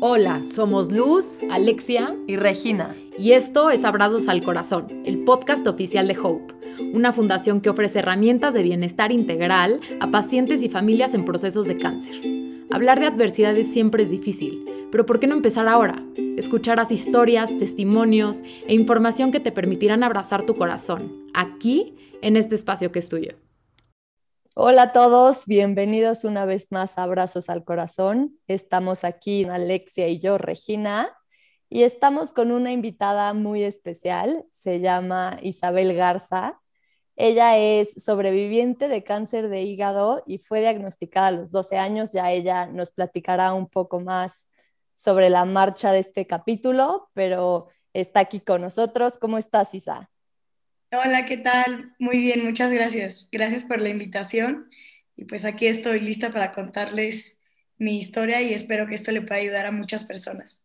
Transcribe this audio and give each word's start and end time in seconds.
Hola, 0.00 0.44
somos 0.44 0.92
Luz, 0.92 1.40
Alexia 1.50 2.14
y 2.28 2.36
Regina. 2.36 2.94
Y 3.18 3.32
esto 3.32 3.68
es 3.68 3.84
Abrazos 3.84 4.28
al 4.28 4.44
Corazón, 4.44 4.86
el 5.04 5.24
podcast 5.24 5.66
oficial 5.66 6.06
de 6.06 6.16
Hope, 6.16 6.54
una 6.94 7.12
fundación 7.12 7.60
que 7.60 7.68
ofrece 7.68 7.98
herramientas 7.98 8.54
de 8.54 8.62
bienestar 8.62 9.10
integral 9.10 9.80
a 9.98 10.12
pacientes 10.12 10.62
y 10.62 10.68
familias 10.68 11.14
en 11.14 11.24
procesos 11.24 11.66
de 11.66 11.78
cáncer. 11.78 12.14
Hablar 12.70 13.00
de 13.00 13.06
adversidades 13.06 13.72
siempre 13.72 14.04
es 14.04 14.10
difícil, 14.10 14.64
pero 14.92 15.04
¿por 15.04 15.18
qué 15.18 15.26
no 15.26 15.34
empezar 15.34 15.66
ahora? 15.66 16.00
Escucharás 16.36 16.92
historias, 16.92 17.58
testimonios 17.58 18.44
e 18.68 18.74
información 18.74 19.32
que 19.32 19.40
te 19.40 19.50
permitirán 19.50 20.04
abrazar 20.04 20.46
tu 20.46 20.54
corazón, 20.54 21.12
aquí, 21.34 21.96
en 22.22 22.36
este 22.36 22.54
espacio 22.54 22.92
que 22.92 23.00
es 23.00 23.08
tuyo. 23.08 23.32
Hola 24.56 24.82
a 24.82 24.92
todos, 24.92 25.46
bienvenidos 25.46 26.24
una 26.24 26.44
vez 26.44 26.72
más 26.72 26.98
a 26.98 27.04
Abrazos 27.04 27.48
al 27.48 27.64
Corazón. 27.64 28.38
Estamos 28.48 29.04
aquí 29.04 29.44
Alexia 29.44 30.08
y 30.08 30.18
yo, 30.18 30.36
Regina, 30.36 31.14
y 31.68 31.84
estamos 31.84 32.32
con 32.32 32.50
una 32.50 32.72
invitada 32.72 33.32
muy 33.34 33.62
especial, 33.62 34.44
se 34.50 34.80
llama 34.80 35.38
Isabel 35.42 35.94
Garza. 35.94 36.60
Ella 37.16 37.56
es 37.58 37.92
sobreviviente 38.04 38.88
de 38.88 39.04
cáncer 39.04 39.48
de 39.48 39.62
hígado 39.62 40.22
y 40.26 40.38
fue 40.38 40.60
diagnosticada 40.60 41.28
a 41.28 41.32
los 41.32 41.50
12 41.50 41.78
años. 41.78 42.12
Ya 42.12 42.32
ella 42.32 42.66
nos 42.66 42.90
platicará 42.90 43.54
un 43.54 43.68
poco 43.68 44.00
más 44.00 44.48
sobre 44.94 45.30
la 45.30 45.44
marcha 45.44 45.92
de 45.92 46.00
este 46.00 46.26
capítulo, 46.26 47.10
pero 47.14 47.68
está 47.92 48.20
aquí 48.20 48.40
con 48.40 48.62
nosotros. 48.62 49.18
¿Cómo 49.18 49.38
estás, 49.38 49.74
Isa? 49.74 50.10
Hola, 50.90 51.26
¿qué 51.26 51.36
tal? 51.38 51.94
Muy 51.98 52.18
bien, 52.18 52.44
muchas 52.44 52.70
gracias. 52.72 53.28
Gracias 53.30 53.64
por 53.64 53.80
la 53.80 53.90
invitación. 53.90 54.70
Y 55.16 55.24
pues 55.24 55.44
aquí 55.44 55.66
estoy 55.66 56.00
lista 56.00 56.30
para 56.32 56.52
contarles 56.52 57.38
mi 57.78 57.98
historia 57.98 58.40
y 58.42 58.54
espero 58.54 58.86
que 58.86 58.94
esto 58.94 59.10
le 59.12 59.20
pueda 59.22 59.40
ayudar 59.40 59.66
a 59.66 59.70
muchas 59.72 60.04
personas. 60.04 60.62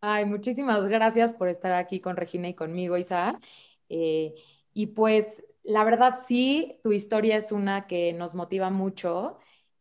Ay, 0.00 0.24
muchísimas 0.24 0.86
gracias 0.88 1.32
por 1.32 1.48
estar 1.48 1.72
aquí 1.72 2.00
con 2.00 2.16
Regina 2.16 2.48
y 2.48 2.54
conmigo, 2.54 2.96
Isa. 2.96 3.38
Eh, 3.88 4.34
y 4.72 4.88
pues 4.88 5.44
la 5.62 5.84
verdad 5.84 6.20
sí, 6.26 6.78
tu 6.82 6.92
historia 6.92 7.36
es 7.36 7.52
una 7.52 7.86
que 7.86 8.12
nos 8.14 8.34
motiva 8.34 8.70
mucho. 8.70 9.38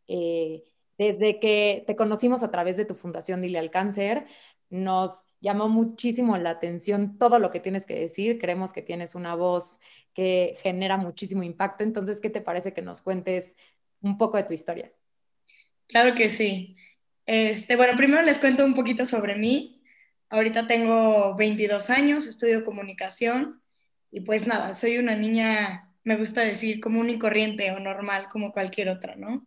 Eh, 0.07 0.63
desde 0.97 1.39
que 1.39 1.83
te 1.87 1.95
conocimos 1.95 2.43
a 2.43 2.51
través 2.51 2.75
de 2.77 2.85
tu 2.85 2.95
fundación 2.95 3.41
Dile 3.41 3.59
al 3.59 3.71
Cáncer, 3.71 4.25
nos 4.69 5.23
llamó 5.41 5.69
muchísimo 5.69 6.37
la 6.37 6.51
atención 6.51 7.17
todo 7.17 7.39
lo 7.39 7.51
que 7.51 7.59
tienes 7.59 7.85
que 7.85 7.99
decir. 7.99 8.39
Creemos 8.39 8.73
que 8.73 8.81
tienes 8.81 9.15
una 9.15 9.35
voz 9.35 9.79
que 10.13 10.57
genera 10.61 10.97
muchísimo 10.97 11.43
impacto. 11.43 11.83
Entonces, 11.83 12.19
¿qué 12.19 12.29
te 12.29 12.41
parece 12.41 12.73
que 12.73 12.81
nos 12.81 13.01
cuentes 13.01 13.55
un 14.01 14.17
poco 14.17 14.37
de 14.37 14.43
tu 14.43 14.53
historia? 14.53 14.91
Claro 15.87 16.13
que 16.15 16.29
sí. 16.29 16.75
Este, 17.25 17.75
bueno, 17.75 17.95
primero 17.95 18.21
les 18.21 18.37
cuento 18.37 18.65
un 18.65 18.73
poquito 18.73 19.05
sobre 19.05 19.35
mí. 19.35 19.81
Ahorita 20.29 20.67
tengo 20.67 21.35
22 21.35 21.89
años, 21.89 22.27
estudio 22.27 22.63
comunicación 22.63 23.61
y 24.11 24.21
pues 24.21 24.45
nada, 24.45 24.73
soy 24.75 24.97
una 24.97 25.15
niña, 25.15 25.91
me 26.03 26.17
gusta 26.17 26.41
decir, 26.41 26.79
común 26.79 27.09
y 27.09 27.17
corriente 27.17 27.71
o 27.71 27.79
normal 27.79 28.27
como 28.31 28.51
cualquier 28.51 28.89
otra, 28.89 29.15
¿no? 29.15 29.45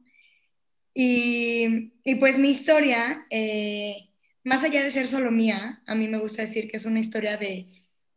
Y, 0.95 1.93
y 2.03 2.17
pues 2.17 2.39
mi 2.39 2.51
historia... 2.51 3.27
Eh, 3.31 4.12
más 4.45 4.65
allá 4.65 4.83
de 4.83 4.91
ser 4.91 5.07
solo 5.07 5.31
mía, 5.31 5.83
a 5.87 5.95
mí 5.95 6.09
me 6.09 6.19
gusta 6.19 6.43
decir 6.43 6.71
que 6.71 6.77
es 6.77 6.87
una 6.87 7.01
historia 7.01 7.37
de, 7.37 7.69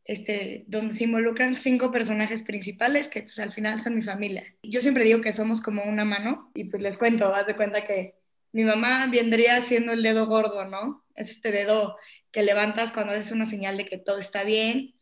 este, 0.05 0.65
donde 0.67 0.93
se 0.93 1.03
involucran 1.03 1.55
cinco 1.55 1.91
personajes 1.91 2.43
principales 2.43 3.07
que 3.07 3.23
pues, 3.23 3.39
al 3.39 3.51
final 3.51 3.81
son 3.81 3.95
mi 3.95 4.03
familia. 4.03 4.43
Yo 4.63 4.81
siempre 4.81 5.03
digo 5.03 5.21
que 5.21 5.33
somos 5.33 5.61
como 5.61 5.83
una 5.83 6.05
mano 6.05 6.51
y 6.53 6.65
pues 6.65 6.81
les 6.81 6.97
cuento, 6.97 7.33
haz 7.33 7.47
de 7.47 7.55
cuenta 7.55 7.85
que 7.85 8.15
mi 8.51 8.63
mamá 8.63 9.07
vendría 9.07 9.61
siendo 9.61 9.91
el 9.91 10.03
dedo 10.03 10.27
gordo, 10.27 10.65
¿no? 10.65 11.05
Es 11.15 11.29
este 11.29 11.51
dedo 11.51 11.97
que 12.31 12.43
levantas 12.43 12.91
cuando 12.91 13.13
haces 13.13 13.31
una 13.31 13.45
señal 13.45 13.77
de 13.77 13.85
que 13.85 13.97
todo 13.97 14.19
está 14.19 14.43
bien, 14.43 14.95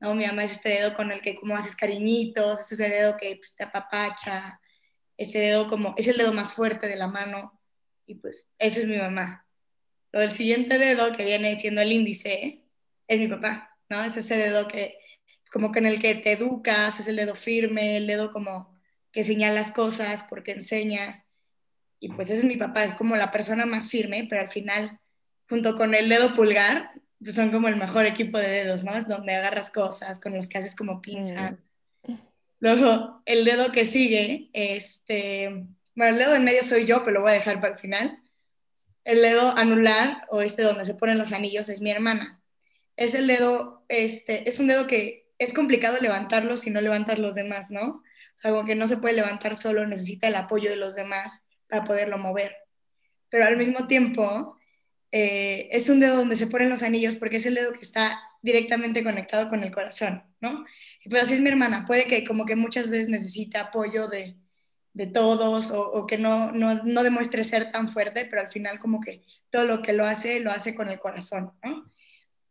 ¿no? 0.00 0.14
Mi 0.14 0.26
mamá 0.26 0.44
es 0.44 0.52
este 0.52 0.68
dedo 0.68 0.94
con 0.94 1.10
el 1.12 1.20
que 1.20 1.36
como 1.36 1.56
haces 1.56 1.74
cariñitos, 1.74 2.60
es 2.60 2.72
ese 2.72 2.88
dedo 2.88 3.16
que 3.16 3.36
pues, 3.36 3.56
te 3.56 3.64
apapacha, 3.64 4.60
ese 5.16 5.38
dedo 5.38 5.68
como, 5.68 5.94
es 5.96 6.08
el 6.08 6.16
dedo 6.16 6.32
más 6.32 6.52
fuerte 6.52 6.88
de 6.88 6.96
la 6.96 7.08
mano 7.08 7.60
y 8.06 8.16
pues 8.16 8.48
esa 8.58 8.80
es 8.80 8.86
mi 8.86 8.98
mamá. 8.98 9.41
Lo 10.12 10.20
del 10.20 10.30
siguiente 10.30 10.78
dedo, 10.78 11.12
que 11.12 11.24
viene 11.24 11.58
siendo 11.58 11.80
el 11.80 11.90
índice, 11.90 12.62
es 13.08 13.18
mi 13.18 13.28
papá, 13.28 13.78
¿no? 13.88 14.04
Es 14.04 14.16
ese 14.16 14.36
dedo 14.36 14.68
que, 14.68 14.98
como 15.50 15.72
que 15.72 15.78
en 15.78 15.86
el 15.86 16.00
que 16.00 16.14
te 16.14 16.32
educas, 16.32 17.00
es 17.00 17.08
el 17.08 17.16
dedo 17.16 17.34
firme, 17.34 17.96
el 17.96 18.06
dedo 18.06 18.30
como 18.30 18.78
que 19.10 19.24
señala 19.24 19.54
las 19.54 19.72
cosas 19.72 20.24
porque 20.28 20.52
enseña. 20.52 21.24
Y 21.98 22.10
pues 22.10 22.28
ese 22.28 22.40
es 22.40 22.44
mi 22.44 22.56
papá, 22.56 22.84
es 22.84 22.94
como 22.94 23.16
la 23.16 23.30
persona 23.30 23.64
más 23.64 23.88
firme, 23.88 24.26
pero 24.28 24.42
al 24.42 24.50
final, 24.50 25.00
junto 25.48 25.76
con 25.76 25.94
el 25.94 26.08
dedo 26.08 26.34
pulgar, 26.34 26.90
pues 27.18 27.34
son 27.34 27.50
como 27.50 27.68
el 27.68 27.76
mejor 27.76 28.04
equipo 28.04 28.38
de 28.38 28.48
dedos, 28.48 28.84
¿no? 28.84 28.94
Es 28.94 29.08
donde 29.08 29.34
agarras 29.34 29.70
cosas, 29.70 30.20
con 30.20 30.34
los 30.34 30.48
que 30.48 30.58
haces 30.58 30.76
como 30.76 31.00
pinza. 31.00 31.58
Mm. 32.06 32.14
Luego, 32.60 33.22
el 33.24 33.44
dedo 33.44 33.72
que 33.72 33.86
sigue, 33.86 34.50
este, 34.52 35.66
bueno, 35.94 36.12
el 36.12 36.18
dedo 36.18 36.34
en 36.34 36.44
medio 36.44 36.64
soy 36.64 36.86
yo, 36.86 37.02
pero 37.02 37.14
lo 37.14 37.20
voy 37.22 37.30
a 37.30 37.34
dejar 37.34 37.60
para 37.60 37.74
el 37.74 37.78
final 37.78 38.21
el 39.04 39.22
dedo 39.22 39.56
anular 39.56 40.26
o 40.30 40.42
este 40.42 40.62
donde 40.62 40.84
se 40.84 40.94
ponen 40.94 41.18
los 41.18 41.32
anillos 41.32 41.68
es 41.68 41.80
mi 41.80 41.90
hermana. 41.90 42.40
Es 42.96 43.14
el 43.14 43.26
dedo, 43.26 43.84
este, 43.88 44.48
es 44.48 44.58
un 44.58 44.66
dedo 44.66 44.86
que 44.86 45.30
es 45.38 45.52
complicado 45.52 45.98
levantarlo 46.00 46.56
si 46.56 46.70
no 46.70 46.80
levantas 46.80 47.18
los 47.18 47.34
demás, 47.34 47.70
¿no? 47.70 47.82
O 47.86 48.02
sea, 48.36 48.50
como 48.52 48.64
que 48.64 48.74
no 48.74 48.86
se 48.86 48.96
puede 48.96 49.14
levantar 49.14 49.56
solo, 49.56 49.86
necesita 49.86 50.28
el 50.28 50.36
apoyo 50.36 50.70
de 50.70 50.76
los 50.76 50.94
demás 50.94 51.48
para 51.68 51.84
poderlo 51.84 52.18
mover. 52.18 52.56
Pero 53.28 53.44
al 53.44 53.56
mismo 53.56 53.86
tiempo, 53.86 54.56
eh, 55.10 55.68
es 55.72 55.88
un 55.88 56.00
dedo 56.00 56.16
donde 56.16 56.36
se 56.36 56.46
ponen 56.46 56.70
los 56.70 56.82
anillos 56.82 57.16
porque 57.16 57.36
es 57.36 57.46
el 57.46 57.54
dedo 57.54 57.72
que 57.72 57.80
está 57.80 58.20
directamente 58.40 59.02
conectado 59.04 59.48
con 59.48 59.62
el 59.62 59.72
corazón, 59.72 60.22
¿no? 60.40 60.64
Y 61.04 61.08
pues 61.08 61.22
así 61.22 61.34
es 61.34 61.40
mi 61.40 61.48
hermana, 61.48 61.84
puede 61.86 62.04
que 62.06 62.24
como 62.24 62.46
que 62.46 62.56
muchas 62.56 62.88
veces 62.88 63.08
necesite 63.08 63.58
apoyo 63.58 64.08
de, 64.08 64.36
de 64.94 65.06
todos 65.06 65.70
o, 65.70 66.06
que 66.06 66.18
no, 66.18 66.52
no, 66.52 66.82
no, 66.84 67.02
demuestre 67.02 67.44
ser 67.44 67.72
tan 67.72 67.88
fuerte, 67.88 68.26
pero 68.26 68.42
al 68.42 68.48
final 68.48 68.78
como 68.78 69.00
que 69.00 69.22
todo 69.50 69.64
lo 69.64 69.82
que 69.82 69.92
lo 69.92 70.04
hace, 70.04 70.40
lo 70.40 70.50
hace 70.50 70.74
con 70.74 70.88
el 70.88 70.98
corazón, 70.98 71.52
¿no? 71.62 71.90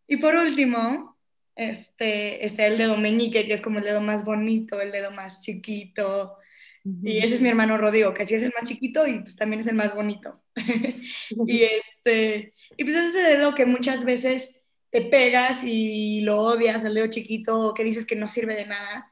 Y 0.07 0.17
por 0.17 0.35
último, 0.35 1.17
este, 1.55 2.43
este 2.45 2.65
el 2.67 2.77
dedo 2.77 2.97
meñique, 2.97 3.47
que 3.47 3.53
es 3.53 3.61
como 3.61 3.79
el 3.79 3.85
dedo 3.85 4.01
más 4.01 4.25
bonito, 4.25 4.81
el 4.81 4.91
dedo 4.91 5.11
más 5.11 5.41
chiquito, 5.41 6.37
y 6.83 7.19
ese 7.19 7.35
es 7.35 7.41
mi 7.41 7.49
hermano 7.49 7.77
Rodrigo, 7.77 8.13
que 8.13 8.25
sí 8.25 8.33
es 8.33 8.41
el 8.41 8.53
más 8.59 8.67
chiquito 8.67 9.05
y 9.05 9.19
pues 9.19 9.35
también 9.35 9.59
es 9.59 9.67
el 9.67 9.75
más 9.75 9.93
bonito. 9.93 10.41
y, 11.45 11.61
este, 11.61 12.53
y 12.75 12.83
pues 12.83 12.95
es 12.95 13.15
ese 13.15 13.21
dedo 13.21 13.53
que 13.53 13.67
muchas 13.67 14.03
veces 14.03 14.63
te 14.89 15.01
pegas 15.01 15.63
y 15.63 16.21
lo 16.21 16.41
odias, 16.41 16.83
el 16.83 16.95
dedo 16.95 17.07
chiquito, 17.07 17.73
que 17.75 17.83
dices 17.83 18.05
que 18.05 18.15
no 18.15 18.27
sirve 18.27 18.55
de 18.55 18.65
nada, 18.65 19.10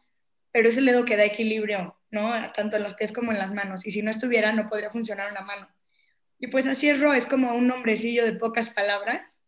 pero 0.51 0.69
es 0.69 0.77
el 0.77 0.85
dedo 0.85 1.05
que 1.05 1.17
da 1.17 1.25
equilibrio 1.25 1.99
¿no? 2.11 2.31
Tanto 2.53 2.77
en 2.77 2.83
los 2.83 2.95
pies 2.95 3.11
como 3.11 3.31
en 3.31 3.39
las 3.39 3.53
manos. 3.53 3.85
Y 3.85 3.91
si 3.91 4.01
no 4.01 4.11
estuviera, 4.11 4.51
no 4.51 4.65
podría 4.65 4.91
funcionar 4.91 5.31
una 5.31 5.41
mano. 5.41 5.69
Y 6.39 6.47
pues 6.47 6.67
así 6.67 6.89
es 6.89 6.99
Ro, 6.99 7.13
es 7.13 7.25
como 7.25 7.53
un 7.53 7.67
nombrecillo 7.67 8.25
de 8.25 8.33
pocas 8.33 8.69
palabras, 8.69 9.43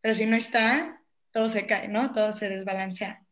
pero 0.00 0.14
si 0.14 0.26
no 0.26 0.36
está, 0.36 1.00
todo 1.30 1.48
se 1.48 1.66
cae, 1.66 1.88
¿no? 1.88 2.12
Todo 2.12 2.32
se 2.32 2.48
desbalancea. 2.48 3.24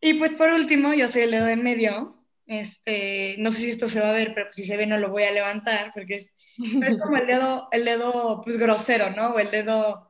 Y 0.00 0.14
pues 0.14 0.32
por 0.32 0.50
último, 0.50 0.92
yo 0.94 1.08
soy 1.08 1.22
el 1.22 1.30
dedo 1.30 1.48
en 1.48 1.62
medio. 1.62 2.26
Este, 2.46 3.36
no 3.38 3.52
sé 3.52 3.60
si 3.60 3.70
esto 3.70 3.88
se 3.88 4.00
va 4.00 4.10
a 4.10 4.14
ver, 4.14 4.34
pero 4.34 4.46
pues 4.46 4.56
si 4.56 4.64
se 4.64 4.76
ve 4.76 4.86
no 4.86 4.98
lo 4.98 5.10
voy 5.10 5.22
a 5.22 5.30
levantar 5.30 5.92
porque 5.94 6.16
es, 6.16 6.34
es 6.58 6.98
como 6.98 7.16
el 7.16 7.26
dedo, 7.28 7.68
el 7.70 7.84
dedo 7.84 8.42
pues 8.42 8.58
grosero, 8.58 9.10
¿no? 9.10 9.34
O 9.34 9.38
el 9.38 9.50
dedo... 9.50 10.08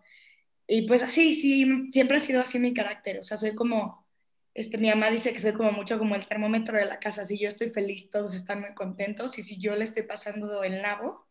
Y 0.66 0.82
pues 0.82 1.02
así, 1.02 1.34
sí, 1.34 1.90
siempre 1.90 2.16
ha 2.16 2.20
sido 2.20 2.40
así 2.40 2.58
mi 2.60 2.72
carácter. 2.72 3.18
O 3.18 3.22
sea, 3.24 3.36
soy 3.36 3.54
como 3.56 3.99
este, 4.54 4.78
mi 4.78 4.88
mamá 4.88 5.10
dice 5.10 5.32
que 5.32 5.38
soy 5.38 5.52
como 5.52 5.72
mucho 5.72 5.98
como 5.98 6.14
el 6.14 6.26
termómetro 6.26 6.78
de 6.78 6.86
la 6.86 6.98
casa. 6.98 7.24
Si 7.24 7.38
yo 7.38 7.48
estoy 7.48 7.68
feliz, 7.68 8.10
todos 8.10 8.34
están 8.34 8.60
muy 8.60 8.74
contentos. 8.74 9.38
Y 9.38 9.42
si 9.42 9.58
yo 9.58 9.76
le 9.76 9.84
estoy 9.84 10.02
pasando 10.02 10.62
el 10.64 10.82
nabo, 10.82 11.26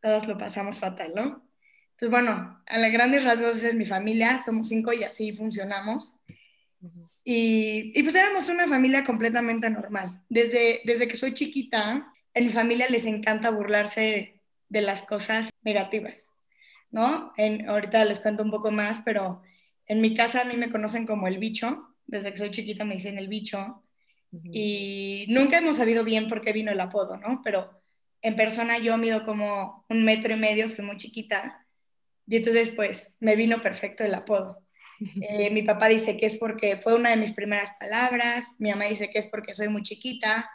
todos 0.00 0.26
lo 0.26 0.36
pasamos 0.38 0.78
fatal, 0.78 1.12
¿no? 1.14 1.48
Entonces, 1.92 2.10
bueno, 2.10 2.62
a 2.66 2.78
la 2.78 2.88
grandes 2.90 3.24
rasgos 3.24 3.56
esa 3.56 3.68
es 3.68 3.74
mi 3.74 3.86
familia. 3.86 4.38
Somos 4.38 4.68
cinco 4.68 4.92
y 4.92 5.04
así 5.04 5.32
funcionamos. 5.32 6.20
Y, 7.24 7.92
y, 7.98 8.02
pues 8.02 8.14
éramos 8.14 8.48
una 8.48 8.68
familia 8.68 9.04
completamente 9.04 9.68
normal. 9.68 10.22
Desde, 10.28 10.80
desde 10.84 11.08
que 11.08 11.16
soy 11.16 11.34
chiquita, 11.34 12.12
en 12.34 12.46
mi 12.46 12.52
familia 12.52 12.88
les 12.88 13.04
encanta 13.04 13.50
burlarse 13.50 14.40
de 14.68 14.80
las 14.82 15.02
cosas 15.02 15.50
negativas, 15.62 16.30
¿no? 16.90 17.32
En, 17.36 17.68
ahorita 17.68 18.04
les 18.04 18.20
cuento 18.20 18.44
un 18.44 18.50
poco 18.50 18.70
más, 18.70 19.00
pero 19.04 19.42
en 19.88 20.00
mi 20.00 20.14
casa 20.14 20.42
a 20.42 20.44
mí 20.44 20.56
me 20.56 20.70
conocen 20.70 21.06
como 21.06 21.26
el 21.26 21.38
bicho, 21.38 21.96
desde 22.06 22.30
que 22.30 22.36
soy 22.38 22.50
chiquita 22.50 22.84
me 22.84 22.94
dicen 22.94 23.18
el 23.18 23.28
bicho. 23.28 23.84
Y 24.52 25.24
nunca 25.28 25.56
hemos 25.56 25.78
sabido 25.78 26.04
bien 26.04 26.28
por 26.28 26.42
qué 26.42 26.52
vino 26.52 26.70
el 26.70 26.80
apodo, 26.80 27.16
¿no? 27.16 27.40
Pero 27.42 27.82
en 28.20 28.36
persona 28.36 28.78
yo 28.78 28.96
mido 28.98 29.24
como 29.24 29.86
un 29.88 30.04
metro 30.04 30.34
y 30.34 30.36
medio, 30.36 30.68
soy 30.68 30.84
muy 30.84 30.96
chiquita. 30.96 31.66
Y 32.26 32.36
entonces, 32.36 32.68
pues, 32.70 33.16
me 33.20 33.36
vino 33.36 33.62
perfecto 33.62 34.04
el 34.04 34.14
apodo. 34.14 34.62
Eh, 35.22 35.52
mi 35.52 35.62
papá 35.62 35.86
dice 35.86 36.16
que 36.16 36.26
es 36.26 36.36
porque 36.36 36.76
fue 36.76 36.96
una 36.96 37.10
de 37.10 37.16
mis 37.16 37.32
primeras 37.32 37.70
palabras, 37.78 38.56
mi 38.58 38.70
mamá 38.70 38.86
dice 38.86 39.10
que 39.12 39.20
es 39.20 39.28
porque 39.28 39.54
soy 39.54 39.68
muy 39.68 39.82
chiquita, 39.82 40.50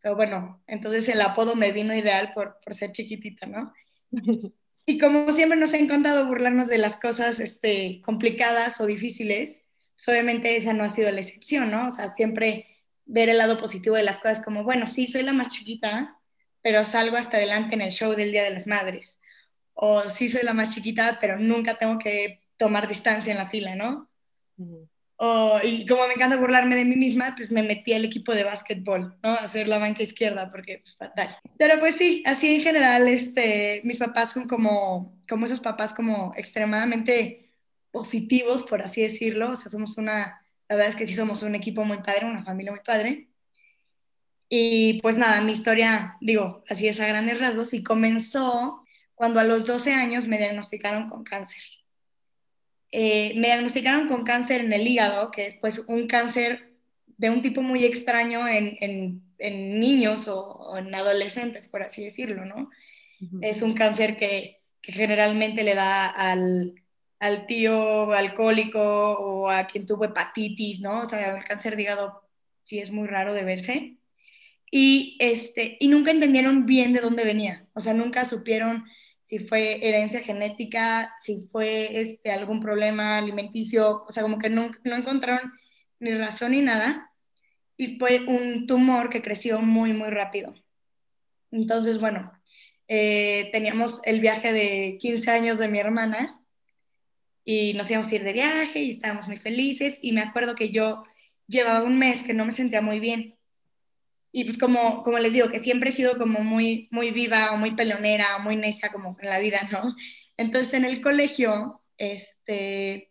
pero 0.00 0.14
bueno, 0.14 0.62
entonces 0.68 1.08
el 1.08 1.20
apodo 1.20 1.56
me 1.56 1.72
vino 1.72 1.92
ideal 1.92 2.30
por, 2.32 2.60
por 2.64 2.76
ser 2.76 2.92
chiquitita, 2.92 3.48
¿no? 3.48 3.72
y 4.88 4.96
como 4.96 5.30
siempre 5.32 5.58
nos 5.58 5.74
ha 5.74 5.76
encantado 5.76 6.26
burlarnos 6.26 6.68
de 6.68 6.78
las 6.78 6.96
cosas 6.96 7.40
este, 7.40 8.00
complicadas 8.02 8.80
o 8.80 8.86
difíciles, 8.86 9.62
pues 9.94 10.08
obviamente 10.08 10.56
esa 10.56 10.72
no 10.72 10.82
ha 10.82 10.88
sido 10.88 11.12
la 11.12 11.20
excepción, 11.20 11.70
¿no? 11.70 11.88
O 11.88 11.90
sea, 11.90 12.14
siempre 12.14 12.66
ver 13.04 13.28
el 13.28 13.36
lado 13.36 13.58
positivo 13.58 13.96
de 13.96 14.02
las 14.02 14.18
cosas 14.18 14.40
como, 14.40 14.64
bueno, 14.64 14.86
sí, 14.86 15.06
soy 15.06 15.24
la 15.24 15.34
más 15.34 15.48
chiquita, 15.48 16.18
pero 16.62 16.86
salgo 16.86 17.18
hasta 17.18 17.36
adelante 17.36 17.74
en 17.74 17.82
el 17.82 17.92
show 17.92 18.14
del 18.14 18.32
Día 18.32 18.42
de 18.44 18.50
las 18.50 18.66
Madres. 18.66 19.20
O 19.74 20.08
sí, 20.08 20.30
soy 20.30 20.42
la 20.42 20.54
más 20.54 20.74
chiquita, 20.74 21.18
pero 21.20 21.38
nunca 21.38 21.76
tengo 21.76 21.98
que 21.98 22.40
tomar 22.56 22.88
distancia 22.88 23.30
en 23.30 23.38
la 23.38 23.50
fila, 23.50 23.74
¿no? 23.74 24.08
Y 25.64 25.84
como 25.86 26.06
me 26.06 26.14
encanta 26.14 26.36
burlarme 26.36 26.76
de 26.76 26.84
mí 26.84 26.94
misma, 26.94 27.34
pues 27.36 27.50
me 27.50 27.62
metí 27.62 27.92
al 27.92 28.04
equipo 28.04 28.34
de 28.34 28.44
básquetbol, 28.44 29.16
¿no? 29.22 29.30
Hacer 29.34 29.68
la 29.68 29.78
banca 29.78 30.02
izquierda, 30.02 30.50
porque 30.50 30.78
pues, 30.78 30.96
fatal. 30.96 31.36
Pero 31.58 31.80
pues 31.80 31.96
sí, 31.96 32.22
así 32.24 32.54
en 32.54 32.62
general, 32.62 33.08
este, 33.08 33.80
mis 33.84 33.98
papás 33.98 34.32
son 34.32 34.46
como, 34.46 35.18
como 35.28 35.46
esos 35.46 35.58
papás 35.58 35.92
como 35.92 36.32
extremadamente 36.36 37.50
positivos, 37.90 38.62
por 38.62 38.82
así 38.82 39.02
decirlo. 39.02 39.50
O 39.50 39.56
sea, 39.56 39.70
somos 39.70 39.98
una, 39.98 40.40
la 40.68 40.76
verdad 40.76 40.88
es 40.88 40.96
que 40.96 41.06
sí 41.06 41.14
somos 41.14 41.42
un 41.42 41.56
equipo 41.56 41.84
muy 41.84 41.98
padre, 41.98 42.26
una 42.26 42.44
familia 42.44 42.70
muy 42.70 42.82
padre. 42.84 43.28
Y 44.48 45.00
pues 45.02 45.18
nada, 45.18 45.40
mi 45.40 45.52
historia, 45.52 46.16
digo, 46.20 46.62
así 46.68 46.86
es 46.88 47.00
a 47.00 47.06
grandes 47.06 47.40
rasgos, 47.40 47.74
y 47.74 47.82
comenzó 47.82 48.84
cuando 49.14 49.40
a 49.40 49.44
los 49.44 49.66
12 49.66 49.92
años 49.92 50.26
me 50.26 50.38
diagnosticaron 50.38 51.08
con 51.08 51.24
cáncer. 51.24 51.62
Eh, 52.90 53.34
me 53.36 53.48
diagnosticaron 53.48 54.08
con 54.08 54.24
cáncer 54.24 54.62
en 54.62 54.72
el 54.72 54.86
hígado, 54.86 55.30
que 55.30 55.46
es 55.46 55.54
pues 55.54 55.80
un 55.86 56.06
cáncer 56.06 56.72
de 57.18 57.30
un 57.30 57.42
tipo 57.42 57.60
muy 57.60 57.84
extraño 57.84 58.46
en, 58.48 58.76
en, 58.80 59.80
niños 59.80 60.26
o, 60.28 60.76
en 60.78 60.94
adolescentes, 60.94 61.68
por 61.68 61.82
así 61.82 62.02
decirlo, 62.02 62.44
¿no? 62.44 62.70
Es 63.40 63.62
un 63.62 63.74
cáncer 63.74 64.16
que, 64.16 64.60
que 64.80 64.92
generalmente 64.92 65.64
le 65.64 65.74
da 65.74 66.06
al, 66.06 66.74
al, 67.18 67.46
tío 67.46 68.12
alcohólico 68.12 68.80
o 68.80 69.50
a 69.50 69.66
quien 69.66 69.86
tuvo 69.86 70.04
hepatitis, 70.04 70.80
¿no? 70.80 71.00
O 71.00 71.04
sea, 71.04 71.36
el 71.36 71.44
cáncer 71.44 71.76
de 71.76 71.82
hígado 71.82 72.22
sí 72.64 72.78
es 72.78 72.92
muy 72.92 73.08
raro 73.08 73.32
de 73.34 73.44
verse. 73.44 73.96
Y, 74.70 75.16
este, 75.18 75.76
y 75.80 75.88
nunca 75.88 76.10
entendieron 76.10 76.66
bien 76.66 76.92
de 76.92 77.00
dónde 77.00 77.24
venía, 77.24 77.66
o 77.74 77.80
sea, 77.80 77.94
nunca 77.94 78.24
supieron 78.24 78.84
si 79.28 79.40
fue 79.40 79.86
herencia 79.86 80.20
genética, 80.20 81.14
si 81.18 81.42
fue 81.52 82.00
este, 82.00 82.30
algún 82.30 82.60
problema 82.60 83.18
alimenticio, 83.18 84.04
o 84.08 84.10
sea, 84.10 84.22
como 84.22 84.38
que 84.38 84.48
no, 84.48 84.70
no 84.84 84.96
encontraron 84.96 85.52
ni 86.00 86.14
razón 86.14 86.52
ni 86.52 86.62
nada. 86.62 87.12
Y 87.76 87.98
fue 87.98 88.24
un 88.26 88.66
tumor 88.66 89.10
que 89.10 89.20
creció 89.20 89.60
muy, 89.60 89.92
muy 89.92 90.08
rápido. 90.08 90.54
Entonces, 91.50 92.00
bueno, 92.00 92.32
eh, 92.88 93.50
teníamos 93.52 94.00
el 94.06 94.20
viaje 94.20 94.50
de 94.54 94.96
15 94.98 95.30
años 95.30 95.58
de 95.58 95.68
mi 95.68 95.78
hermana 95.78 96.40
y 97.44 97.74
nos 97.74 97.90
íbamos 97.90 98.10
a 98.10 98.14
ir 98.14 98.24
de 98.24 98.32
viaje 98.32 98.82
y 98.82 98.92
estábamos 98.92 99.28
muy 99.28 99.36
felices 99.36 99.98
y 100.00 100.12
me 100.12 100.22
acuerdo 100.22 100.54
que 100.54 100.70
yo 100.70 101.04
llevaba 101.46 101.84
un 101.84 101.98
mes 101.98 102.24
que 102.24 102.32
no 102.32 102.46
me 102.46 102.52
sentía 102.52 102.80
muy 102.80 102.98
bien 102.98 103.37
y 104.32 104.44
pues 104.44 104.58
como, 104.58 105.02
como 105.02 105.18
les 105.18 105.32
digo, 105.32 105.48
que 105.48 105.58
siempre 105.58 105.90
he 105.90 105.92
sido 105.92 106.18
como 106.18 106.40
muy, 106.40 106.88
muy 106.90 107.10
viva 107.10 107.52
o 107.52 107.56
muy 107.56 107.74
pelonera 107.74 108.36
o 108.36 108.40
muy 108.40 108.56
necia 108.56 108.92
como 108.92 109.16
en 109.20 109.30
la 109.30 109.38
vida, 109.38 109.68
¿no? 109.72 109.94
Entonces 110.36 110.74
en 110.74 110.84
el 110.84 111.00
colegio, 111.00 111.82
este, 111.96 113.10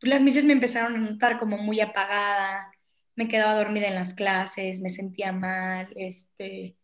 pues 0.00 0.10
las 0.10 0.22
mises 0.22 0.44
me 0.44 0.52
empezaron 0.52 0.96
a 0.96 0.98
notar 0.98 1.38
como 1.38 1.58
muy 1.58 1.80
apagada, 1.80 2.72
me 3.16 3.28
quedaba 3.28 3.54
dormida 3.54 3.88
en 3.88 3.94
las 3.94 4.14
clases, 4.14 4.80
me 4.80 4.88
sentía 4.88 5.32
mal, 5.32 5.88
este, 5.96 6.76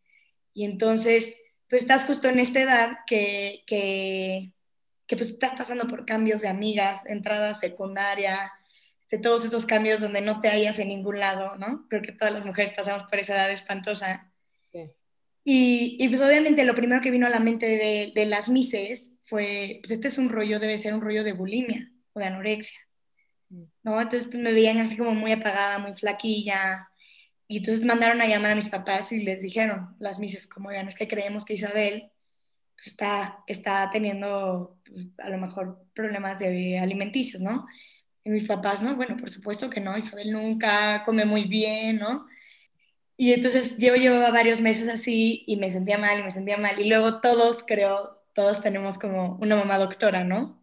y 0.54 0.64
entonces, 0.64 1.42
pues 1.68 1.82
estás 1.82 2.04
justo 2.04 2.28
en 2.28 2.40
esta 2.40 2.60
edad 2.60 2.98
que, 3.06 3.62
que, 3.66 4.52
que 5.06 5.16
pues 5.16 5.30
estás 5.30 5.52
pasando 5.56 5.86
por 5.88 6.06
cambios 6.06 6.40
de 6.42 6.48
amigas, 6.48 7.06
entrada 7.06 7.54
secundaria, 7.54 8.52
de 9.10 9.18
todos 9.18 9.44
esos 9.44 9.66
cambios 9.66 10.00
donde 10.00 10.20
no 10.20 10.40
te 10.40 10.48
hallas 10.48 10.78
en 10.78 10.88
ningún 10.88 11.18
lado, 11.18 11.56
¿no? 11.56 11.86
Creo 11.88 12.00
que 12.02 12.12
todas 12.12 12.32
las 12.32 12.44
mujeres 12.44 12.72
pasamos 12.76 13.02
por 13.04 13.18
esa 13.18 13.34
edad 13.34 13.50
espantosa. 13.50 14.32
Sí. 14.64 14.90
Y, 15.42 15.96
y, 15.98 16.08
pues 16.08 16.20
obviamente 16.20 16.64
lo 16.64 16.74
primero 16.74 17.00
que 17.00 17.10
vino 17.10 17.26
a 17.26 17.30
la 17.30 17.40
mente 17.40 17.66
de, 17.66 18.12
de, 18.14 18.26
las 18.26 18.48
mises 18.48 19.16
fue, 19.24 19.80
pues 19.82 19.90
este 19.90 20.08
es 20.08 20.18
un 20.18 20.28
rollo, 20.28 20.60
debe 20.60 20.78
ser 20.78 20.94
un 20.94 21.00
rollo 21.00 21.24
de 21.24 21.32
bulimia 21.32 21.90
o 22.12 22.20
de 22.20 22.26
anorexia, 22.26 22.78
mm. 23.48 23.64
¿no? 23.82 24.00
Entonces 24.00 24.28
pues 24.28 24.40
me 24.40 24.52
veían 24.52 24.78
así 24.78 24.96
como 24.96 25.14
muy 25.14 25.32
apagada, 25.32 25.78
muy 25.78 25.94
flaquilla. 25.94 26.88
Y 27.48 27.58
entonces 27.58 27.84
mandaron 27.84 28.20
a 28.20 28.26
llamar 28.26 28.52
a 28.52 28.54
mis 28.54 28.68
papás 28.68 29.10
y 29.10 29.24
les 29.24 29.42
dijeron, 29.42 29.96
las 29.98 30.20
mises, 30.20 30.46
como 30.46 30.68
vean, 30.68 30.86
es 30.86 30.94
que 30.94 31.08
creemos 31.08 31.44
que 31.44 31.54
Isabel 31.54 32.12
pues, 32.76 32.88
está, 32.88 33.42
está 33.48 33.90
teniendo 33.90 34.78
pues, 34.86 35.06
a 35.18 35.30
lo 35.30 35.38
mejor 35.38 35.84
problemas 35.94 36.38
de 36.38 36.78
alimenticios, 36.78 37.42
¿no? 37.42 37.66
Y 38.24 38.30
mis 38.30 38.44
papás, 38.44 38.82
¿no? 38.82 38.96
Bueno, 38.96 39.16
por 39.16 39.30
supuesto 39.30 39.70
que 39.70 39.80
no, 39.80 39.96
Isabel 39.96 40.32
nunca 40.32 41.02
come 41.04 41.24
muy 41.24 41.44
bien, 41.44 41.98
¿no? 41.98 42.26
Y 43.16 43.32
entonces 43.34 43.76
yo 43.78 43.94
llevaba 43.96 44.30
varios 44.30 44.60
meses 44.60 44.88
así 44.88 45.44
y 45.46 45.56
me 45.56 45.70
sentía 45.70 45.98
mal 45.98 46.20
y 46.20 46.22
me 46.22 46.30
sentía 46.30 46.56
mal. 46.56 46.80
Y 46.80 46.88
luego 46.88 47.20
todos, 47.20 47.62
creo, 47.62 48.22
todos 48.34 48.62
tenemos 48.62 48.98
como 48.98 49.36
una 49.42 49.56
mamá 49.56 49.78
doctora, 49.78 50.24
¿no? 50.24 50.62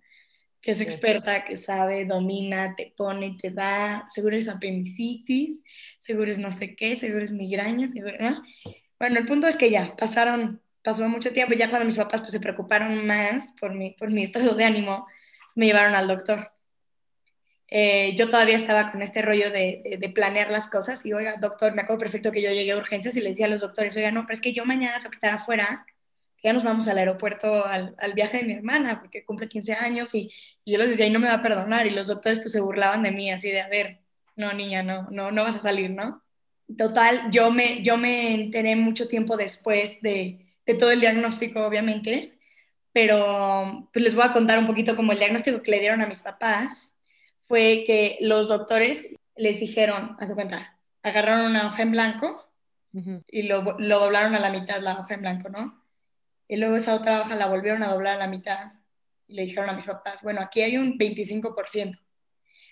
Que 0.62 0.71
es 0.71 0.81
experta, 0.81 1.45
que 1.45 1.56
sabe, 1.56 2.06
domina, 2.06 2.75
te 2.75 2.94
pone, 2.98 3.38
te 3.39 3.51
da, 3.51 4.06
seguro 4.09 4.36
es 4.36 4.50
apendicitis, 4.50 5.62
seguro 6.00 6.31
es 6.31 6.39
no 6.39 6.51
sé 6.51 6.75
qué, 6.75 6.95
seguro 6.95 7.24
es 7.24 7.31
migraña, 7.31 7.92
seguro, 7.92 8.15
¿no? 8.19 8.42
Bueno, 9.00 9.19
el 9.19 9.25
punto 9.25 9.48
es 9.48 9.56
que 9.56 9.69
ya, 9.69 9.95
pasaron, 9.95 10.62
pasó 10.83 11.07
mucho 11.07 11.31
tiempo, 11.33 11.54
ya 11.54 11.69
cuando 11.69 11.86
mis 11.86 11.98
papás 11.98 12.21
pues, 12.21 12.31
se 12.31 12.39
preocuparon 12.39 13.06
más 13.06 13.54
por 13.59 13.75
mi, 13.75 13.92
por 13.92 14.09
mi 14.09 14.24
estado 14.24 14.56
de 14.56 14.65
ánimo, 14.65 15.06
me 15.54 15.68
llevaron 15.68 15.94
al 15.94 16.07
doctor. 16.07 16.51
Eh, 17.69 18.16
yo 18.16 18.30
todavía 18.30 18.56
estaba 18.56 18.92
con 18.92 19.02
este 19.02 19.22
rollo 19.22 19.52
de, 19.52 20.12
planear 20.16 20.50
las 20.52 20.68
cosas 20.68 21.06
y, 21.06 21.14
oiga, 21.14 21.36
doctor, 21.38 21.75
me 21.75 21.81
acuerdo 21.81 22.00
perfecto 22.00 22.31
que 22.31 22.42
yo 22.42 22.52
llegué 22.52 22.72
a 22.72 22.78
urgencias 22.78 23.16
y 23.18 23.22
le 23.22 23.30
decía 23.30 23.46
a 23.48 23.50
los 23.50 23.62
doctores, 23.62 23.96
oiga, 23.96 24.12
no, 24.12 24.25
pero 24.25 24.36
es 24.36 24.42
que 24.42 24.54
yo 24.54 24.66
mañana 24.66 24.98
tengo 24.98 25.12
que 25.12 25.18
estar 25.18 25.34
afuera, 25.34 25.86
ya 26.44 26.54
nos 26.54 26.64
vamos 26.64 26.88
al 26.88 26.98
aeropuerto 26.98 27.66
al, 27.66 27.96
viaje 28.16 28.38
de 28.40 28.44
mi 28.46 28.54
hermana, 28.54 29.00
porque 29.02 29.25
cumple 29.25 29.50
15 29.50 29.74
años 29.74 30.16
y, 30.16 30.31
y, 30.64 30.72
yo 30.74 30.78
les 30.78 30.90
decía, 30.92 31.08
y 31.08 31.12
no 31.12 31.19
me 31.19 31.28
va 31.28 31.36
a 31.36 31.42
perdonar, 31.42 31.88
y 31.88 31.92
los 31.92 32.08
doctores 32.08 32.40
pues 32.40 32.52
se 32.54 32.62
burlaban 32.62 33.04
de 33.04 33.12
mí, 33.12 33.31
así 33.31 33.52
de, 33.52 33.62
a 33.62 33.68
ver, 33.68 34.00
no, 34.36 34.54
niña, 34.54 34.84
no, 34.84 35.10
no, 35.12 35.31
no 35.31 35.44
vas 35.44 35.56
a 35.56 35.60
salir, 35.60 35.90
¿no? 35.92 36.24
Total, 36.78 37.30
yo 37.31 37.52
me, 37.52 37.81
yo 37.81 37.98
me 37.98 38.34
enteré 38.34 38.75
mucho 38.75 39.08
tiempo 39.08 39.38
después 39.38 40.02
de, 40.02 40.46
de 40.66 40.74
todo 40.75 40.92
el 40.92 41.00
diagnóstico, 41.02 41.66
obviamente, 41.66 42.38
pero 42.94 43.90
pues 43.94 44.04
les 44.04 44.16
voy 44.16 44.26
a 44.26 44.33
contar 44.33 44.59
un 44.59 44.68
poquito 44.68 44.95
como 44.95 45.12
el 45.12 45.19
diagnóstico 45.19 45.62
que 45.62 45.71
le 45.71 45.80
dieron 45.80 46.02
a 46.02 46.07
mis 46.07 46.21
papás 46.21 46.94
fue 47.47 47.83
que 47.85 48.18
los 48.21 48.47
doctores 48.47 49.07
les 49.35 49.59
dijeron, 49.59 50.18
haz 50.19 50.33
cuenta, 50.33 50.80
agarraron 51.04 51.51
una 51.51 51.68
hoja 51.68 51.83
en 51.83 51.92
blanco 51.92 52.44
y 53.27 53.44
lo, 53.44 53.77
lo, 53.77 53.99
doblaron 53.99 54.33
a 54.35 54.39
la 54.39 54.49
mitad, 54.49 54.81
la 54.81 54.99
hoja 54.99 55.13
en 55.13 55.21
blanco, 55.21 55.49
¿no? 55.49 55.83
Y 56.47 56.57
luego 56.57 56.77
esa 56.77 56.95
otra 56.95 57.21
hoja 57.21 57.35
la 57.35 57.47
volvieron 57.47 57.83
a 57.83 57.89
doblar 57.89 58.16
a 58.16 58.19
la 58.19 58.27
mitad 58.27 58.71
y 59.27 59.35
le 59.35 59.44
dijeron 59.44 59.69
a 59.69 59.73
mis 59.73 59.85
papás, 59.85 60.23
bueno, 60.23 60.42
aquí 60.42 60.61
hay 60.61 60.77
un 60.77 60.97
25%. 60.97 61.99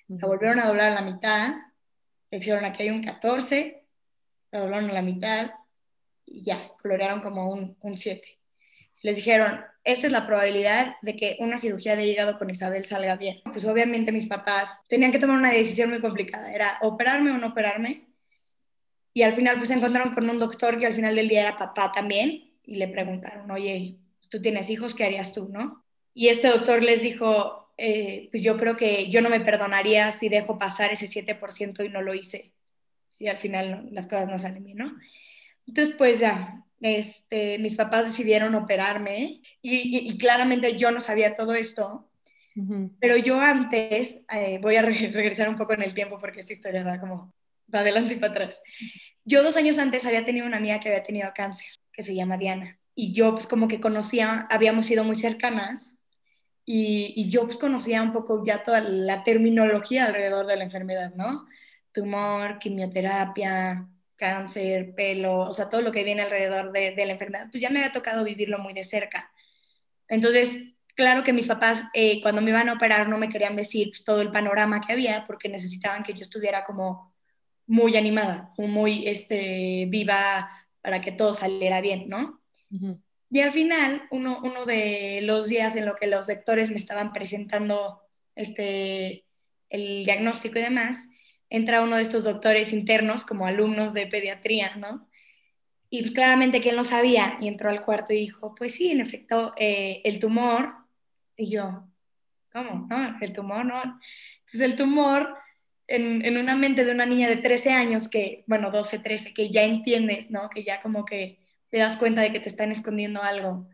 La 0.07 0.27
volvieron 0.27 0.59
a 0.59 0.67
doblar 0.67 0.91
a 0.91 0.95
la 0.95 1.01
mitad, 1.01 1.55
les 2.31 2.41
dijeron, 2.41 2.65
aquí 2.65 2.83
hay 2.83 2.89
un 2.89 3.03
14%, 3.03 3.81
la 4.51 4.59
doblaron 4.59 4.89
a 4.89 4.93
la 4.93 5.01
mitad 5.01 5.51
y 6.25 6.43
ya, 6.43 6.71
colorearon 6.81 7.21
como 7.21 7.51
un, 7.51 7.77
un 7.79 7.97
7. 7.97 8.39
Les 9.03 9.15
dijeron, 9.15 9.63
esa 9.85 10.07
es 10.07 10.11
la 10.11 10.25
probabilidad 10.25 10.95
de 11.03 11.15
que 11.15 11.37
una 11.39 11.59
cirugía 11.59 11.95
de 11.95 12.07
hígado 12.07 12.39
con 12.39 12.49
Isabel 12.49 12.85
salga 12.85 13.15
bien. 13.15 13.41
Pues 13.45 13.65
obviamente 13.65 14.11
mis 14.11 14.25
papás 14.25 14.81
tenían 14.89 15.11
que 15.11 15.19
tomar 15.19 15.37
una 15.37 15.51
decisión 15.51 15.91
muy 15.91 16.01
complicada, 16.01 16.51
era 16.51 16.79
operarme 16.81 17.31
o 17.31 17.37
no 17.37 17.47
operarme. 17.47 18.07
Y 19.13 19.21
al 19.21 19.33
final 19.33 19.57
pues 19.57 19.69
se 19.69 19.75
encontraron 19.75 20.13
con 20.13 20.27
un 20.27 20.39
doctor 20.39 20.79
que 20.79 20.87
al 20.87 20.93
final 20.93 21.15
del 21.15 21.29
día 21.29 21.41
era 21.41 21.55
papá 21.55 21.91
también 21.91 22.51
y 22.65 22.75
le 22.77 22.87
preguntaron, 22.87 23.49
oye, 23.51 23.99
tú 24.27 24.41
tienes 24.41 24.71
hijos, 24.71 24.95
¿qué 24.95 25.05
harías 25.05 25.33
tú, 25.33 25.49
no? 25.49 25.85
Y 26.15 26.29
este 26.29 26.47
doctor 26.47 26.81
les 26.81 27.03
dijo, 27.03 27.71
eh, 27.77 28.27
pues 28.31 28.41
yo 28.41 28.57
creo 28.57 28.75
que 28.75 29.07
yo 29.09 29.21
no 29.21 29.29
me 29.29 29.39
perdonaría 29.39 30.11
si 30.11 30.29
dejo 30.29 30.57
pasar 30.57 30.91
ese 30.93 31.07
7% 31.07 31.85
y 31.85 31.89
no 31.89 32.01
lo 32.01 32.15
hice, 32.15 32.53
si 33.07 33.27
al 33.27 33.37
final 33.37 33.89
las 33.91 34.07
cosas 34.07 34.27
no 34.27 34.39
salen 34.39 34.63
bien, 34.63 34.77
¿no? 34.77 34.97
Entonces 35.67 35.93
pues 35.95 36.19
ya, 36.19 36.64
este, 36.85 37.57
mis 37.57 37.75
papás 37.75 38.05
decidieron 38.05 38.53
operarme 38.53 39.41
y, 39.59 40.15
claramente 40.19 40.77
yo 40.77 40.91
no 40.91 41.01
sabía 41.01 41.35
todo 41.35 41.55
esto, 41.55 42.11
pero 42.99 43.17
yo 43.17 43.39
antes, 43.39 44.23
eh, 44.31 44.59
voy 44.61 44.75
a 44.75 44.83
regresar 44.83 45.49
un 45.49 45.57
poco 45.57 45.73
en 45.73 45.81
el 45.81 45.95
tiempo 45.95 46.19
porque 46.19 46.41
esta 46.41 46.53
historia 46.53 46.83
va 46.83 46.99
como 46.99 47.33
va 47.73 47.79
adelante 47.79 48.13
y 48.13 48.17
para 48.17 48.33
atrás. 48.33 48.61
Yo 49.23 49.41
dos 49.41 49.57
años 49.57 49.79
antes 49.79 50.05
había 50.05 50.25
tenido 50.25 50.45
una 50.45 50.57
amiga 50.57 50.79
que 50.79 50.89
había 50.89 51.03
tenido 51.03 51.31
cáncer, 51.33 51.67
que 51.91 52.03
se 52.03 52.13
llama 52.13 52.37
Diana, 52.37 52.77
y 52.93 53.13
yo 53.13 53.33
pues 53.33 53.47
como 53.47 53.67
que 53.67 53.81
conocía, 53.81 54.47
habíamos 54.51 54.85
sido 54.85 55.03
muy 55.03 55.15
cercanas, 55.15 55.91
y, 56.67 57.13
y, 57.15 57.29
yo 57.29 57.45
pues 57.45 57.57
conocía 57.57 58.01
un 58.03 58.11
poco 58.11 58.43
ya 58.45 58.63
toda 58.63 58.81
la 58.81 59.23
terminología 59.23 60.05
alrededor 60.05 60.45
de 60.45 60.55
la 60.55 60.63
enfermedad, 60.63 61.13
¿no? 61.15 61.45
Tumor, 61.91 62.57
quimioterapia, 62.57 63.87
cáncer, 64.15 64.93
pelo, 64.95 65.39
o 65.39 65.53
sea, 65.53 65.69
todo 65.69 65.81
lo 65.81 65.91
que 65.91 66.03
viene 66.03 66.21
alrededor 66.21 66.71
de, 66.71 66.93
la 66.95 67.11
enfermedad, 67.11 67.47
pues 67.51 67.61
ya 67.61 67.69
me 67.69 67.79
había 67.79 67.91
tocado 67.91 68.23
vivirlo 68.23 68.59
muy 68.59 68.73
de 68.73 68.83
cerca. 68.83 69.31
Entonces, 70.07 70.73
claro 70.95 71.23
que 71.23 71.33
mis 71.33 71.47
papás 71.47 71.83
eh, 71.93 72.21
cuando 72.21 72.41
me 72.41 72.51
iban 72.51 72.69
a 72.69 72.73
operar 72.73 73.09
no 73.09 73.17
me 73.17 73.29
querían 73.29 73.55
decir 73.55 73.89
pues, 73.89 74.03
todo 74.03 74.21
el 74.21 74.31
panorama 74.31 74.81
que 74.81 74.93
había 74.93 75.25
porque 75.25 75.49
necesitaban 75.49 76.03
que 76.03 76.13
yo 76.13 76.21
estuviera 76.21 76.63
como 76.63 77.13
muy 77.67 77.97
animada, 77.97 78.53
muy 78.57 79.07
este, 79.07 79.85
viva 79.87 80.49
para 80.81 81.01
que 81.01 81.11
todo 81.11 81.33
saliera 81.33 81.81
bien, 81.81 82.07
¿no? 82.07 82.41
Y 83.31 83.39
al 83.39 83.51
final, 83.51 84.07
uno, 84.11 84.39
uno 84.43 84.65
de 84.65 85.21
los 85.23 85.47
días 85.47 85.75
en 85.75 85.85
lo 85.85 85.95
que 85.95 86.07
los 86.07 86.27
doctores 86.27 86.69
me 86.69 86.77
estaban 86.77 87.11
presentando 87.11 88.01
este, 88.35 89.25
el 89.69 90.05
diagnóstico 90.05 90.59
y 90.59 90.61
demás, 90.61 91.09
entra 91.49 91.81
uno 91.81 91.97
de 91.97 92.03
estos 92.03 92.23
doctores 92.23 92.73
internos 92.73 93.25
como 93.25 93.45
alumnos 93.45 93.93
de 93.93 94.07
pediatría, 94.07 94.75
¿no? 94.75 95.07
Y 95.89 96.01
pues 96.01 96.11
claramente 96.11 96.61
que 96.61 96.69
él 96.69 96.75
no 96.75 96.83
sabía 96.83 97.37
y 97.39 97.47
entró 97.47 97.69
al 97.69 97.83
cuarto 97.83 98.13
y 98.13 98.17
dijo, 98.17 98.55
pues 98.55 98.73
sí, 98.75 98.91
en 98.91 99.01
efecto, 99.01 99.53
eh, 99.57 100.01
el 100.03 100.19
tumor. 100.19 100.75
Y 101.37 101.49
yo, 101.49 101.87
¿cómo? 102.51 102.87
¿No? 102.89 103.17
El 103.21 103.33
tumor, 103.33 103.65
¿no? 103.65 103.81
Entonces 103.81 104.61
el 104.61 104.75
tumor 104.75 105.37
en, 105.87 106.25
en, 106.25 106.37
una 106.37 106.55
mente 106.55 106.83
de 106.83 106.91
una 106.91 107.05
niña 107.05 107.29
de 107.29 107.37
13 107.37 107.71
años 107.71 108.07
que, 108.07 108.43
bueno, 108.47 108.71
12, 108.71 108.99
13, 108.99 109.33
que 109.33 109.49
ya 109.49 109.63
entiendes, 109.63 110.31
¿no? 110.31 110.49
Que 110.49 110.63
ya 110.63 110.81
como 110.81 111.05
que 111.05 111.39
te 111.69 111.77
das 111.77 111.97
cuenta 111.97 112.21
de 112.21 112.31
que 112.31 112.39
te 112.39 112.49
están 112.49 112.71
escondiendo 112.71 113.21
algo. 113.21 113.67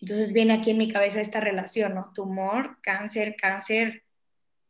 Entonces 0.00 0.32
viene 0.32 0.54
aquí 0.54 0.70
en 0.70 0.78
mi 0.78 0.90
cabeza 0.90 1.20
esta 1.20 1.40
relación, 1.40 1.94
¿no? 1.94 2.12
Tumor, 2.14 2.78
cáncer, 2.82 3.36
cáncer, 3.36 4.04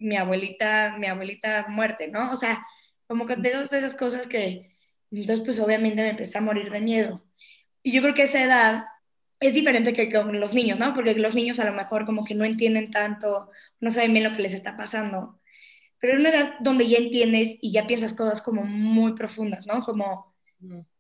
mi 0.01 0.17
abuelita, 0.17 0.97
mi 0.99 1.07
abuelita 1.07 1.67
muerte, 1.69 2.09
¿no? 2.09 2.33
O 2.33 2.37
sea, 2.37 2.67
como 3.07 3.27
que 3.27 3.37
de 3.37 3.53
dos 3.53 3.71
de 3.71 3.79
esas 3.79 3.95
cosas 3.95 4.27
que, 4.27 4.77
entonces 5.11 5.45
pues 5.45 5.61
obviamente 5.61 6.03
me 6.03 6.11
empecé 6.11 6.39
a 6.39 6.43
morir 6.43 6.71
de 6.71 6.81
miedo. 6.81 7.25
Y 7.83 7.93
yo 7.93 8.03
creo 8.03 8.15
que 8.15 8.25
esa 8.25 8.43
edad 8.43 8.85
es 9.41 9.55
diferente 9.55 9.93
que 9.95 10.13
con 10.13 10.41
los 10.41 10.55
niños, 10.55 10.79
¿no? 10.79 10.95
Porque 10.95 11.15
los 11.15 11.35
niños 11.35 11.61
a 11.61 11.65
lo 11.65 11.73
mejor 11.73 12.07
como 12.07 12.25
que 12.25 12.35
no 12.35 12.45
entienden 12.45 12.91
tanto, 12.91 13.51
no 13.81 13.93
saben 13.93 14.13
bien 14.13 14.25
lo 14.29 14.37
que 14.37 14.43
les 14.43 14.55
está 14.55 14.77
pasando 14.77 15.41
pero 16.01 16.15
es 16.15 16.19
una 16.19 16.31
edad 16.31 16.55
donde 16.61 16.89
ya 16.89 16.99
entiendes 16.99 17.59
y 17.61 17.73
ya 17.73 17.87
piensas 17.87 18.15
cosas 18.15 18.41
como 18.43 18.65
muy 18.65 19.13
profundas, 19.13 19.67
¿no? 19.67 19.83
Como, 19.83 20.35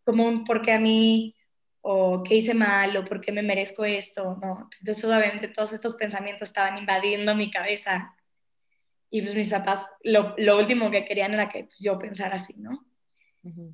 como 0.04 0.26
un 0.26 0.45
por 0.45 0.61
qué 0.62 0.73
a 0.73 0.78
mí, 0.78 1.35
o 1.80 2.23
qué 2.23 2.37
hice 2.37 2.52
mal, 2.52 2.95
o 2.99 3.04
por 3.04 3.23
qué 3.23 3.33
me 3.33 3.42
merezco 3.42 3.85
esto, 3.87 4.38
¿no? 4.42 4.69
Pues, 4.69 4.83
entonces, 4.83 5.04
obviamente, 5.04 5.49
todos 5.49 5.73
estos 5.73 5.95
pensamientos 5.95 6.50
estaban 6.50 6.76
invadiendo 6.76 7.35
mi 7.35 7.50
cabeza. 7.50 8.14
Y 9.11 9.23
pues 9.23 9.35
mis 9.35 9.50
papás, 9.50 9.90
lo, 10.05 10.35
lo 10.38 10.57
último 10.57 10.90
que 10.90 11.05
querían 11.05 11.35
era 11.35 11.49
que 11.49 11.64
pues, 11.64 11.79
yo 11.81 11.99
pensara 11.99 12.37
así, 12.37 12.55
¿no? 12.57 12.87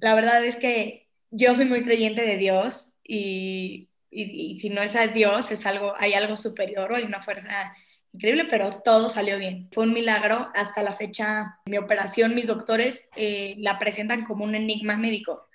La 0.00 0.14
verdad 0.14 0.44
es 0.44 0.56
que 0.56 1.08
yo 1.30 1.54
soy 1.54 1.64
muy 1.64 1.84
creyente 1.84 2.22
de 2.22 2.36
Dios 2.36 2.92
y, 3.02 3.90
y, 4.10 4.52
y 4.52 4.58
si 4.58 4.70
no 4.70 4.82
es 4.82 4.96
a 4.96 5.08
Dios, 5.08 5.50
es 5.50 5.66
algo, 5.66 5.94
hay 5.98 6.14
algo 6.14 6.36
superior 6.36 6.92
o 6.92 6.96
hay 6.96 7.02
una 7.02 7.20
fuerza 7.20 7.74
increíble, 8.16 8.46
pero 8.48 8.80
todo 8.80 9.08
salió 9.08 9.38
bien. 9.38 9.68
Fue 9.72 9.84
un 9.84 9.92
milagro. 9.92 10.48
Hasta 10.54 10.82
la 10.82 10.92
fecha, 10.92 11.58
mi 11.66 11.76
operación, 11.76 12.34
mis 12.34 12.46
doctores 12.46 13.10
eh, 13.16 13.56
la 13.58 13.78
presentan 13.78 14.24
como 14.24 14.44
un 14.44 14.54
enigma 14.54 14.96
médico, 14.96 15.48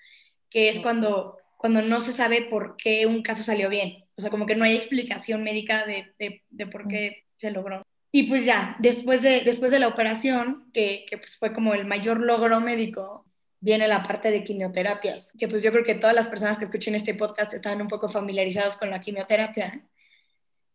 que 0.50 0.70
es 0.70 0.80
cuando, 0.80 1.38
cuando 1.58 1.82
no 1.82 2.02
se 2.02 2.12
sabe 2.12 2.44
por 2.44 2.78
qué 2.78 3.08
un 3.08 3.24
caso 3.24 3.44
salió 3.44 3.70
bien. 3.70 4.06
O 4.16 4.22
sea, 4.22 4.30
como 4.30 4.46
que 4.46 4.56
no 4.56 4.64
hay 4.64 4.76
explicación 4.76 5.44
médica 5.44 5.86
de, 5.86 6.14
de, 6.20 6.44
de 6.50 6.68
por 6.68 6.88
qué 6.88 7.26
se 7.38 7.50
logró. 7.50 7.82
Y 8.12 8.24
pues 8.24 8.46
ya, 8.46 8.76
después 8.80 9.22
de, 9.22 9.42
después 9.42 9.72
de 9.72 9.80
la 9.80 9.88
operación, 9.88 10.70
que, 10.74 11.06
que 11.10 11.18
pues 11.18 11.38
fue 11.38 11.54
como 11.54 11.74
el 11.74 11.86
mayor 11.86 12.20
logro 12.20 12.60
médico, 12.60 13.26
viene 13.60 13.88
la 13.88 14.04
parte 14.04 14.32
de 14.32 14.44
quimioterapias, 14.44 15.34
que 15.38 15.48
pues 15.48 15.64
yo 15.64 15.72
creo 15.72 15.84
que 15.84 15.96
todas 15.96 16.16
las 16.16 16.28
personas 16.28 16.58
que 16.58 16.66
escuchen 16.66 16.96
este 16.96 17.14
podcast 17.14 17.54
están 17.54 17.82
un 17.82 17.88
poco 17.88 18.10
familiarizados 18.10 18.76
con 18.76 18.90
la 18.90 19.00
quimioterapia 19.00 19.86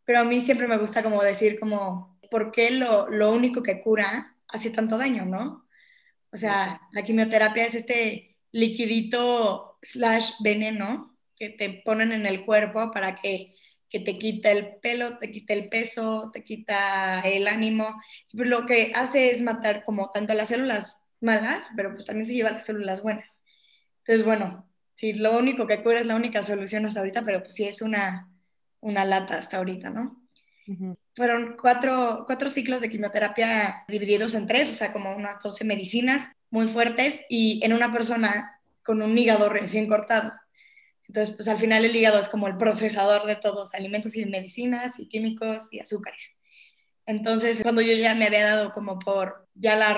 pero 0.06 0.20
a 0.20 0.24
mí 0.24 0.40
siempre 0.40 0.68
me 0.68 0.78
gusta 0.78 1.02
como 1.02 1.22
decir 1.22 1.60
como, 1.60 2.18
¿por 2.30 2.52
qué 2.52 2.70
lo, 2.70 3.10
lo 3.10 3.32
único 3.32 3.62
que 3.62 3.82
cura 3.82 4.36
hace 4.48 4.70
tanto 4.70 4.96
daño, 4.96 5.26
no? 5.26 5.66
O 6.32 6.36
sea, 6.36 6.80
la 6.92 7.02
quimioterapia 7.02 7.66
es 7.66 7.74
este 7.74 8.36
liquidito 8.52 9.78
slash 9.82 10.34
veneno 10.40 11.18
que 11.36 11.50
te 11.50 11.82
ponen 11.84 12.12
en 12.12 12.24
el 12.24 12.44
cuerpo 12.44 12.92
para 12.92 13.16
que, 13.16 13.52
que 13.88 14.00
te 14.00 14.18
quite 14.18 14.50
el 14.52 14.76
pelo, 14.80 15.18
te 15.18 15.30
quite 15.30 15.52
el 15.52 15.68
peso, 15.68 16.30
te 16.32 16.44
quita 16.44 17.20
el 17.20 17.48
ánimo. 17.48 18.00
Lo 18.32 18.66
que 18.66 18.92
hace 18.94 19.30
es 19.30 19.40
matar 19.40 19.84
como 19.84 20.10
tanto 20.10 20.34
las 20.34 20.48
células 20.48 21.02
malas, 21.20 21.68
pero 21.76 21.92
pues 21.92 22.06
también 22.06 22.26
se 22.26 22.34
lleva 22.34 22.50
las 22.50 22.64
células 22.64 23.02
buenas. 23.02 23.40
Entonces, 23.98 24.24
bueno, 24.24 24.68
sí, 24.94 25.14
lo 25.14 25.38
único 25.38 25.66
que 25.66 25.82
cura 25.82 26.00
es 26.00 26.06
la 26.06 26.16
única 26.16 26.42
solución 26.42 26.86
hasta 26.86 27.00
ahorita, 27.00 27.24
pero 27.24 27.42
pues 27.42 27.54
sí 27.54 27.64
es 27.64 27.82
una, 27.82 28.30
una 28.80 29.04
lata 29.04 29.38
hasta 29.38 29.58
ahorita, 29.58 29.90
¿no? 29.90 30.22
Fueron 31.14 31.56
cuatro, 31.60 32.24
cuatro 32.26 32.50
ciclos 32.50 32.80
de 32.80 32.90
quimioterapia 32.90 33.84
divididos 33.86 34.34
en 34.34 34.48
tres, 34.48 34.68
o 34.68 34.72
sea, 34.72 34.92
como 34.92 35.14
unas 35.14 35.40
12 35.40 35.64
medicinas 35.64 36.28
muy 36.50 36.66
fuertes 36.66 37.24
y 37.28 37.60
en 37.64 37.72
una 37.72 37.92
persona 37.92 38.60
con 38.84 39.00
un 39.00 39.16
hígado 39.16 39.48
recién 39.48 39.86
cortado. 39.86 40.32
Entonces, 41.08 41.34
pues 41.34 41.48
al 41.48 41.58
final 41.58 41.84
el 41.84 41.94
hígado 41.94 42.20
es 42.20 42.28
como 42.28 42.48
el 42.48 42.56
procesador 42.56 43.26
de 43.26 43.36
todos, 43.36 43.74
alimentos 43.74 44.16
y 44.16 44.24
medicinas 44.26 44.98
y 44.98 45.08
químicos 45.08 45.72
y 45.72 45.80
azúcares. 45.80 46.32
Entonces, 47.06 47.62
cuando 47.62 47.82
yo 47.82 47.92
ya 47.94 48.14
me 48.14 48.26
había 48.26 48.44
dado 48.44 48.72
como 48.74 48.98
por, 48.98 49.48
ya 49.54 49.76
la 49.76 49.94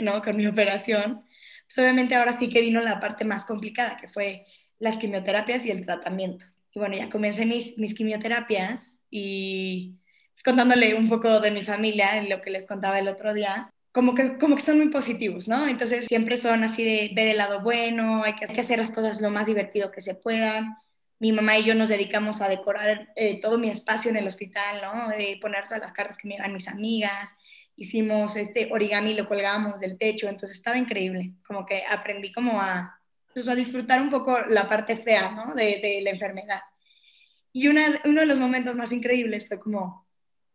¿no? 0.00 0.22
Con 0.22 0.36
mi 0.36 0.46
operación, 0.46 1.22
pues 1.66 1.78
obviamente 1.78 2.14
ahora 2.14 2.38
sí 2.38 2.48
que 2.48 2.62
vino 2.62 2.80
la 2.80 3.00
parte 3.00 3.24
más 3.24 3.44
complicada, 3.44 3.96
que 3.98 4.08
fue 4.08 4.46
las 4.78 4.98
quimioterapias 4.98 5.66
y 5.66 5.70
el 5.70 5.84
tratamiento. 5.84 6.46
Y 6.72 6.78
bueno, 6.78 6.96
ya 6.96 7.10
comencé 7.10 7.46
mis, 7.46 7.76
mis 7.78 7.94
quimioterapias 7.94 9.04
y 9.10 9.96
pues, 10.34 10.42
contándole 10.42 10.94
un 10.94 11.08
poco 11.08 11.40
de 11.40 11.50
mi 11.50 11.62
familia, 11.62 12.22
lo 12.22 12.40
que 12.40 12.50
les 12.50 12.66
contaba 12.66 12.98
el 12.98 13.08
otro 13.08 13.34
día, 13.34 13.72
como 13.96 14.14
que, 14.14 14.36
como 14.36 14.56
que 14.56 14.60
son 14.60 14.76
muy 14.76 14.90
positivos, 14.90 15.48
¿no? 15.48 15.66
Entonces 15.66 16.04
siempre 16.04 16.36
son 16.36 16.64
así 16.64 16.84
de 16.84 17.10
ver 17.14 17.28
el 17.28 17.38
lado 17.38 17.62
bueno, 17.62 18.24
hay 18.24 18.34
que, 18.34 18.44
hay 18.46 18.54
que 18.54 18.60
hacer 18.60 18.78
las 18.78 18.90
cosas 18.90 19.22
lo 19.22 19.30
más 19.30 19.46
divertido 19.46 19.90
que 19.90 20.02
se 20.02 20.14
puedan. 20.14 20.76
Mi 21.18 21.32
mamá 21.32 21.56
y 21.56 21.64
yo 21.64 21.74
nos 21.74 21.88
dedicamos 21.88 22.42
a 22.42 22.48
decorar 22.50 23.08
eh, 23.16 23.40
todo 23.40 23.56
mi 23.56 23.70
espacio 23.70 24.10
en 24.10 24.18
el 24.18 24.28
hospital, 24.28 24.82
¿no? 24.82 25.08
De 25.08 25.38
poner 25.40 25.64
todas 25.64 25.80
las 25.80 25.94
cartas 25.94 26.18
que 26.18 26.28
me 26.28 26.36
dan 26.36 26.52
mis 26.52 26.68
amigas. 26.68 27.36
Hicimos 27.74 28.36
este 28.36 28.68
origami, 28.70 29.14
lo 29.14 29.26
colgábamos 29.26 29.80
del 29.80 29.96
techo, 29.96 30.28
entonces 30.28 30.58
estaba 30.58 30.76
increíble. 30.76 31.32
Como 31.46 31.64
que 31.64 31.82
aprendí 31.88 32.30
como 32.32 32.60
a, 32.60 33.00
pues, 33.32 33.48
a 33.48 33.54
disfrutar 33.54 34.02
un 34.02 34.10
poco 34.10 34.38
la 34.50 34.68
parte 34.68 34.96
fea, 34.96 35.30
¿no? 35.30 35.54
De, 35.54 35.80
de 35.82 36.02
la 36.02 36.10
enfermedad. 36.10 36.60
Y 37.50 37.68
una, 37.68 37.98
uno 38.04 38.20
de 38.20 38.26
los 38.26 38.38
momentos 38.38 38.76
más 38.76 38.92
increíbles 38.92 39.48
fue 39.48 39.58
como 39.58 40.05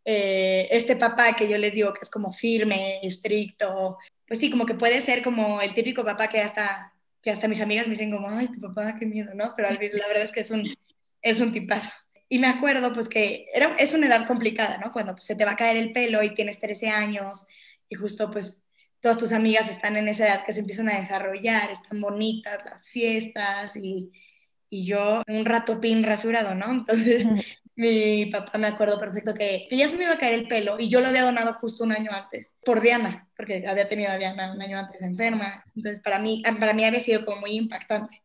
eh, 0.04 0.68
este 0.70 0.96
papá 0.96 1.34
que 1.34 1.48
yo 1.48 1.58
les 1.58 1.74
digo 1.74 1.92
que 1.92 2.00
es 2.02 2.10
como 2.10 2.32
firme, 2.32 3.00
estricto, 3.02 3.98
pues 4.26 4.40
sí, 4.40 4.50
como 4.50 4.66
que 4.66 4.74
puede 4.74 5.00
ser 5.00 5.22
como 5.22 5.60
el 5.60 5.74
típico 5.74 6.04
papá 6.04 6.28
que 6.28 6.40
hasta, 6.40 6.92
que 7.22 7.30
hasta 7.30 7.48
mis 7.48 7.60
amigas 7.60 7.86
me 7.86 7.92
dicen 7.92 8.10
como, 8.10 8.28
ay, 8.28 8.48
tu 8.48 8.60
papá, 8.60 8.96
qué 8.98 9.06
miedo, 9.06 9.32
¿no? 9.34 9.52
Pero 9.54 9.68
la 9.70 10.08
verdad 10.08 10.22
es 10.22 10.32
que 10.32 10.40
es 10.40 10.50
un, 10.50 10.66
es 11.20 11.40
un 11.40 11.52
tipazo. 11.52 11.90
Y 12.28 12.38
me 12.38 12.46
acuerdo 12.46 12.92
pues 12.92 13.08
que 13.08 13.46
era, 13.54 13.74
es 13.78 13.92
una 13.92 14.06
edad 14.06 14.26
complicada, 14.26 14.78
¿no? 14.78 14.90
Cuando 14.90 15.12
pues, 15.14 15.26
se 15.26 15.36
te 15.36 15.44
va 15.44 15.52
a 15.52 15.56
caer 15.56 15.76
el 15.76 15.92
pelo 15.92 16.22
y 16.22 16.34
tienes 16.34 16.60
13 16.60 16.88
años 16.88 17.46
y 17.88 17.94
justo 17.94 18.30
pues 18.30 18.64
todas 19.00 19.18
tus 19.18 19.32
amigas 19.32 19.68
están 19.68 19.96
en 19.96 20.08
esa 20.08 20.26
edad 20.26 20.46
que 20.46 20.52
se 20.52 20.60
empiezan 20.60 20.88
a 20.88 20.98
desarrollar, 20.98 21.70
están 21.70 22.00
bonitas 22.00 22.58
las 22.64 22.88
fiestas 22.88 23.76
y, 23.76 24.10
y 24.70 24.84
yo 24.86 25.22
un 25.28 25.44
rato 25.44 25.78
pin 25.80 26.02
rasurado, 26.04 26.54
¿no? 26.54 26.70
Entonces 26.70 27.26
mi 27.74 28.26
papá 28.26 28.58
me 28.58 28.66
acuerdo 28.66 29.00
perfecto 29.00 29.34
que, 29.34 29.66
que, 29.68 29.76
ya 29.76 29.88
se 29.88 29.96
me 29.96 30.04
iba 30.04 30.12
a 30.12 30.18
caer 30.18 30.34
el 30.34 30.48
pelo 30.48 30.76
y 30.78 30.88
yo 30.88 31.00
lo 31.00 31.08
había 31.08 31.22
donado 31.22 31.54
justo 31.54 31.84
un 31.84 31.92
año 31.92 32.10
antes 32.12 32.58
por 32.64 32.80
Diana, 32.80 33.28
porque 33.36 33.64
había 33.66 33.88
tenido 33.88 34.10
a 34.10 34.18
Diana 34.18 34.52
un 34.52 34.60
año 34.60 34.78
antes 34.78 35.00
enferma, 35.02 35.64
entonces 35.74 36.02
para 36.02 36.18
mí, 36.18 36.42
para 36.60 36.74
mí 36.74 36.84
había 36.84 37.00
sido 37.00 37.24
como 37.24 37.40
muy 37.40 37.52
impactante. 37.52 38.22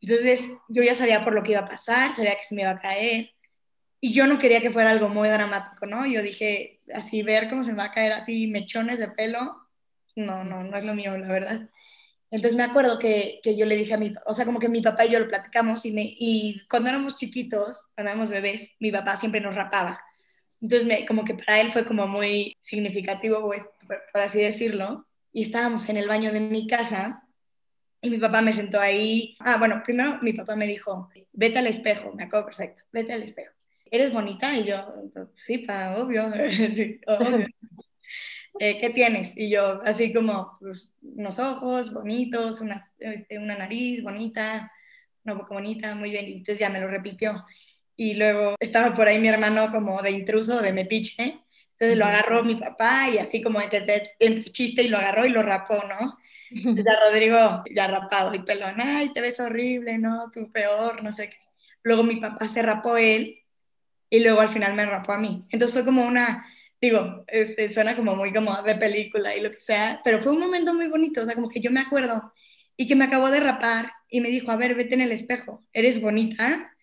Entonces 0.00 0.50
yo 0.68 0.82
ya 0.82 0.94
sabía 0.94 1.24
por 1.24 1.32
lo 1.34 1.42
que 1.42 1.52
iba 1.52 1.62
a 1.62 1.68
pasar, 1.68 2.14
sabía 2.14 2.36
que 2.36 2.42
se 2.42 2.54
me 2.54 2.62
iba 2.62 2.72
a 2.72 2.80
caer 2.80 3.30
y 4.00 4.12
yo 4.12 4.26
no 4.26 4.38
quería 4.38 4.60
que 4.60 4.70
fuera 4.70 4.90
algo 4.90 5.08
muy 5.08 5.28
dramático, 5.30 5.86
¿no? 5.86 6.04
Yo 6.04 6.20
dije, 6.20 6.82
así 6.92 7.22
ver 7.22 7.48
cómo 7.48 7.64
se 7.64 7.72
me 7.72 7.78
va 7.78 7.84
a 7.84 7.90
caer 7.90 8.12
así 8.12 8.46
mechones 8.48 8.98
de 8.98 9.08
pelo, 9.08 9.56
no, 10.14 10.44
no, 10.44 10.62
no 10.62 10.76
es 10.76 10.84
lo 10.84 10.94
mío, 10.94 11.16
la 11.16 11.28
verdad. 11.28 11.70
Entonces 12.34 12.56
me 12.56 12.64
acuerdo 12.64 12.98
que, 12.98 13.38
que, 13.44 13.56
yo 13.56 13.64
le 13.64 13.76
dije 13.76 13.94
a 13.94 13.96
mi, 13.96 14.12
o 14.26 14.34
sea, 14.34 14.44
como 14.44 14.58
que 14.58 14.68
mi 14.68 14.82
papá 14.82 15.06
y 15.06 15.10
yo 15.12 15.20
lo 15.20 15.28
platicamos 15.28 15.86
y, 15.86 15.92
me, 15.92 16.02
y 16.02 16.60
cuando 16.68 16.88
éramos 16.88 17.14
chiquitos, 17.14 17.84
cuando 17.94 18.10
éramos 18.10 18.30
bebés, 18.30 18.74
mi 18.80 18.90
papá 18.90 19.16
siempre 19.16 19.40
nos 19.40 19.54
rapaba. 19.54 20.00
Entonces 20.60 20.84
me, 20.84 21.06
como 21.06 21.24
que 21.24 21.34
para 21.34 21.60
él 21.60 21.70
fue 21.70 21.86
como 21.86 22.08
muy 22.08 22.56
significativo, 22.60 23.40
güey, 23.40 23.60
por, 23.86 24.02
por, 24.12 24.20
así 24.20 24.38
decirlo. 24.40 25.06
Y 25.32 25.44
estábamos 25.44 25.88
en 25.88 25.96
el 25.96 26.08
baño 26.08 26.32
de 26.32 26.40
mi 26.40 26.66
casa 26.66 27.22
y 28.02 28.10
mi 28.10 28.18
papá 28.18 28.42
me 28.42 28.52
sentó 28.52 28.80
ahí. 28.80 29.36
Ah, 29.38 29.56
bueno, 29.58 29.80
primero 29.84 30.18
mi 30.20 30.32
papá 30.32 30.56
me 30.56 30.66
dijo, 30.66 31.10
vete 31.32 31.60
al 31.60 31.68
espejo, 31.68 32.14
me 32.14 32.24
acuerdo 32.24 32.46
perfecto, 32.46 32.82
vete 32.90 33.12
al 33.12 33.22
espejo. 33.22 33.52
¿Eres 33.88 34.12
bonita? 34.12 34.56
Y 34.58 34.64
yo, 34.64 34.92
sí, 35.34 35.58
pa, 35.58 35.98
obvio, 35.98 36.28
sí, 36.50 37.00
obvio. 37.06 37.46
Eh, 38.58 38.78
¿qué 38.80 38.90
tienes? 38.90 39.36
Y 39.36 39.50
yo, 39.50 39.82
así 39.84 40.12
como, 40.12 40.56
pues, 40.60 40.90
unos 41.02 41.38
ojos 41.38 41.92
bonitos, 41.92 42.60
una, 42.60 42.88
este, 42.98 43.38
una 43.38 43.56
nariz 43.56 44.02
bonita, 44.02 44.72
una 45.24 45.34
boca 45.34 45.54
bonita, 45.54 45.94
muy 45.94 46.10
bien. 46.10 46.26
Y 46.28 46.32
entonces 46.34 46.58
ya 46.60 46.70
me 46.70 46.80
lo 46.80 46.88
repitió. 46.88 47.44
y 47.96 48.14
luego 48.14 48.56
estaba 48.60 48.94
por 48.94 49.08
ahí 49.08 49.20
mi 49.20 49.28
hermano 49.28 49.70
como 49.72 50.02
de 50.02 50.12
intruso, 50.12 50.60
de 50.62 50.72
metiche, 50.72 51.40
entonces 51.72 51.98
lo 51.98 52.06
agarró 52.06 52.44
mi 52.44 52.56
papá 52.56 53.08
y 53.10 53.18
así 53.18 53.42
como 53.42 53.60
entre, 53.60 54.16
chiste 54.52 54.82
y 54.82 54.88
lo 54.88 54.98
agarró 54.98 55.26
y 55.26 55.30
lo 55.30 55.42
rapó, 55.42 55.76
¿no? 55.88 56.18
Ya 56.84 56.96
Rodrigo 57.08 57.64
ya 57.74 57.88
rapado 57.88 58.34
y 58.34 58.40
pelón, 58.44 58.80
ay, 58.80 59.12
te 59.12 59.20
ves 59.20 59.40
horrible, 59.40 59.98
¿no? 59.98 60.30
Tú 60.32 60.52
peor, 60.52 61.02
no 61.02 61.12
sé 61.12 61.30
qué. 61.30 61.38
Luego 61.82 62.04
mi 62.04 62.16
papá 62.16 62.48
se 62.48 62.62
rapó 62.62 62.96
él 62.96 63.40
y 64.10 64.20
luego 64.20 64.40
al 64.40 64.48
final 64.48 64.74
me 64.74 64.86
rapó 64.86 65.12
a 65.12 65.18
mí. 65.18 65.44
Entonces 65.50 65.74
fue 65.74 65.84
como 65.84 66.06
una, 66.06 66.46
digo, 66.80 67.24
este, 67.28 67.70
suena 67.70 67.96
como 67.96 68.16
muy 68.16 68.32
como 68.32 68.60
de 68.62 68.74
película 68.74 69.36
y 69.36 69.40
lo 69.40 69.50
que 69.50 69.60
sea, 69.60 70.00
pero 70.04 70.20
fue 70.20 70.32
un 70.32 70.40
momento 70.40 70.74
muy 70.74 70.88
bonito, 70.88 71.22
o 71.22 71.24
sea, 71.24 71.34
como 71.34 71.48
que 71.48 71.60
yo 71.60 71.70
me 71.70 71.80
acuerdo 71.80 72.32
y 72.76 72.86
que 72.86 72.96
me 72.96 73.04
acabó 73.04 73.30
de 73.30 73.40
rapar 73.40 73.92
y 74.08 74.20
me 74.20 74.28
dijo, 74.30 74.50
a 74.50 74.56
ver, 74.56 74.74
vete 74.74 74.94
en 74.94 75.00
el 75.00 75.12
espejo, 75.12 75.64
¿eres 75.72 76.00
bonita? 76.00 76.74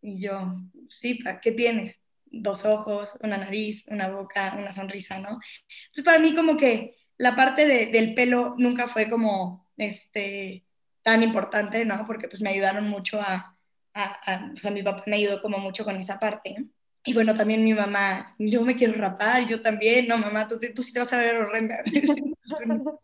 Y 0.00 0.20
yo, 0.20 0.56
sí, 0.88 1.18
¿qué 1.42 1.52
tienes? 1.52 2.00
Dos 2.26 2.64
ojos, 2.64 3.18
una 3.22 3.38
nariz, 3.38 3.84
una 3.88 4.08
boca, 4.08 4.54
una 4.58 4.72
sonrisa, 4.72 5.18
¿no? 5.18 5.40
Entonces 5.86 6.04
para 6.04 6.18
mí 6.18 6.34
como 6.34 6.56
que 6.56 6.96
la 7.16 7.34
parte 7.34 7.66
de, 7.66 7.86
del 7.86 8.14
pelo 8.14 8.54
nunca 8.58 8.86
fue 8.86 9.08
como, 9.08 9.68
este, 9.76 10.64
tan 11.02 11.22
importante, 11.22 11.84
¿no? 11.84 12.06
Porque 12.06 12.28
pues 12.28 12.42
me 12.42 12.50
ayudaron 12.50 12.88
mucho 12.88 13.20
a, 13.20 13.56
a, 13.94 14.52
o 14.56 14.60
sea, 14.60 14.70
mi 14.70 14.82
papá 14.82 15.04
me 15.06 15.16
ayudó 15.16 15.40
como 15.40 15.58
mucho 15.58 15.84
con 15.84 15.96
esa 15.96 16.18
parte. 16.18 16.56
Y 17.04 17.14
bueno, 17.14 17.34
también 17.34 17.64
mi 17.64 17.72
mamá, 17.72 18.34
yo 18.38 18.62
me 18.62 18.76
quiero 18.76 18.94
rapar, 18.94 19.46
yo 19.46 19.62
también, 19.62 20.06
no, 20.08 20.18
mamá, 20.18 20.46
tú, 20.46 20.58
tú 20.74 20.82
sí 20.82 20.92
te 20.92 21.00
vas 21.00 21.12
a 21.12 21.18
ver 21.18 21.36
horrenda. 21.36 21.82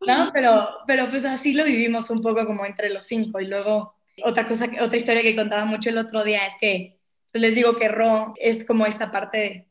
no, 0.00 0.30
pero, 0.32 0.68
pero 0.86 1.08
pues 1.08 1.24
así 1.24 1.54
lo 1.54 1.64
vivimos 1.64 2.10
un 2.10 2.20
poco 2.20 2.44
como 2.44 2.66
entre 2.66 2.90
los 2.90 3.06
cinco. 3.06 3.40
Y 3.40 3.46
luego, 3.46 3.96
otra 4.22 4.46
cosa, 4.46 4.68
otra 4.80 4.96
historia 4.96 5.22
que 5.22 5.36
contaba 5.36 5.64
mucho 5.64 5.90
el 5.90 5.98
otro 5.98 6.22
día 6.24 6.46
es 6.46 6.54
que 6.60 6.98
pues 7.32 7.42
les 7.42 7.54
digo 7.56 7.76
que 7.76 7.88
Ro 7.88 8.34
es 8.38 8.64
como 8.64 8.86
esta 8.86 9.10
parte 9.10 9.68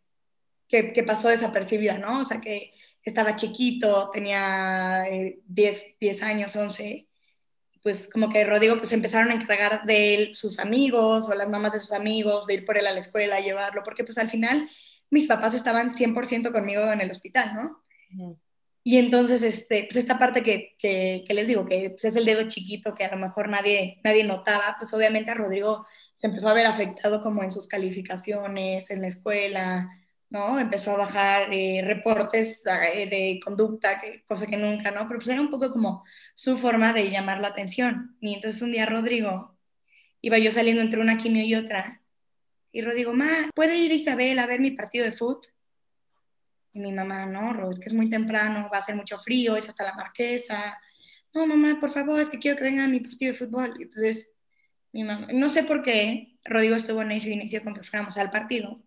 que, 0.68 0.92
que 0.92 1.04
pasó 1.04 1.30
desapercibida, 1.30 1.98
¿no? 1.98 2.20
O 2.20 2.24
sea, 2.26 2.42
que 2.42 2.74
estaba 3.04 3.36
chiquito, 3.38 4.10
tenía 4.12 5.06
10, 5.46 5.84
eh, 5.84 5.96
10 6.00 6.24
años, 6.24 6.56
11, 6.56 7.08
pues 7.84 8.10
como 8.10 8.30
que 8.30 8.46
Rodrigo 8.46 8.78
pues 8.78 8.94
empezaron 8.94 9.30
a 9.30 9.34
encargar 9.34 9.86
de 9.86 10.16
él 10.16 10.36
sus 10.36 10.58
amigos 10.58 11.28
o 11.28 11.36
las 11.36 11.50
mamás 11.50 11.74
de 11.74 11.80
sus 11.80 11.92
amigos, 11.92 12.48
de 12.48 12.56
ir 12.56 12.66
por 12.66 12.78
él 12.78 12.88
a 12.88 12.94
la 12.94 13.00
escuela, 13.00 13.42
llevarlo, 13.42 13.84
porque 13.84 14.06
pues 14.06 14.18
al 14.18 14.30
final 14.30 14.70
mis 15.10 15.28
papás 15.28 15.54
estaban 15.54 15.94
100% 15.94 16.52
conmigo 16.54 16.82
en 16.92 17.02
el 17.02 17.12
hospital, 17.12 17.54
¿no? 17.56 18.40
Y 18.86 18.98
entonces, 18.98 19.44
este, 19.44 19.86
pues 19.90 19.98
esta 19.98 20.18
parte 20.18 20.44
que, 20.44 20.76
que, 20.78 21.26
les 21.34 21.48
digo, 21.48 21.66
que 21.66 21.92
pues, 21.92 22.04
es 22.06 22.16
el 22.16 22.26
dedo 22.26 22.48
chiquito 22.48 22.96
que 22.96 23.06
a 23.06 23.12
lo 23.12 23.18
mejor 23.18 23.48
nadie, 23.50 24.00
nadie 24.04 24.24
notaba, 24.24 24.76
pues 24.80 24.94
obviamente 24.94 25.32
a 25.32 25.36
Rodrigo 25.36 25.86
se 26.16 26.28
empezó 26.28 26.50
a 26.50 26.54
ver 26.54 26.66
afectado 26.66 27.22
como 27.22 27.44
en 27.44 27.52
sus 27.52 27.68
calificaciones, 27.68 28.90
en 28.92 29.02
la 29.02 29.08
escuela, 29.08 29.90
¿no? 30.34 30.60
Empezó 30.60 30.94
a 30.94 30.98
bajar 30.98 31.54
eh, 31.54 31.82
reportes 31.86 32.64
eh, 32.66 33.08
de 33.08 33.40
conducta, 33.44 34.02
que, 34.02 34.24
cosa 34.26 34.48
que 34.48 34.58
nunca, 34.58 34.90
¿no? 34.92 35.08
Pero 35.08 35.20
pues 35.20 35.28
era 35.28 35.40
un 35.40 35.52
poco 35.52 35.72
como 35.72 36.04
su 36.34 36.58
forma 36.58 36.92
de 36.92 37.12
llamar 37.12 37.40
la 37.40 37.50
atención. 37.50 38.18
Y 38.20 38.34
entonces 38.34 38.62
un 38.64 38.72
día 38.72 38.88
Rodrigo, 38.88 39.56
iba 40.22 40.40
yo 40.40 40.52
saliendo 40.52 40.82
entre 40.82 41.00
una 41.00 41.18
quimio 41.18 41.44
y 41.44 41.54
otra, 41.56 42.02
y 42.72 42.82
Rodrigo, 42.82 43.14
ma, 43.14 43.30
¿puede 43.54 43.78
ir 43.78 43.92
Isabel 43.92 44.40
a 44.40 44.48
ver 44.48 44.60
mi 44.60 44.72
partido 44.72 45.06
de 45.06 45.12
fútbol? 45.12 45.42
Y 46.74 46.80
mi 46.80 46.92
mamá, 46.92 47.28
no, 47.28 47.70
es 47.70 47.80
que 47.80 47.86
es 47.90 47.94
muy 47.94 48.10
temprano, 48.10 48.68
va 48.74 48.80
a 48.80 48.82
hacer 48.82 48.96
mucho 48.96 49.20
frío, 49.20 49.56
es 49.56 49.70
hasta 49.70 49.84
la 49.84 49.94
marquesa. 49.94 50.80
No, 51.34 51.46
mamá, 51.46 51.80
por 51.80 51.92
favor, 51.92 52.20
es 52.20 52.30
que 52.30 52.40
quiero 52.40 52.58
que 52.58 52.64
venga 52.64 52.86
a 52.86 52.88
mi 52.88 53.00
partido 53.02 53.34
de 53.34 53.38
fútbol. 53.38 53.76
Y 53.80 53.84
entonces, 53.84 54.32
mi 54.92 55.04
mamá, 55.04 55.28
no 55.32 55.50
sé 55.50 55.64
por 55.64 55.84
qué, 55.84 56.40
Rodrigo 56.44 56.76
estuvo 56.76 57.04
en 57.04 57.12
ese 57.12 57.30
inicio 57.30 57.64
con 57.64 57.76
que 57.76 57.84
fuéramos 57.84 58.18
al 58.18 58.32
partido 58.32 58.82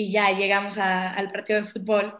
y 0.00 0.12
ya 0.12 0.30
llegamos 0.32 0.78
al 0.78 1.30
partido 1.30 1.60
de 1.60 1.68
fútbol 1.68 2.14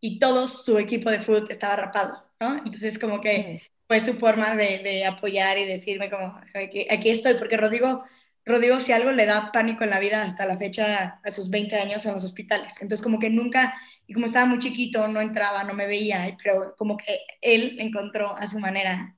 y 0.00 0.18
todo 0.18 0.46
su 0.46 0.78
equipo 0.78 1.10
de 1.10 1.20
fútbol 1.20 1.46
estaba 1.50 1.76
rapado, 1.76 2.24
¿no? 2.40 2.56
Entonces 2.56 2.98
como 2.98 3.20
que 3.20 3.62
fue 3.86 4.00
su 4.00 4.14
forma 4.14 4.56
de, 4.56 5.04
apoyar 5.04 5.58
y 5.58 5.66
decirme 5.66 6.08
como, 6.08 6.40
aquí, 6.54 6.86
aquí, 6.90 7.10
estoy, 7.10 7.34
porque 7.34 7.58
Rodrigo, 7.58 8.04
Rodrigo 8.46 8.80
si 8.80 8.92
algo 8.92 9.12
le 9.12 9.26
da 9.26 9.50
pánico 9.52 9.84
en 9.84 9.90
la 9.90 9.98
vida 9.98 10.22
hasta 10.22 10.46
la 10.46 10.56
fecha, 10.56 11.20
a 11.22 11.32
sus 11.32 11.50
20 11.50 11.76
años 11.76 12.06
en 12.06 12.14
los 12.14 12.24
hospitales. 12.24 12.74
Entonces 12.80 13.02
como 13.02 13.18
que 13.18 13.28
nunca, 13.28 13.74
y 14.06 14.14
como 14.14 14.26
estaba 14.26 14.46
muy 14.46 14.58
chiquito, 14.60 15.06
no 15.08 15.20
entraba, 15.20 15.64
no 15.64 15.74
me 15.74 15.86
veía, 15.86 16.36
pero 16.42 16.74
como 16.78 16.96
que 16.96 17.20
él 17.42 17.76
encontró 17.80 18.34
a 18.34 18.48
su 18.48 18.58
manera 18.58 19.16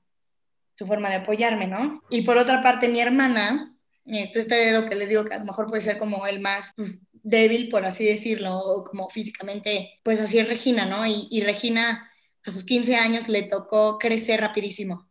su 0.75 0.85
forma 0.87 1.09
de 1.09 1.15
apoyarme, 1.15 1.67
¿no? 1.67 2.01
Y 2.09 2.23
por 2.23 2.37
otra 2.37 2.61
parte, 2.61 2.89
mi 2.89 2.99
hermana, 2.99 3.73
este 4.05 4.55
dedo 4.55 4.89
que 4.89 4.95
les 4.95 5.07
digo 5.07 5.23
que 5.23 5.35
a 5.35 5.39
lo 5.39 5.45
mejor 5.45 5.67
puede 5.67 5.81
ser 5.81 5.97
como 5.97 6.25
el 6.27 6.41
más 6.41 6.73
débil, 7.23 7.69
por 7.69 7.85
así 7.85 8.05
decirlo, 8.05 8.83
como 8.87 9.09
físicamente, 9.09 9.99
pues 10.03 10.19
así 10.19 10.39
es 10.39 10.47
Regina, 10.47 10.85
¿no? 10.85 11.05
Y, 11.07 11.41
Regina 11.41 12.11
a 12.45 12.51
sus 12.51 12.65
15 12.65 12.97
años 12.97 13.29
le 13.29 13.43
tocó 13.43 13.97
crecer 13.97 14.41
rapidísimo, 14.41 15.07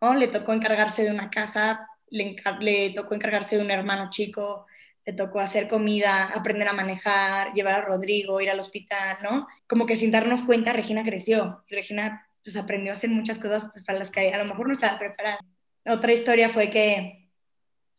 ¿no? 0.00 0.14
Le 0.14 0.28
tocó 0.28 0.52
encargarse 0.52 1.04
de 1.04 1.10
una 1.10 1.30
casa, 1.30 1.88
le, 2.08 2.36
le 2.60 2.90
tocó 2.90 3.14
encargarse 3.14 3.56
de 3.56 3.64
un 3.64 3.70
hermano 3.70 4.08
chico, 4.10 4.66
le 5.04 5.12
tocó 5.12 5.40
hacer 5.40 5.68
comida, 5.68 6.26
aprender 6.34 6.68
a 6.68 6.72
manejar, 6.72 7.52
llevar 7.54 7.74
a 7.74 7.84
Rodrigo, 7.84 8.40
ir 8.40 8.50
al 8.50 8.60
hospital, 8.60 9.18
¿no? 9.22 9.48
Como 9.66 9.86
que 9.86 9.96
sin 9.96 10.12
darnos 10.12 10.42
cuenta, 10.42 10.72
Regina 10.72 11.02
creció. 11.02 11.64
Regina 11.68 12.26
pues 12.44 12.56
aprendió 12.56 12.92
a 12.92 12.94
hacer 12.94 13.10
muchas 13.10 13.38
cosas 13.38 13.68
pues, 13.72 13.84
para 13.84 13.98
las 13.98 14.10
que 14.10 14.32
a 14.32 14.38
lo 14.38 14.44
mejor 14.44 14.66
no 14.66 14.72
estaba 14.72 14.98
preparada. 14.98 15.38
Otra 15.86 16.12
historia 16.12 16.48
fue 16.50 16.70
que 16.70 17.19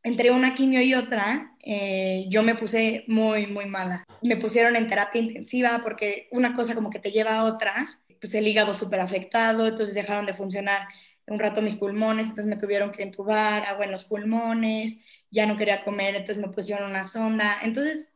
entre 0.04 0.32
una 0.32 0.54
quimio 0.56 0.82
y 0.82 0.94
otra, 0.94 1.56
eh, 1.60 2.26
yo 2.30 2.44
me 2.44 2.56
puse 2.56 3.04
muy, 3.08 3.48
muy 3.48 3.66
mala. 3.66 4.04
Me 4.22 4.38
pusieron 4.38 4.76
en 4.76 4.90
terapia 4.90 5.22
intensiva 5.22 5.82
porque 5.84 6.28
una 6.32 6.56
cosa 6.56 6.76
como 6.76 6.90
que 6.90 7.00
te 7.00 7.12
lleva 7.12 7.38
a 7.38 7.44
otra, 7.46 8.00
pues 8.20 8.34
el 8.36 8.48
hígado 8.48 8.74
súper 8.74 9.00
afectado, 9.00 9.68
entonces 9.68 9.96
dejaron 9.96 10.26
de 10.26 10.34
funcionar 10.34 10.88
un 11.28 11.40
rato 11.40 11.62
mis 11.62 11.76
pulmones, 11.76 12.28
entonces 12.28 12.48
me 12.48 12.58
tuvieron 12.58 12.92
que 12.92 13.04
entubar 13.04 13.64
agua 13.66 13.86
en 13.86 13.92
los 13.92 14.06
pulmones, 14.06 14.98
ya 15.30 15.46
no 15.46 15.56
quería 15.56 15.84
comer, 15.84 16.16
entonces 16.16 16.44
me 16.44 16.52
pusieron 16.52 16.90
una 16.90 17.06
sonda. 17.06 17.58
Entonces, 17.64 18.08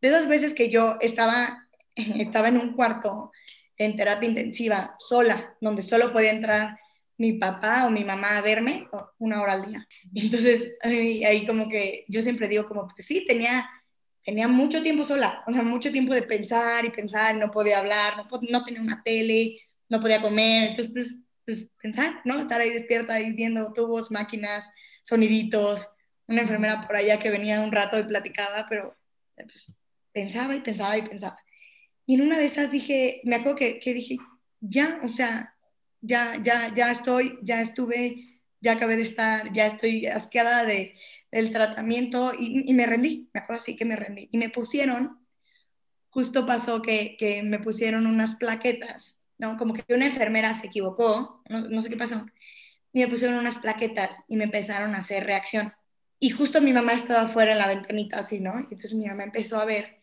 de 0.00 0.10
dos 0.10 0.26
veces 0.28 0.54
que 0.54 0.68
yo 0.70 0.96
estaba, 1.00 1.68
estaba 1.96 2.48
en 2.48 2.58
un 2.58 2.74
cuarto 2.74 3.32
en 3.76 3.96
terapia 3.96 4.28
intensiva 4.28 4.96
sola, 4.98 5.54
donde 5.60 5.82
solo 5.82 6.12
podía 6.12 6.30
entrar 6.30 6.78
mi 7.18 7.32
papá 7.32 7.84
o 7.86 7.90
mi 7.90 8.04
mamá 8.04 8.38
a 8.38 8.42
verme 8.42 8.88
una 9.18 9.42
hora 9.42 9.52
al 9.54 9.66
día. 9.66 9.86
Y 10.12 10.24
entonces 10.24 10.74
ahí, 10.80 11.46
como 11.46 11.68
que 11.68 12.04
yo 12.08 12.22
siempre 12.22 12.48
digo 12.48 12.66
como, 12.66 12.88
pues 12.88 13.06
sí, 13.06 13.26
tenía, 13.26 13.68
tenía 14.24 14.46
mucho 14.48 14.80
tiempo 14.82 15.04
sola, 15.04 15.42
o 15.46 15.52
sea, 15.52 15.62
mucho 15.62 15.90
tiempo 15.90 16.14
de 16.14 16.22
pensar 16.22 16.84
y 16.84 16.90
pensar, 16.90 17.36
no 17.36 17.50
podía 17.50 17.80
hablar, 17.80 18.16
no, 18.16 18.28
no 18.48 18.64
tenía 18.64 18.80
una 18.80 19.02
tele, 19.02 19.60
no 19.88 20.00
podía 20.00 20.22
comer, 20.22 20.70
entonces 20.70 20.92
pues, 20.92 21.14
pues, 21.44 21.68
pensar, 21.82 22.20
¿no? 22.24 22.40
Estar 22.40 22.60
ahí 22.60 22.70
despierta, 22.70 23.14
ahí 23.14 23.32
viendo 23.32 23.72
tubos, 23.72 24.10
máquinas, 24.10 24.70
soniditos, 25.02 25.88
una 26.28 26.42
enfermera 26.42 26.86
por 26.86 26.94
allá 26.94 27.18
que 27.18 27.30
venía 27.30 27.62
un 27.62 27.72
rato 27.72 27.98
y 27.98 28.04
platicaba, 28.04 28.66
pero 28.68 28.96
pues, 29.34 29.72
pensaba 30.12 30.54
y 30.54 30.60
pensaba 30.60 30.96
y 30.96 31.02
pensaba. 31.02 31.38
Y 32.06 32.14
en 32.14 32.22
una 32.22 32.38
de 32.38 32.44
esas 32.44 32.70
dije, 32.70 33.20
me 33.24 33.36
acuerdo 33.36 33.56
que, 33.56 33.80
que 33.80 33.92
dije, 33.92 34.18
ya, 34.60 35.00
o 35.02 35.08
sea, 35.08 35.57
ya, 36.00 36.40
ya, 36.42 36.72
ya 36.74 36.90
estoy, 36.90 37.38
ya 37.42 37.60
estuve, 37.60 38.40
ya 38.60 38.72
acabé 38.72 38.96
de 38.96 39.02
estar, 39.02 39.52
ya 39.52 39.66
estoy 39.66 40.06
asqueada 40.06 40.64
de, 40.64 40.94
del 41.30 41.52
tratamiento 41.52 42.32
y, 42.38 42.72
me 42.74 42.86
rendí, 42.86 43.30
me 43.32 43.40
acuerdo 43.40 43.62
así 43.62 43.76
que 43.76 43.84
me 43.84 43.96
rendí. 43.96 44.28
Y 44.32 44.38
me 44.38 44.50
pusieron, 44.50 45.18
justo 46.10 46.46
pasó 46.46 46.82
que, 46.82 47.16
que 47.18 47.42
me 47.42 47.58
pusieron 47.58 48.06
unas 48.06 48.36
plaquetas, 48.36 49.16
¿no? 49.38 49.56
Como 49.56 49.74
que 49.74 49.94
una 49.94 50.06
enfermera 50.06 50.54
se 50.54 50.68
equivocó, 50.68 51.42
no, 51.48 51.68
no 51.68 51.82
sé 51.82 51.88
qué 51.90 51.96
pasó, 51.96 52.26
y 52.92 53.00
me 53.00 53.08
pusieron 53.08 53.38
unas 53.38 53.58
plaquetas 53.58 54.16
y 54.28 54.36
me 54.36 54.44
empezaron 54.44 54.94
a 54.94 54.98
hacer 54.98 55.24
reacción. 55.24 55.72
Y 56.20 56.30
justo 56.30 56.60
mi 56.60 56.72
mamá 56.72 56.92
estaba 56.94 57.22
afuera 57.22 57.52
en 57.52 57.58
la 57.58 57.68
ventanita 57.68 58.18
así, 58.18 58.40
¿no? 58.40 58.58
Y 58.60 58.74
entonces 58.74 58.94
mi 58.94 59.06
mamá 59.06 59.24
empezó 59.24 59.60
a 59.60 59.64
ver 59.64 59.97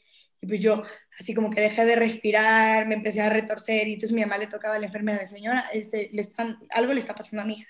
y 0.46 0.48
pues 0.48 0.62
yo, 0.62 0.84
así 1.20 1.34
como 1.34 1.50
que 1.50 1.60
dejé 1.60 1.86
de 1.86 1.96
respirar, 1.96 2.86
me 2.88 2.94
empecé 2.94 3.22
a 3.22 3.30
retorcer 3.30 3.88
y 3.88 3.94
entonces 3.94 4.14
mi 4.14 4.22
mamá 4.22 4.38
le 4.38 4.46
tocaba 4.46 4.76
a 4.76 4.80
la 4.80 4.86
enfermera 4.86 5.18
de 5.18 5.28
señora, 5.28 5.66
este, 5.74 6.10
le 6.14 6.22
están, 6.22 6.60
algo 6.70 6.94
le 6.94 7.00
está 7.00 7.16
pasando 7.16 7.42
a 7.42 7.46
mi 7.46 7.56
hija. 7.56 7.70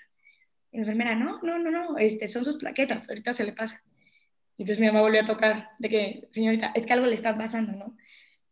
Y 0.72 0.76
la 0.76 0.82
enfermera, 0.82 1.14
no, 1.14 1.40
no, 1.42 1.58
no, 1.58 1.70
no, 1.70 1.96
este, 1.96 2.28
son 2.28 2.44
sus 2.44 2.58
plaquetas, 2.58 3.08
ahorita 3.08 3.32
se 3.32 3.44
le 3.44 3.54
pasa. 3.54 3.82
Y 4.58 4.62
entonces 4.62 4.78
mi 4.78 4.86
mamá 4.88 5.00
volvió 5.00 5.22
a 5.22 5.26
tocar, 5.26 5.70
de 5.78 5.88
que, 5.88 6.28
señorita, 6.30 6.72
es 6.74 6.84
que 6.84 6.92
algo 6.92 7.06
le 7.06 7.14
está 7.14 7.36
pasando, 7.38 7.72
¿no? 7.72 7.96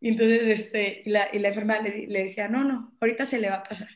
Y 0.00 0.08
entonces 0.08 0.58
este, 0.58 1.02
y 1.04 1.10
la, 1.10 1.28
y 1.30 1.38
la 1.38 1.48
enfermera 1.48 1.82
le, 1.82 2.06
le, 2.06 2.24
decía, 2.24 2.48
no, 2.48 2.64
no, 2.64 2.96
ahorita 3.00 3.26
se 3.26 3.38
le 3.38 3.50
va 3.50 3.56
a 3.56 3.62
pasar. 3.62 3.88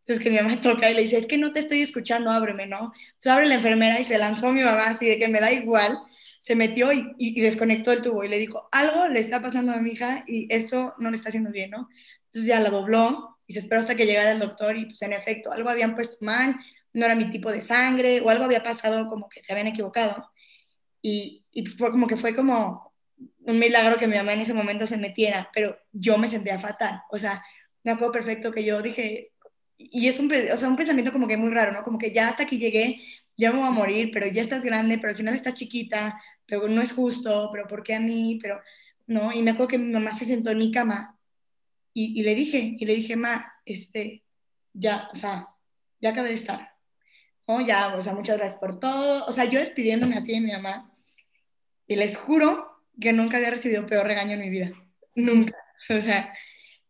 Entonces 0.00 0.24
que 0.24 0.30
mi 0.30 0.36
mamá 0.36 0.60
toca 0.62 0.90
y 0.90 0.94
le 0.94 1.02
dice, 1.02 1.18
es 1.18 1.26
que 1.26 1.36
no 1.36 1.52
te 1.52 1.60
estoy 1.60 1.82
escuchando, 1.82 2.30
ábreme, 2.30 2.66
¿no? 2.66 2.94
Entonces 3.08 3.32
abre 3.32 3.46
la 3.46 3.56
enfermera 3.56 4.00
y 4.00 4.04
se 4.04 4.16
lanzó 4.16 4.52
mi 4.52 4.62
mamá 4.62 4.86
así 4.86 5.06
de 5.06 5.18
que 5.18 5.28
me 5.28 5.40
da 5.40 5.52
igual 5.52 5.98
se 6.46 6.54
metió 6.54 6.92
y, 6.92 7.40
desconectó 7.40 7.90
el 7.90 8.02
tubo 8.02 8.22
y 8.22 8.28
le 8.28 8.38
dijo, 8.38 8.68
algo 8.70 9.08
le 9.08 9.18
está 9.18 9.42
pasando 9.42 9.72
a 9.72 9.78
mi 9.78 9.90
hija 9.90 10.22
y 10.28 10.46
esto 10.48 10.94
no 10.96 11.10
le 11.10 11.16
está 11.16 11.30
haciendo 11.30 11.50
bien, 11.50 11.72
¿no? 11.72 11.88
Entonces 12.26 12.46
ya 12.46 12.60
la 12.60 12.70
dobló 12.70 13.36
y 13.48 13.54
se 13.54 13.58
esperó 13.58 13.80
hasta 13.80 13.96
que 13.96 14.06
llegara 14.06 14.30
el 14.30 14.38
doctor 14.38 14.76
y 14.76 14.84
pues 14.84 15.02
en 15.02 15.12
efecto, 15.12 15.50
algo 15.50 15.70
habían 15.70 15.96
puesto 15.96 16.24
mal, 16.24 16.54
no 16.92 17.04
era 17.04 17.16
mi 17.16 17.28
tipo 17.30 17.50
de 17.50 17.62
sangre 17.62 18.20
o 18.20 18.30
algo 18.30 18.44
había 18.44 18.62
pasado 18.62 19.08
como 19.08 19.28
que 19.28 19.42
se 19.42 19.52
habían 19.52 19.66
equivocado. 19.66 20.30
y, 21.02 21.44
y 21.50 21.66
fue 21.66 21.90
como 21.90 22.06
que 22.06 22.16
fue 22.16 22.32
como 22.32 22.94
un 23.40 23.58
milagro 23.58 23.98
que 23.98 24.06
mi 24.06 24.14
mamá 24.14 24.34
en 24.34 24.42
ese 24.42 24.54
momento 24.54 24.86
se 24.86 24.98
metiera, 24.98 25.50
pero 25.52 25.76
yo 25.90 26.16
me 26.16 26.28
sentía 26.28 26.60
fatal, 26.60 27.02
o 27.10 27.18
sea, 27.18 27.42
me 27.82 27.90
acuerdo 27.90 28.12
perfecto 28.12 28.52
que 28.52 28.62
yo 28.62 28.82
dije, 28.82 29.32
y 29.78 30.06
es 30.06 30.20
un, 30.20 30.32
o 30.32 30.56
sea, 30.56 30.68
un 30.68 30.76
pensamiento 30.76 31.12
como 31.12 31.26
que 31.26 31.36
muy 31.36 31.50
raro, 31.50 31.72
¿no? 31.72 31.82
Como 31.82 31.98
que 31.98 32.12
ya 32.12 32.28
hasta 32.28 32.44
aquí 32.44 32.58
llegué, 32.58 33.00
ya 33.36 33.52
me 33.52 33.58
voy 33.58 33.68
a 33.68 33.70
morir, 33.72 34.10
pero 34.12 34.28
ya 34.28 34.40
estás 34.40 34.64
grande, 34.64 34.98
pero 34.98 35.10
al 35.10 35.16
final 35.16 35.34
estás 35.34 35.54
chiquita, 35.54 36.20
pero 36.46 36.68
no 36.68 36.80
es 36.80 36.92
justo, 36.92 37.50
pero 37.52 37.66
¿por 37.66 37.82
qué 37.82 37.94
a 37.94 38.00
mí? 38.00 38.38
Pero, 38.40 38.60
¿no? 39.06 39.32
Y 39.32 39.42
me 39.42 39.52
acuerdo 39.52 39.68
que 39.68 39.78
mi 39.78 39.92
mamá 39.92 40.14
se 40.14 40.24
sentó 40.24 40.50
en 40.50 40.58
mi 40.58 40.70
cama 40.70 41.18
y, 41.92 42.20
y 42.20 42.22
le 42.22 42.34
dije, 42.34 42.76
y 42.78 42.84
le 42.84 42.94
dije, 42.94 43.16
ma, 43.16 43.52
este, 43.64 44.24
ya, 44.72 45.08
o 45.12 45.16
sea, 45.16 45.48
ya 46.00 46.10
acabé 46.10 46.28
de 46.28 46.34
estar, 46.34 46.72
¿no? 47.48 47.64
Ya, 47.64 47.94
o 47.96 48.02
sea, 48.02 48.14
muchas 48.14 48.36
gracias 48.36 48.58
por 48.60 48.78
todo, 48.78 49.24
o 49.26 49.32
sea, 49.32 49.44
yo 49.44 49.58
despidiéndome 49.58 50.16
así 50.16 50.32
de 50.32 50.40
mi 50.40 50.52
mamá, 50.52 50.92
y 51.86 51.96
les 51.96 52.16
juro 52.16 52.82
que 53.00 53.12
nunca 53.12 53.36
había 53.36 53.50
recibido 53.50 53.86
peor 53.86 54.06
regaño 54.06 54.32
en 54.32 54.40
mi 54.40 54.50
vida, 54.50 54.72
nunca, 55.14 55.56
o 55.90 56.00
sea, 56.00 56.32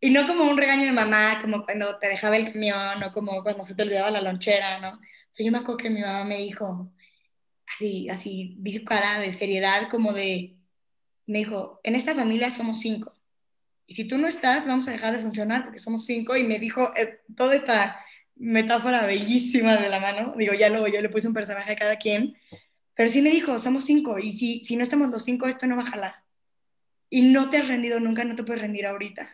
y 0.01 0.11
no 0.11 0.27
como 0.27 0.45
un 0.45 0.59
regaño 0.59 0.85
de 0.85 0.93
mamá, 0.93 1.39
como 1.41 1.65
cuando 1.65 1.99
te 1.99 2.09
dejaba 2.09 2.37
el 2.37 2.53
camión, 2.53 3.03
o 3.03 3.13
como 3.13 3.43
cuando 3.43 3.65
se 3.65 3.75
te 3.75 3.83
olvidaba 3.83 4.11
la 4.11 4.21
lonchera, 4.21 4.79
¿no? 4.81 4.99
O 4.99 5.31
sea, 5.31 5.45
yo 5.45 5.53
me 5.53 5.59
acuerdo 5.59 5.79
que 5.79 5.91
mi 5.91 6.01
mamá 6.01 6.25
me 6.25 6.39
dijo, 6.39 6.93
así, 7.67 8.09
así, 8.09 8.57
vi 8.59 8.79
de 8.79 9.33
seriedad, 9.33 9.89
como 9.91 10.13
de, 10.13 10.57
me 11.27 11.39
dijo, 11.39 11.81
en 11.83 11.95
esta 11.95 12.15
familia 12.15 12.51
somos 12.51 12.81
cinco. 12.81 13.13
Y 13.87 13.95
si 13.95 14.05
tú 14.05 14.19
no 14.19 14.27
estás, 14.27 14.67
vamos 14.67 14.89
a 14.89 14.91
dejar 14.91 15.17
de 15.17 15.23
funcionar 15.23 15.65
porque 15.65 15.79
somos 15.79 16.05
cinco. 16.05 16.37
Y 16.37 16.45
me 16.45 16.59
dijo 16.59 16.93
eh, 16.97 17.21
toda 17.37 17.55
esta 17.55 17.97
metáfora 18.35 19.07
bellísima 19.07 19.77
de 19.77 19.89
la 19.89 20.01
mano. 20.01 20.35
Digo, 20.37 20.55
ya 20.55 20.69
luego 20.69 20.89
yo 20.89 21.01
le 21.01 21.09
puse 21.09 21.29
un 21.29 21.35
personaje 21.35 21.73
a 21.73 21.77
cada 21.77 21.97
quien. 21.97 22.37
Pero 22.95 23.11
sí 23.11 23.23
me 23.23 23.31
dijo, 23.31 23.59
somos 23.61 23.85
cinco. 23.85 24.19
Y 24.19 24.33
si, 24.35 24.65
si 24.65 24.77
no 24.77 24.83
estamos 24.83 25.11
los 25.11 25.23
cinco, 25.23 25.47
esto 25.47 25.67
no 25.67 25.77
va 25.77 25.83
a 25.83 25.91
jalar. 25.91 26.15
Y 27.09 27.23
no 27.31 27.49
te 27.49 27.59
has 27.59 27.69
rendido 27.69 28.01
nunca, 28.01 28.25
no 28.25 28.35
te 28.35 28.43
puedes 28.43 28.63
rendir 28.63 28.87
ahorita. 28.87 29.29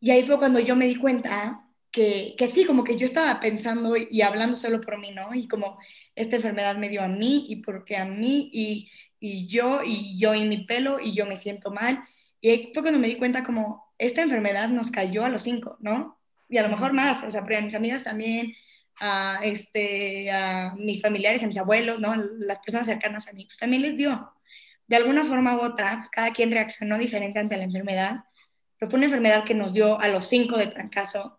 Y 0.00 0.10
ahí 0.10 0.24
fue 0.24 0.38
cuando 0.38 0.58
yo 0.58 0.74
me 0.74 0.86
di 0.86 0.96
cuenta 0.96 1.68
que, 1.92 2.34
que, 2.38 2.48
sí, 2.48 2.64
como 2.64 2.84
que 2.84 2.96
yo 2.96 3.04
estaba 3.06 3.38
pensando 3.40 3.94
y 3.96 4.22
hablando 4.22 4.56
solo 4.56 4.80
por 4.80 4.98
mí, 4.98 5.10
¿no? 5.12 5.34
Y 5.34 5.46
como 5.46 5.78
esta 6.16 6.36
enfermedad 6.36 6.76
me 6.76 6.88
dio 6.88 7.02
a 7.02 7.08
mí 7.08 7.46
y 7.48 7.56
porque 7.56 7.96
a 7.96 8.06
mí 8.06 8.50
y, 8.52 8.90
y 9.20 9.46
yo 9.46 9.82
y 9.84 10.18
yo 10.18 10.34
y 10.34 10.44
mi 10.46 10.64
pelo 10.64 10.98
y 11.00 11.12
yo 11.14 11.26
me 11.26 11.36
siento 11.36 11.70
mal. 11.70 12.02
Y 12.40 12.50
ahí 12.50 12.70
fue 12.74 12.82
cuando 12.82 12.98
me 12.98 13.08
di 13.08 13.16
cuenta 13.16 13.44
como 13.44 13.92
esta 13.98 14.22
enfermedad 14.22 14.68
nos 14.68 14.90
cayó 14.90 15.24
a 15.24 15.28
los 15.28 15.42
cinco, 15.42 15.76
¿no? 15.80 16.18
Y 16.48 16.58
a 16.58 16.62
lo 16.62 16.70
mejor 16.70 16.92
más, 16.92 17.22
o 17.24 17.30
sea, 17.30 17.42
a 17.42 17.60
mis 17.60 17.74
amigas 17.74 18.04
también, 18.04 18.54
a, 19.00 19.40
este, 19.44 20.30
a 20.30 20.74
mis 20.76 21.02
familiares, 21.02 21.42
a 21.42 21.46
mis 21.46 21.58
abuelos, 21.58 22.00
¿no? 22.00 22.14
Las 22.38 22.58
personas 22.60 22.86
cercanas 22.86 23.28
a 23.28 23.32
mí, 23.32 23.44
pues 23.46 23.58
también 23.58 23.82
les 23.82 23.96
dio. 23.96 24.32
De 24.86 24.96
alguna 24.96 25.24
forma 25.24 25.56
u 25.56 25.60
otra, 25.60 25.98
pues 25.98 26.10
cada 26.10 26.32
quien 26.32 26.50
reaccionó 26.50 26.98
diferente 26.98 27.38
ante 27.38 27.56
la 27.56 27.64
enfermedad, 27.64 28.24
pero 28.78 28.90
fue 28.90 28.98
una 28.98 29.06
enfermedad 29.06 29.44
que 29.44 29.54
nos 29.54 29.74
dio 29.74 30.00
a 30.00 30.08
los 30.08 30.26
cinco 30.26 30.58
de 30.58 30.66
trancazo 30.66 31.38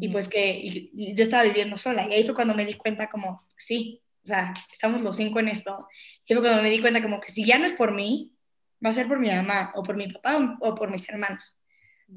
y 0.00 0.08
pues 0.08 0.28
que 0.28 0.90
yo 0.92 1.22
estaba 1.24 1.42
viviendo 1.44 1.76
sola. 1.76 2.06
Y 2.08 2.14
ahí 2.14 2.24
fue 2.24 2.34
cuando 2.34 2.54
me 2.54 2.64
di 2.64 2.74
cuenta 2.74 3.08
como, 3.08 3.46
sí, 3.56 4.02
o 4.24 4.26
sea, 4.26 4.54
estamos 4.72 5.02
los 5.02 5.16
cinco 5.16 5.40
en 5.40 5.48
esto. 5.48 5.86
Y 6.26 6.34
fue 6.34 6.42
cuando 6.42 6.62
me 6.62 6.70
di 6.70 6.80
cuenta 6.80 7.02
como 7.02 7.20
que 7.20 7.30
si 7.30 7.44
ya 7.44 7.58
no 7.58 7.66
es 7.66 7.72
por 7.72 7.92
mí, 7.92 8.32
va 8.84 8.90
a 8.90 8.94
ser 8.94 9.06
por 9.06 9.18
mi 9.18 9.30
mamá 9.30 9.72
o 9.74 9.82
por 9.82 9.96
mi 9.96 10.08
papá 10.08 10.56
o, 10.60 10.74
por 10.74 10.90
mis 10.90 11.08
hermanos. 11.08 11.56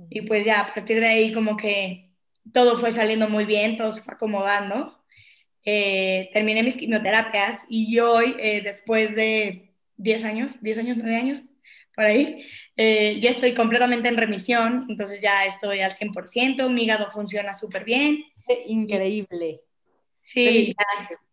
Y 0.09 0.21
pues 0.21 0.45
ya 0.45 0.61
a 0.61 0.73
partir 0.73 0.99
de 0.99 1.07
ahí 1.07 1.33
como 1.33 1.57
que 1.57 2.11
todo 2.53 2.79
fue 2.79 2.91
saliendo 2.91 3.29
muy 3.29 3.45
bien, 3.45 3.77
todo 3.77 3.91
se 3.91 4.01
fue 4.01 4.13
acomodando. 4.13 4.97
Eh, 5.63 6.29
terminé 6.33 6.63
mis 6.63 6.77
quimioterapias 6.77 7.65
y 7.69 7.99
hoy, 7.99 8.35
eh, 8.39 8.61
después 8.61 9.15
de 9.15 9.73
10 9.97 10.23
años, 10.23 10.61
10 10.61 10.77
años, 10.77 10.97
9 10.97 11.15
años, 11.15 11.49
por 11.97 12.05
ahí. 12.05 12.45
Eh, 12.75 13.19
ya 13.19 13.31
estoy 13.31 13.55
completamente 13.55 14.07
en 14.07 14.17
remisión, 14.17 14.85
entonces 14.87 15.19
ya 15.19 15.45
estoy 15.47 15.79
al 15.79 15.95
100%, 15.95 16.69
mi 16.69 16.83
hígado 16.83 17.09
funciona 17.11 17.55
súper 17.55 17.83
bien. 17.83 18.23
Increíble. 18.67 19.61
Sí, 20.21 20.75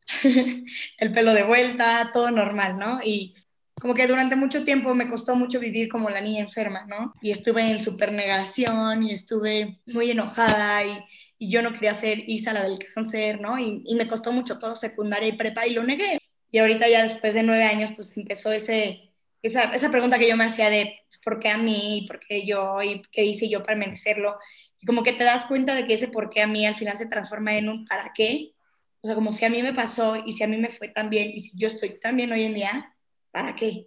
el 0.98 1.12
pelo 1.12 1.35
de 1.35 1.42
vuelta, 1.42 2.11
todo 2.14 2.31
normal, 2.31 2.79
¿no? 2.79 2.98
Y 3.05 3.35
como 3.79 3.92
que 3.92 4.07
durante 4.07 4.37
mucho 4.37 4.64
tiempo 4.64 4.94
me 4.94 5.11
costó 5.11 5.37
mucho 5.37 5.61
vivir 5.61 5.90
como 5.90 6.09
la 6.09 6.22
niña 6.22 6.40
enferma, 6.40 6.87
¿no? 6.87 7.12
Y 7.20 7.31
estuve 7.31 7.70
en 7.70 7.83
super 7.83 8.12
negación 8.12 9.03
y 9.03 9.12
estuve 9.12 9.81
muy 9.87 10.12
enojada 10.12 10.83
y, 10.83 10.98
y 11.38 11.50
yo 11.50 11.61
no 11.61 11.74
quería 11.74 11.92
ser 11.92 12.20
Isa 12.27 12.55
la 12.55 12.62
del 12.62 12.79
cáncer, 12.94 13.38
¿no? 13.38 13.59
Y, 13.59 13.83
y, 13.85 13.94
me 13.96 14.09
costó 14.09 14.33
mucho 14.33 14.59
todo 14.59 14.77
secundaria 14.77 15.29
y 15.29 15.37
prepa 15.37 15.66
y 15.66 15.74
lo 15.74 15.85
negué. 15.85 16.18
Y 16.50 16.59
ahorita 16.59 16.88
ya 16.88 17.03
después 17.03 17.35
de 17.35 17.42
nueve 17.42 17.64
años 17.64 17.90
pues 17.94 18.16
empezó 18.16 18.50
ese 18.50 19.13
esa, 19.44 19.64
esa 19.64 19.90
pregunta 19.90 20.18
que 20.18 20.28
yo 20.28 20.38
me 20.38 20.44
hacía 20.44 20.70
de 20.70 21.00
pues, 21.07 21.20
por 21.22 21.38
qué 21.38 21.50
a 21.50 21.59
mí, 21.59 22.07
por 22.09 22.18
qué 22.18 22.46
yo, 22.46 22.83
y 22.83 23.02
qué 23.12 23.24
hice 23.24 23.48
yo 23.48 23.62
para 23.62 23.76
merecerlo. 23.76 24.38
Y 24.80 24.87
como 24.87 25.02
que 25.02 25.12
te 25.12 25.22
das 25.22 25.44
cuenta 25.44 25.74
de 25.74 25.87
que 25.87 25.94
ese 25.94 26.09
por 26.09 26.30
qué 26.30 26.42
a 26.42 26.46
mí 26.46 26.64
al 26.64 26.74
final 26.74 26.96
se 26.96 27.07
transforma 27.07 27.54
en 27.54 27.68
un 27.68 27.87
para 27.87 28.12
qué. 28.14 28.54
O 29.02 29.07
sea, 29.07 29.14
como 29.14 29.35
si 29.35 29.44
a 29.44 29.50
mí 29.50 29.62
me 29.62 29.74
pasó 29.74 30.16
y 30.16 30.33
si 30.33 30.42
a 30.44 30.48
mí 30.48 30.57
me 30.57 30.70
fue 30.70 30.88
tan 30.88 31.11
bien 31.11 31.30
y 31.30 31.42
si 31.42 31.52
yo 31.54 31.68
estoy 31.68 32.00
tan 32.00 32.16
bien 32.16 32.33
hoy 32.33 32.44
en 32.44 32.54
día, 32.54 32.96
¿para 33.33 33.54
qué? 33.54 33.87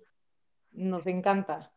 Nos 0.73 1.07
encanta. 1.07 1.71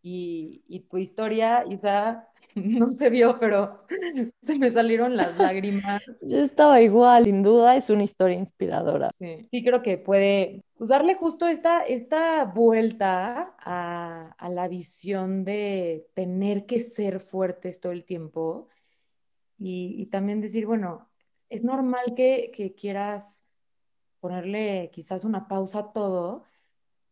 Y, 0.00 0.62
y 0.68 0.80
tu 0.80 0.98
historia, 0.98 1.64
Isa, 1.68 2.28
no 2.54 2.88
se 2.88 3.10
vio, 3.10 3.38
pero 3.38 3.84
se 4.42 4.58
me 4.58 4.70
salieron 4.70 5.16
las 5.16 5.36
lágrimas. 5.36 6.02
Yo 6.22 6.38
estaba 6.38 6.80
igual, 6.80 7.24
sin 7.24 7.42
duda 7.42 7.76
es 7.76 7.90
una 7.90 8.02
historia 8.02 8.38
inspiradora. 8.38 9.10
Sí, 9.18 9.48
sí 9.50 9.64
creo 9.64 9.82
que 9.82 9.98
puede 9.98 10.62
pues, 10.76 10.88
darle 10.88 11.14
justo 11.14 11.46
esta, 11.46 11.80
esta 11.80 12.44
vuelta 12.44 13.54
a, 13.58 14.34
a, 14.38 14.48
la 14.48 14.68
visión 14.68 15.44
de 15.44 16.06
tener 16.14 16.66
que 16.66 16.80
ser 16.80 17.20
fuertes 17.20 17.80
todo 17.80 17.92
el 17.92 18.04
tiempo 18.04 18.68
y, 19.58 19.94
y 19.98 20.06
también 20.06 20.40
decir, 20.40 20.66
bueno, 20.66 21.08
es 21.48 21.62
normal 21.62 22.14
que, 22.16 22.50
que 22.54 22.74
quieras 22.74 23.44
ponerle 24.20 24.90
quizás 24.92 25.24
una 25.24 25.48
pausa 25.48 25.80
a 25.80 25.92
todo, 25.92 26.44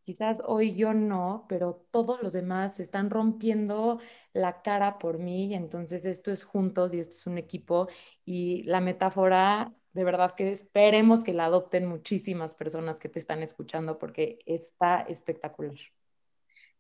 Quizás 0.05 0.39
hoy 0.45 0.75
yo 0.75 0.93
no, 0.95 1.47
pero 1.49 1.87
todos 1.93 2.21
los 2.23 2.33
demás 2.33 2.77
se 2.77 2.83
están 2.83 3.09
rompiendo 3.11 4.01
la 4.33 4.63
cara 4.63 4.99
por 4.99 5.19
mí, 5.19 5.55
entonces 5.55 6.05
esto 6.05 6.33
es 6.33 6.45
juntos 6.45 6.93
y 6.93 6.99
esto 6.99 7.15
es 7.17 7.27
un 7.27 7.39
equipo 7.39 7.89
y 8.25 8.65
la 8.65 8.81
metáfora, 8.81 9.73
de 9.93 10.05
verdad 10.05 10.35
que 10.35 10.51
esperemos 10.51 11.23
que 11.23 11.33
la 11.35 11.45
adopten 11.47 11.87
muchísimas 11.87 12.55
personas 12.55 12.99
que 12.99 13.09
te 13.09 13.21
están 13.21 13.43
escuchando 13.43 13.99
porque 13.99 14.41
está 14.47 15.03
espectacular. 15.03 15.77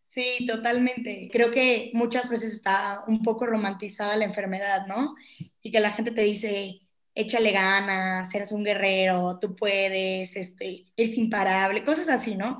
Sí, 0.08 0.46
totalmente. 0.46 1.30
Creo 1.32 1.50
que 1.50 1.90
muchas 1.94 2.28
veces 2.28 2.52
está 2.52 3.02
un 3.06 3.22
poco 3.22 3.46
romantizada 3.46 4.16
la 4.16 4.24
enfermedad, 4.26 4.86
¿no? 4.86 5.14
Y 5.62 5.70
que 5.72 5.80
la 5.80 5.90
gente 5.90 6.10
te 6.10 6.22
dice, 6.22 6.82
échale 7.14 7.50
ganas, 7.52 8.34
eres 8.34 8.52
un 8.52 8.62
guerrero, 8.64 9.38
tú 9.40 9.56
puedes, 9.56 10.36
este, 10.36 10.84
eres 10.96 11.16
imparable, 11.16 11.84
cosas 11.84 12.08
así, 12.10 12.36
¿no? 12.36 12.58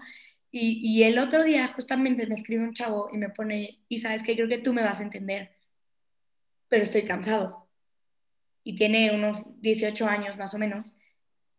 Y, 0.55 1.03
el 1.05 1.19
otro 1.19 1.43
día 1.45 1.67
justamente 1.69 2.27
me 2.27 2.35
escribe 2.35 2.63
un 2.63 2.75
chavo 2.75 3.09
y 3.11 3.17
me 3.17 3.31
pone, 3.31 3.81
y 3.89 3.99
sabes 4.01 4.23
que 4.23 4.35
creo 4.35 4.49
que 4.49 4.59
tú 4.59 4.75
me 4.75 4.83
vas 4.83 5.01
a 5.01 5.03
entender, 5.03 5.57
pero 6.69 6.85
estoy 6.85 7.05
cansado. 7.05 7.71
Y 8.63 8.75
tiene 8.75 9.13
unos 9.13 9.43
18 9.63 10.07
años 10.07 10.37
más 10.37 10.53
o 10.53 10.59
menos. 10.59 10.93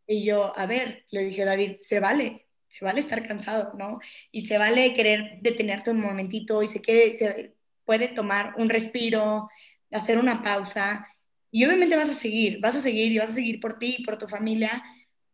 Y 0.06 0.24
yo, 0.24 0.58
a 0.58 0.68
ver, 0.68 1.06
le 1.10 1.24
dije, 1.26 1.44
David, 1.44 1.78
se 1.80 2.00
vale, 2.00 2.48
se 2.68 2.86
vale 2.86 3.00
estar 3.00 3.28
cansado, 3.28 3.74
¿no? 3.76 4.00
Y 4.32 4.44
se 4.44 4.60
vale 4.60 4.94
querer 4.94 5.40
detenerte 5.42 5.90
un 5.90 6.00
momentito 6.00 6.62
y 6.62 6.68
se, 6.68 6.80
quiere, 6.80 7.18
se 7.18 7.56
puede 7.86 8.10
tomar 8.10 8.54
un 8.58 8.70
respiro, 8.70 9.50
hacer 9.92 10.20
una 10.20 10.44
pausa. 10.44 11.08
Y 11.50 11.66
obviamente 11.66 11.96
vas 11.96 12.10
a 12.10 12.14
seguir, 12.14 12.60
vas 12.62 12.76
a 12.76 12.82
seguir 12.82 13.12
y 13.12 13.18
vas 13.18 13.32
a 13.32 13.34
seguir 13.34 13.60
por 13.60 13.80
ti 13.80 13.96
y 13.98 14.04
por 14.04 14.18
tu 14.18 14.28
familia, 14.28 14.84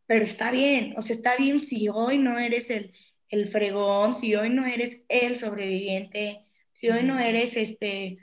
pero 0.05 0.23
está 0.23 0.49
bien, 0.49 0.93
o 0.97 1.01
sea, 1.01 1.15
está 1.15 1.35
bien 1.35 1.59
si 1.59 1.87
hoy 1.87 2.17
no 2.17 2.39
eres 2.39 2.69
el 2.71 2.93
el 3.29 3.47
fregón, 3.47 4.15
si 4.15 4.35
hoy 4.35 4.49
no 4.49 4.65
eres 4.65 5.05
el 5.07 5.39
sobreviviente, 5.39 6.43
si 6.73 6.89
hoy 6.89 7.03
no 7.03 7.19
eres 7.19 7.57
este, 7.57 8.17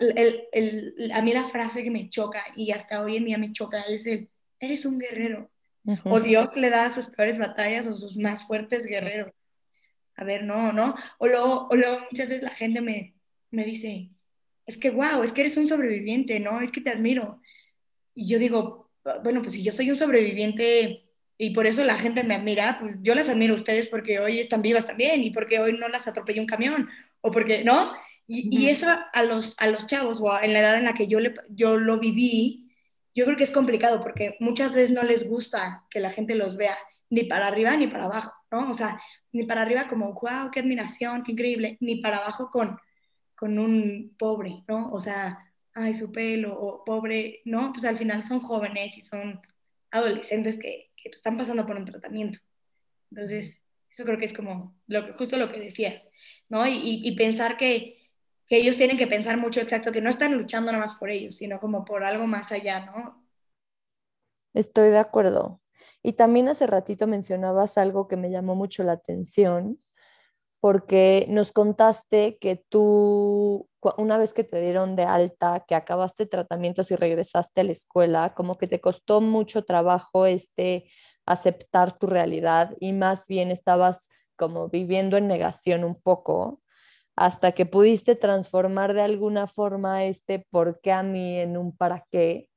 el, 0.00 0.42
el, 0.52 1.12
a 1.12 1.22
mí 1.22 1.32
la 1.32 1.44
frase 1.44 1.82
que 1.82 1.90
me 1.90 2.08
choca 2.08 2.44
y 2.56 2.72
hasta 2.72 3.02
hoy 3.02 3.16
en 3.16 3.24
día 3.24 3.38
me 3.38 3.52
choca 3.52 3.82
es 3.82 4.06
el, 4.06 4.28
eres 4.58 4.84
un 4.84 4.98
guerrero. 4.98 5.50
O 6.04 6.20
Dios 6.20 6.56
le 6.56 6.70
da 6.70 6.90
sus 6.90 7.06
peores 7.06 7.38
batallas 7.38 7.86
o 7.86 7.96
sus 7.96 8.16
más 8.16 8.46
fuertes 8.46 8.86
guerreros. 8.86 9.32
A 10.14 10.24
ver, 10.24 10.44
no, 10.44 10.72
no. 10.72 10.94
O 11.18 11.26
luego, 11.26 11.68
o 11.70 11.74
luego 11.74 12.00
muchas 12.10 12.28
veces 12.28 12.42
la 12.42 12.50
gente 12.50 12.80
me, 12.80 13.14
me 13.50 13.64
dice, 13.64 14.10
es 14.66 14.76
que 14.76 14.90
wow, 14.90 15.22
es 15.22 15.32
que 15.32 15.40
eres 15.40 15.56
un 15.56 15.66
sobreviviente, 15.66 16.38
¿no? 16.38 16.60
Es 16.60 16.70
que 16.70 16.82
te 16.82 16.90
admiro. 16.90 17.40
Y 18.14 18.28
yo 18.28 18.38
digo, 18.38 18.90
bueno, 19.24 19.40
pues 19.40 19.54
si 19.54 19.62
yo 19.62 19.72
soy 19.72 19.90
un 19.90 19.96
sobreviviente 19.96 21.09
y 21.42 21.50
por 21.50 21.66
eso 21.66 21.82
la 21.84 21.96
gente 21.96 22.22
me 22.22 22.34
admira, 22.34 22.76
pues 22.78 22.96
yo 23.00 23.14
las 23.14 23.30
admiro 23.30 23.54
a 23.54 23.56
ustedes 23.56 23.88
porque 23.88 24.20
hoy 24.20 24.38
están 24.38 24.60
vivas 24.60 24.84
también 24.84 25.24
y 25.24 25.30
porque 25.30 25.58
hoy 25.58 25.72
no 25.72 25.88
las 25.88 26.06
atropelló 26.06 26.42
un 26.42 26.46
camión 26.46 26.90
o 27.22 27.30
porque, 27.30 27.64
¿no? 27.64 27.94
Y, 28.26 28.54
y 28.54 28.68
eso 28.68 28.86
a 28.90 29.22
los, 29.22 29.56
a 29.58 29.66
los 29.68 29.86
chavos 29.86 30.20
o 30.20 30.38
en 30.38 30.52
la 30.52 30.60
edad 30.60 30.76
en 30.76 30.84
la 30.84 30.92
que 30.92 31.06
yo, 31.06 31.18
le, 31.18 31.32
yo 31.48 31.78
lo 31.78 31.98
viví, 31.98 32.70
yo 33.14 33.24
creo 33.24 33.38
que 33.38 33.44
es 33.44 33.52
complicado 33.52 34.02
porque 34.02 34.36
muchas 34.38 34.74
veces 34.74 34.90
no 34.90 35.02
les 35.02 35.26
gusta 35.26 35.86
que 35.88 36.00
la 36.00 36.10
gente 36.10 36.34
los 36.34 36.58
vea 36.58 36.76
ni 37.08 37.24
para 37.24 37.46
arriba 37.46 37.74
ni 37.74 37.86
para 37.86 38.04
abajo. 38.04 38.32
¿no? 38.50 38.68
O 38.68 38.74
sea, 38.74 39.00
ni 39.32 39.44
para 39.44 39.62
arriba 39.62 39.88
como, 39.88 40.12
wow, 40.12 40.50
qué 40.52 40.60
admiración, 40.60 41.22
qué 41.22 41.32
increíble, 41.32 41.78
ni 41.80 42.02
para 42.02 42.18
abajo 42.18 42.50
con, 42.50 42.78
con 43.34 43.58
un 43.58 44.14
pobre, 44.18 44.62
¿no? 44.68 44.90
O 44.92 45.00
sea, 45.00 45.38
ay, 45.72 45.94
su 45.94 46.12
pelo, 46.12 46.52
o 46.52 46.84
pobre, 46.84 47.40
¿no? 47.46 47.72
Pues 47.72 47.86
al 47.86 47.96
final 47.96 48.22
son 48.22 48.40
jóvenes 48.40 48.98
y 48.98 49.00
son 49.00 49.40
adolescentes 49.90 50.58
que, 50.58 50.89
que 51.02 51.10
están 51.10 51.36
pasando 51.36 51.66
por 51.66 51.76
un 51.76 51.84
tratamiento. 51.84 52.38
Entonces, 53.10 53.62
eso 53.90 54.04
creo 54.04 54.18
que 54.18 54.26
es 54.26 54.32
como 54.32 54.76
lo, 54.86 55.14
justo 55.16 55.36
lo 55.36 55.50
que 55.50 55.60
decías, 55.60 56.10
¿no? 56.48 56.66
Y, 56.66 57.00
y, 57.04 57.16
pensar 57.16 57.56
que, 57.56 57.98
que, 58.46 58.56
ellos 58.58 58.76
tienen 58.76 58.96
que 58.96 59.06
pensar 59.06 59.36
mucho 59.36 59.60
exacto, 59.60 59.92
que 59.92 60.00
no 60.00 60.10
están 60.10 60.36
luchando 60.36 60.70
nada 60.70 60.84
más 60.84 60.94
por 60.94 61.10
ellos, 61.10 61.36
sino 61.36 61.58
como 61.58 61.84
por 61.84 62.04
algo 62.04 62.26
más 62.26 62.52
allá, 62.52 62.86
¿no? 62.86 63.26
Estoy 64.54 64.90
de 64.90 64.98
acuerdo. 64.98 65.60
Y 66.02 66.14
también 66.14 66.48
hace 66.48 66.66
ratito 66.66 67.06
mencionabas 67.06 67.78
algo 67.78 68.08
que 68.08 68.16
me 68.16 68.30
llamó 68.30 68.54
mucho 68.54 68.84
la 68.84 68.92
atención, 68.92 69.80
porque 70.60 71.26
nos 71.28 71.52
contaste 71.52 72.38
que 72.38 72.56
tú, 72.68 73.68
una 73.96 74.18
vez 74.18 74.34
que 74.34 74.44
te 74.44 74.60
dieron 74.60 74.94
de 74.94 75.04
alta, 75.04 75.64
que 75.66 75.74
acabaste 75.74 76.26
tratamientos 76.26 76.90
y 76.90 76.96
regresaste 76.96 77.62
a 77.62 77.64
la 77.64 77.72
escuela, 77.72 78.34
como 78.34 78.58
que 78.58 78.66
te 78.66 78.80
costó 78.80 79.20
mucho 79.20 79.64
trabajo 79.64 80.26
este 80.26 80.90
aceptar 81.26 81.98
tu 81.98 82.06
realidad 82.06 82.76
y 82.80 82.92
más 82.92 83.26
bien 83.26 83.50
estabas 83.50 84.08
como 84.36 84.68
viviendo 84.68 85.16
en 85.16 85.28
negación 85.28 85.84
un 85.84 86.00
poco 86.00 86.60
hasta 87.16 87.52
que 87.52 87.66
pudiste 87.66 88.16
transformar 88.16 88.94
de 88.94 89.02
alguna 89.02 89.46
forma 89.46 90.04
este 90.04 90.46
por 90.50 90.80
qué 90.80 90.92
a 90.92 91.02
mí 91.02 91.38
en 91.38 91.56
un 91.56 91.76
para 91.76 92.06
qué. 92.10 92.48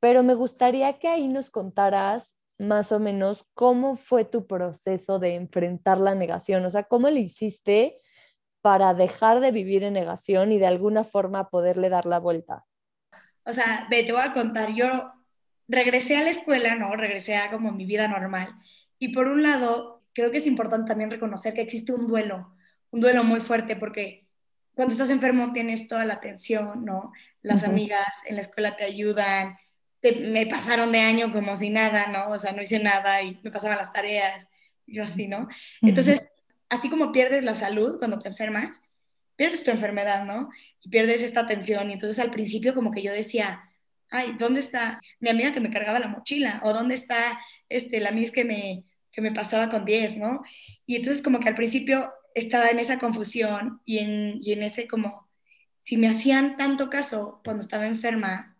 Pero 0.00 0.22
me 0.22 0.34
gustaría 0.34 0.98
que 0.98 1.08
ahí 1.08 1.28
nos 1.28 1.50
contaras 1.50 2.36
más 2.58 2.92
o 2.92 2.98
menos 2.98 3.44
cómo 3.54 3.96
fue 3.96 4.24
tu 4.24 4.46
proceso 4.46 5.18
de 5.18 5.34
enfrentar 5.34 5.98
la 5.98 6.14
negación, 6.14 6.64
o 6.64 6.70
sea, 6.70 6.84
cómo 6.84 7.10
le 7.10 7.20
hiciste 7.20 8.00
para 8.62 8.94
dejar 8.94 9.40
de 9.40 9.52
vivir 9.52 9.84
en 9.84 9.92
negación 9.92 10.52
y 10.52 10.58
de 10.58 10.66
alguna 10.66 11.04
forma 11.04 11.50
poderle 11.50 11.88
dar 11.88 12.06
la 12.06 12.18
vuelta. 12.18 12.64
O 13.44 13.52
sea, 13.52 13.86
te 13.88 14.10
voy 14.10 14.22
a 14.22 14.32
contar, 14.32 14.72
yo 14.72 15.12
regresé 15.68 16.16
a 16.16 16.24
la 16.24 16.30
escuela, 16.30 16.74
¿no? 16.74 16.96
Regresé 16.96 17.36
a 17.36 17.50
como 17.50 17.72
mi 17.72 17.84
vida 17.84 18.08
normal. 18.08 18.48
Y 18.98 19.08
por 19.08 19.28
un 19.28 19.42
lado, 19.42 20.02
creo 20.12 20.30
que 20.30 20.38
es 20.38 20.46
importante 20.46 20.88
también 20.88 21.10
reconocer 21.10 21.54
que 21.54 21.60
existe 21.60 21.92
un 21.92 22.06
duelo, 22.06 22.56
un 22.90 23.00
duelo 23.00 23.22
muy 23.22 23.40
fuerte, 23.40 23.76
porque 23.76 24.26
cuando 24.74 24.92
estás 24.92 25.10
enfermo 25.10 25.52
tienes 25.52 25.88
toda 25.88 26.04
la 26.04 26.14
atención, 26.14 26.84
¿no? 26.84 27.12
Las 27.42 27.62
amigas 27.64 28.22
en 28.26 28.34
la 28.34 28.40
escuela 28.40 28.76
te 28.76 28.84
ayudan, 28.84 29.56
me 30.02 30.46
pasaron 30.46 30.92
de 30.92 31.00
año 31.00 31.32
como 31.32 31.56
si 31.56 31.70
nada, 31.70 32.06
¿no? 32.08 32.30
O 32.30 32.38
sea, 32.38 32.52
no 32.52 32.62
hice 32.62 32.78
nada 32.78 33.22
y 33.22 33.40
me 33.42 33.50
pasaban 33.50 33.78
las 33.78 33.92
tareas, 33.92 34.46
yo 34.86 35.04
así, 35.04 35.26
¿no? 35.26 35.48
Entonces, 35.82 36.28
así 36.68 36.88
como 36.88 37.12
pierdes 37.12 37.44
la 37.44 37.54
salud 37.54 37.98
cuando 37.98 38.18
te 38.18 38.28
enfermas, 38.28 38.80
pierdes 39.36 39.64
tu 39.64 39.70
enfermedad, 39.70 40.24
¿no? 40.24 40.50
Y 40.82 40.88
pierdes 40.88 41.22
esta 41.22 41.40
atención. 41.40 41.90
Y 41.90 41.94
entonces 41.94 42.18
al 42.18 42.30
principio 42.30 42.74
como 42.74 42.90
que 42.90 43.02
yo 43.02 43.12
decía, 43.12 43.68
ay, 44.10 44.36
¿dónde 44.38 44.60
está 44.60 45.00
mi 45.20 45.28
amiga 45.28 45.52
que 45.52 45.60
me 45.60 45.70
cargaba 45.70 45.98
la 45.98 46.08
mochila? 46.08 46.60
¿O 46.64 46.72
dónde 46.72 46.94
está 46.94 47.38
este, 47.68 48.00
la 48.00 48.12
Miss 48.12 48.30
que 48.30 48.44
me, 48.44 48.84
que 49.12 49.20
me 49.20 49.32
pasaba 49.32 49.70
con 49.70 49.84
10, 49.84 50.18
¿no? 50.18 50.42
Y 50.86 50.96
entonces 50.96 51.22
como 51.22 51.40
que 51.40 51.48
al 51.48 51.54
principio 51.54 52.12
estaba 52.34 52.68
en 52.68 52.78
esa 52.78 52.98
confusión 52.98 53.80
y 53.84 53.98
en, 53.98 54.38
y 54.42 54.52
en 54.52 54.62
ese 54.62 54.86
como, 54.86 55.28
si 55.80 55.96
me 55.96 56.08
hacían 56.08 56.56
tanto 56.56 56.90
caso 56.90 57.40
cuando 57.44 57.62
estaba 57.62 57.86
enferma, 57.86 58.55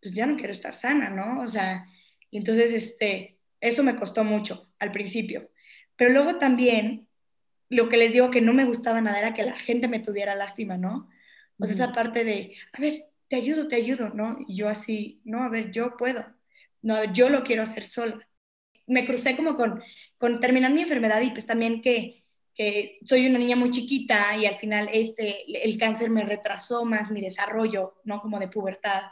pues 0.00 0.14
ya 0.14 0.26
no 0.26 0.36
quiero 0.36 0.52
estar 0.52 0.74
sana, 0.74 1.10
¿no? 1.10 1.42
O 1.42 1.48
sea, 1.48 1.86
y 2.30 2.38
entonces 2.38 2.72
este, 2.72 3.38
eso 3.60 3.82
me 3.82 3.96
costó 3.96 4.24
mucho 4.24 4.70
al 4.78 4.92
principio. 4.92 5.50
Pero 5.96 6.10
luego 6.10 6.38
también, 6.38 7.08
lo 7.68 7.88
que 7.88 7.96
les 7.96 8.12
digo 8.12 8.30
que 8.30 8.40
no 8.40 8.52
me 8.52 8.64
gustaba 8.64 9.00
nada 9.00 9.18
era 9.18 9.34
que 9.34 9.44
la 9.44 9.58
gente 9.58 9.88
me 9.88 10.00
tuviera 10.00 10.34
lástima, 10.34 10.76
¿no? 10.76 11.08
O 11.58 11.64
sea, 11.64 11.74
esa 11.74 11.92
parte 11.92 12.24
de, 12.24 12.54
a 12.72 12.80
ver, 12.80 13.06
te 13.28 13.36
ayudo, 13.36 13.68
te 13.68 13.76
ayudo, 13.76 14.10
¿no? 14.10 14.38
Y 14.46 14.56
yo 14.56 14.68
así, 14.68 15.20
no, 15.24 15.42
a 15.42 15.48
ver, 15.48 15.70
yo 15.70 15.96
puedo, 15.96 16.24
no, 16.82 17.12
yo 17.12 17.30
lo 17.30 17.42
quiero 17.42 17.62
hacer 17.62 17.86
sola. 17.86 18.28
Me 18.86 19.06
crucé 19.06 19.34
como 19.36 19.56
con, 19.56 19.82
con 20.18 20.38
terminar 20.38 20.72
mi 20.72 20.82
enfermedad 20.82 21.20
y 21.22 21.30
pues 21.30 21.46
también 21.46 21.80
que, 21.82 22.24
que 22.54 22.98
soy 23.04 23.26
una 23.26 23.38
niña 23.38 23.56
muy 23.56 23.70
chiquita 23.70 24.36
y 24.36 24.46
al 24.46 24.56
final 24.56 24.88
este, 24.92 25.44
el 25.66 25.78
cáncer 25.78 26.10
me 26.10 26.24
retrasó 26.24 26.84
más 26.84 27.10
mi 27.10 27.20
desarrollo, 27.20 28.00
¿no? 28.04 28.20
Como 28.20 28.38
de 28.38 28.48
pubertad. 28.48 29.02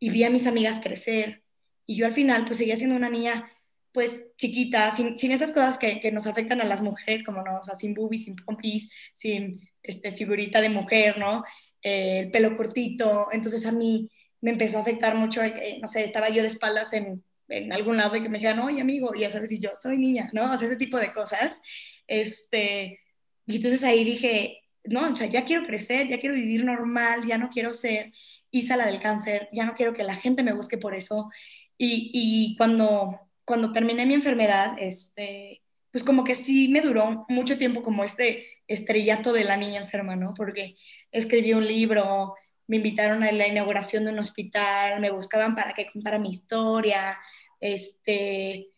Y 0.00 0.10
vi 0.10 0.24
a 0.24 0.30
mis 0.30 0.46
amigas 0.48 0.80
crecer 0.80 1.44
y 1.86 1.96
yo 1.96 2.06
al 2.06 2.14
final 2.14 2.44
pues 2.44 2.58
seguía 2.58 2.76
siendo 2.76 2.96
una 2.96 3.10
niña 3.10 3.50
pues 3.92 4.26
chiquita, 4.36 4.94
sin, 4.94 5.18
sin 5.18 5.32
esas 5.32 5.52
cosas 5.52 5.78
que, 5.78 6.00
que, 6.00 6.12
nos 6.12 6.26
afectan 6.26 6.60
a 6.60 6.64
las 6.64 6.82
mujeres, 6.82 7.24
como 7.24 7.42
no, 7.42 7.56
o 7.60 7.64
sea, 7.64 7.74
sin 7.74 7.94
boobies, 7.94 8.24
sin 8.24 8.36
pompis, 8.36 8.88
sin 9.14 9.68
este, 9.82 10.12
figurita 10.12 10.60
de 10.60 10.68
mujer, 10.68 11.18
¿no? 11.18 11.44
Eh, 11.82 12.20
el 12.20 12.30
pelo 12.30 12.56
cortito, 12.56 13.28
entonces 13.32 13.66
a 13.66 13.72
mí 13.72 14.08
me 14.40 14.52
empezó 14.52 14.78
a 14.78 14.82
afectar 14.82 15.16
mucho, 15.16 15.42
eh, 15.42 15.78
no 15.82 15.88
sé, 15.88 16.04
estaba 16.04 16.28
yo 16.28 16.42
de 16.42 16.48
espaldas 16.48 16.92
en, 16.92 17.24
en, 17.48 17.72
algún 17.72 17.96
lado 17.96 18.16
y 18.16 18.22
que 18.22 18.28
me 18.28 18.38
dijeran, 18.38 18.60
oye 18.60 18.80
amigo, 18.80 19.14
y 19.14 19.20
ya 19.20 19.30
sabes, 19.30 19.50
y 19.52 19.58
yo 19.58 19.70
soy 19.80 19.98
niña, 19.98 20.30
¿no? 20.32 20.52
O 20.52 20.58
sea, 20.58 20.68
ese 20.68 20.76
tipo 20.76 20.98
de 20.98 21.12
cosas. 21.12 21.60
Este, 22.06 23.00
y 23.46 23.56
entonces 23.56 23.82
ahí 23.84 24.04
dije, 24.04 24.60
no, 24.84 25.12
o 25.12 25.16
sea, 25.16 25.26
ya 25.26 25.44
quiero 25.44 25.66
crecer, 25.66 26.08
ya 26.08 26.18
quiero 26.18 26.34
vivir 26.34 26.64
normal, 26.64 27.26
ya 27.26 27.38
no 27.38 27.50
quiero 27.50 27.72
ser 27.72 28.12
Isa 28.50 28.76
la 28.76 28.86
del 28.86 29.00
cáncer, 29.00 29.48
ya 29.52 29.64
no 29.64 29.74
quiero 29.74 29.92
que 29.92 30.04
la 30.04 30.14
gente 30.14 30.42
me 30.42 30.52
busque 30.52 30.78
por 30.78 30.94
eso. 30.94 31.30
Y, 31.78 32.10
y 32.12 32.56
cuando, 32.56 33.20
cuando 33.44 33.72
terminé 33.72 34.06
mi 34.06 34.14
enfermedad, 34.14 34.74
este, 34.78 35.62
pues 35.90 36.04
como 36.04 36.24
que 36.24 36.34
sí 36.34 36.68
me 36.68 36.80
duró 36.80 37.26
mucho 37.28 37.58
tiempo 37.58 37.82
como 37.82 38.04
este 38.04 38.46
estrellato 38.68 39.32
de 39.32 39.44
la 39.44 39.56
niña 39.56 39.80
enferma, 39.80 40.16
¿no? 40.16 40.34
Porque 40.34 40.76
escribí 41.10 41.52
un 41.52 41.66
libro, 41.66 42.34
me 42.66 42.76
invitaron 42.76 43.24
a 43.24 43.32
la 43.32 43.48
inauguración 43.48 44.04
de 44.04 44.12
un 44.12 44.18
hospital, 44.20 45.00
me 45.00 45.10
buscaban 45.10 45.54
para 45.54 45.74
que 45.74 45.86
contara 45.86 46.18
mi 46.18 46.30
historia, 46.30 47.18
este, 47.60 48.68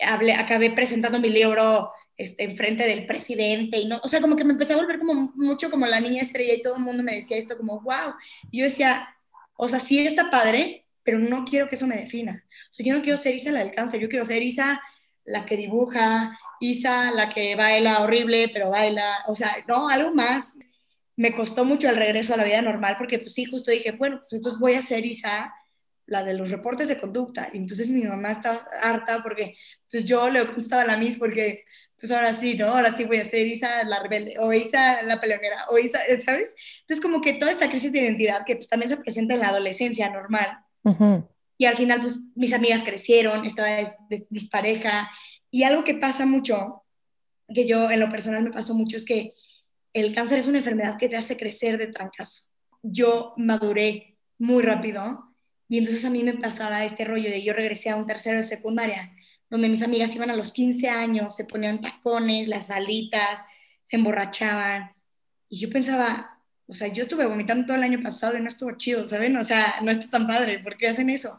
hablé, 0.00 0.34
acabé 0.34 0.70
presentando 0.70 1.18
mi 1.18 1.30
libro 1.30 1.92
este, 2.20 2.44
enfrente 2.44 2.86
del 2.86 3.06
presidente 3.06 3.78
y 3.78 3.86
no, 3.86 3.98
o 4.02 4.08
sea, 4.08 4.20
como 4.20 4.36
que 4.36 4.44
me 4.44 4.52
empecé 4.52 4.74
a 4.74 4.76
volver 4.76 4.98
como 4.98 5.32
mucho 5.36 5.70
como 5.70 5.86
la 5.86 6.00
niña 6.00 6.20
estrella 6.20 6.52
y 6.52 6.60
todo 6.60 6.76
el 6.76 6.82
mundo 6.82 7.02
me 7.02 7.14
decía 7.14 7.38
esto 7.38 7.56
como, 7.56 7.80
wow, 7.80 8.12
y 8.50 8.58
yo 8.58 8.64
decía, 8.64 9.08
o 9.54 9.68
sea, 9.68 9.80
sí 9.80 10.06
está 10.06 10.30
padre, 10.30 10.86
pero 11.02 11.18
no 11.18 11.46
quiero 11.46 11.68
que 11.68 11.76
eso 11.76 11.86
me 11.86 11.96
defina. 11.96 12.44
O 12.70 12.72
sea, 12.72 12.84
yo 12.84 12.94
no 12.94 13.00
quiero 13.00 13.16
ser 13.16 13.34
Isa 13.34 13.52
la 13.52 13.60
del 13.60 13.74
cáncer, 13.74 14.00
yo 14.00 14.10
quiero 14.10 14.26
ser 14.26 14.42
Isa 14.42 14.82
la 15.24 15.46
que 15.46 15.56
dibuja, 15.56 16.38
Isa, 16.60 17.10
la 17.12 17.32
que 17.32 17.56
baila 17.56 18.02
horrible, 18.02 18.50
pero 18.52 18.68
baila, 18.68 19.24
o 19.26 19.34
sea, 19.34 19.56
no, 19.66 19.88
algo 19.88 20.14
más. 20.14 20.52
Me 21.16 21.34
costó 21.34 21.64
mucho 21.64 21.88
el 21.88 21.96
regreso 21.96 22.34
a 22.34 22.36
la 22.36 22.44
vida 22.44 22.60
normal 22.60 22.96
porque 22.98 23.18
pues 23.18 23.32
sí, 23.32 23.46
justo 23.46 23.70
dije, 23.70 23.92
bueno, 23.92 24.20
pues 24.28 24.40
entonces 24.40 24.60
voy 24.60 24.74
a 24.74 24.82
ser 24.82 25.06
Isa, 25.06 25.54
la 26.10 26.24
de 26.24 26.34
los 26.34 26.50
reportes 26.50 26.88
de 26.88 27.00
conducta. 27.00 27.50
Y 27.52 27.58
entonces 27.58 27.88
mi 27.88 28.02
mamá 28.02 28.32
estaba 28.32 28.66
harta 28.82 29.22
porque, 29.22 29.54
entonces 29.82 30.04
yo 30.04 30.28
le 30.28 30.44
contestaba 30.44 30.82
a 30.82 30.86
la 30.86 30.96
Miss 30.96 31.16
porque, 31.16 31.64
pues 32.00 32.10
ahora 32.12 32.32
sí, 32.32 32.56
¿no? 32.56 32.66
Ahora 32.66 32.96
sí 32.96 33.04
voy 33.04 33.18
a 33.18 33.24
ser 33.24 33.46
Isa 33.46 33.84
la 33.84 34.02
rebelde, 34.02 34.36
o 34.38 34.52
Isa 34.52 35.02
la 35.02 35.20
peleonera, 35.20 35.66
o 35.68 35.78
Isa, 35.78 36.00
¿sabes? 36.24 36.54
Entonces 36.80 37.02
como 37.02 37.20
que 37.20 37.34
toda 37.34 37.50
esta 37.50 37.68
crisis 37.68 37.92
de 37.92 38.00
identidad 38.00 38.44
que 38.46 38.56
pues 38.56 38.68
también 38.68 38.88
se 38.88 38.96
presenta 38.96 39.34
en 39.34 39.40
la 39.40 39.48
adolescencia 39.48 40.08
normal. 40.08 40.58
Y 41.58 41.66
al 41.66 41.76
final, 41.76 42.00
pues 42.00 42.20
mis 42.34 42.54
amigas 42.54 42.82
crecieron, 42.82 43.44
estaba 43.44 43.68
mis 44.30 44.48
pareja, 44.48 45.10
y 45.50 45.64
algo 45.64 45.84
que 45.84 45.94
pasa 45.94 46.24
mucho, 46.24 46.84
que 47.52 47.66
yo 47.66 47.90
en 47.90 48.00
lo 48.00 48.08
personal 48.10 48.42
me 48.42 48.50
pasó 48.50 48.72
mucho, 48.74 48.96
es 48.96 49.04
que 49.04 49.34
el 49.92 50.14
cáncer 50.14 50.38
es 50.38 50.46
una 50.46 50.58
enfermedad 50.58 50.96
que 50.96 51.08
te 51.08 51.16
hace 51.16 51.36
crecer 51.36 51.76
de 51.76 51.88
trancas. 51.88 52.48
Yo 52.82 53.34
maduré 53.36 54.16
muy 54.38 54.62
rápido 54.62 55.34
y 55.68 55.78
entonces 55.78 56.04
a 56.04 56.10
mí 56.10 56.22
me 56.24 56.34
pasaba 56.34 56.84
este 56.84 57.04
rollo 57.04 57.28
de 57.28 57.42
yo 57.42 57.52
regresé 57.52 57.90
a 57.90 57.96
un 57.96 58.06
tercero 58.06 58.38
de 58.38 58.44
secundaria, 58.44 59.12
donde 59.50 59.68
mis 59.68 59.82
amigas 59.82 60.14
iban 60.14 60.30
a 60.30 60.36
los 60.36 60.52
15 60.52 60.88
años, 60.88 61.34
se 61.34 61.44
ponían 61.44 61.80
tacones, 61.80 62.48
las 62.48 62.68
balitas, 62.68 63.40
se 63.84 63.96
emborrachaban. 63.96 64.92
Y 65.48 65.58
yo 65.58 65.68
pensaba, 65.68 66.40
o 66.66 66.72
sea, 66.72 66.86
yo 66.88 67.02
estuve 67.02 67.26
vomitando 67.26 67.66
todo 67.66 67.76
el 67.76 67.82
año 67.82 68.00
pasado 68.00 68.38
y 68.38 68.40
no 68.40 68.48
estuvo 68.48 68.70
chido, 68.76 69.08
¿saben? 69.08 69.36
O 69.36 69.44
sea, 69.44 69.80
no 69.82 69.90
está 69.90 70.08
tan 70.08 70.26
padre, 70.28 70.60
¿por 70.60 70.76
qué 70.76 70.88
hacen 70.88 71.10
eso? 71.10 71.36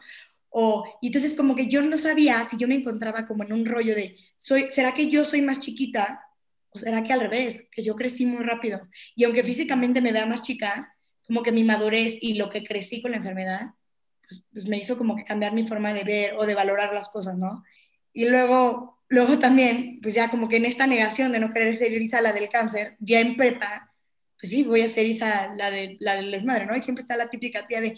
O, 0.50 0.84
y 1.00 1.06
entonces 1.06 1.34
como 1.34 1.56
que 1.56 1.66
yo 1.66 1.80
no 1.80 1.96
sabía 1.96 2.44
si 2.44 2.58
yo 2.58 2.68
me 2.68 2.74
encontraba 2.74 3.24
como 3.24 3.42
en 3.42 3.54
un 3.54 3.64
rollo 3.64 3.94
de, 3.94 4.18
soy, 4.36 4.66
¿será 4.70 4.92
que 4.92 5.08
yo 5.08 5.24
soy 5.24 5.40
más 5.40 5.60
chiquita? 5.60 6.20
¿O 6.68 6.78
será 6.78 7.02
que 7.02 7.14
al 7.14 7.20
revés, 7.20 7.66
que 7.72 7.82
yo 7.82 7.96
crecí 7.96 8.26
muy 8.26 8.44
rápido? 8.44 8.86
Y 9.16 9.24
aunque 9.24 9.42
físicamente 9.42 10.02
me 10.02 10.12
vea 10.12 10.26
más 10.26 10.42
chica, 10.42 10.94
como 11.26 11.42
que 11.42 11.52
mi 11.52 11.64
madurez 11.64 12.22
y 12.22 12.34
lo 12.34 12.50
que 12.50 12.62
crecí 12.62 13.00
con 13.00 13.12
la 13.12 13.16
enfermedad, 13.16 13.70
pues, 14.28 14.44
pues 14.52 14.66
me 14.66 14.76
hizo 14.76 14.98
como 14.98 15.16
que 15.16 15.24
cambiar 15.24 15.54
mi 15.54 15.66
forma 15.66 15.94
de 15.94 16.04
ver 16.04 16.34
o 16.36 16.44
de 16.44 16.54
valorar 16.54 16.92
las 16.92 17.08
cosas, 17.08 17.38
¿no? 17.38 17.62
Y 18.12 18.26
luego, 18.26 19.02
luego 19.08 19.38
también, 19.38 20.00
pues 20.02 20.14
ya 20.14 20.30
como 20.30 20.48
que 20.48 20.56
en 20.56 20.66
esta 20.66 20.86
negación 20.86 21.32
de 21.32 21.40
no 21.40 21.52
querer 21.52 21.76
ser 21.76 21.92
Isa 22.00 22.20
la 22.20 22.32
del 22.32 22.48
cáncer, 22.48 22.96
ya 23.00 23.20
en 23.20 23.36
prepa, 23.36 23.92
pues 24.40 24.50
sí, 24.52 24.64
voy 24.64 24.82
a 24.82 24.88
ser 24.88 25.06
Isa 25.06 25.54
la, 25.56 25.70
de, 25.70 25.96
la 26.00 26.16
del 26.16 26.30
desmadre, 26.30 26.66
¿no? 26.66 26.76
Y 26.76 26.82
siempre 26.82 27.02
está 27.02 27.16
la 27.16 27.30
típica 27.30 27.66
tía 27.66 27.80
de, 27.80 27.96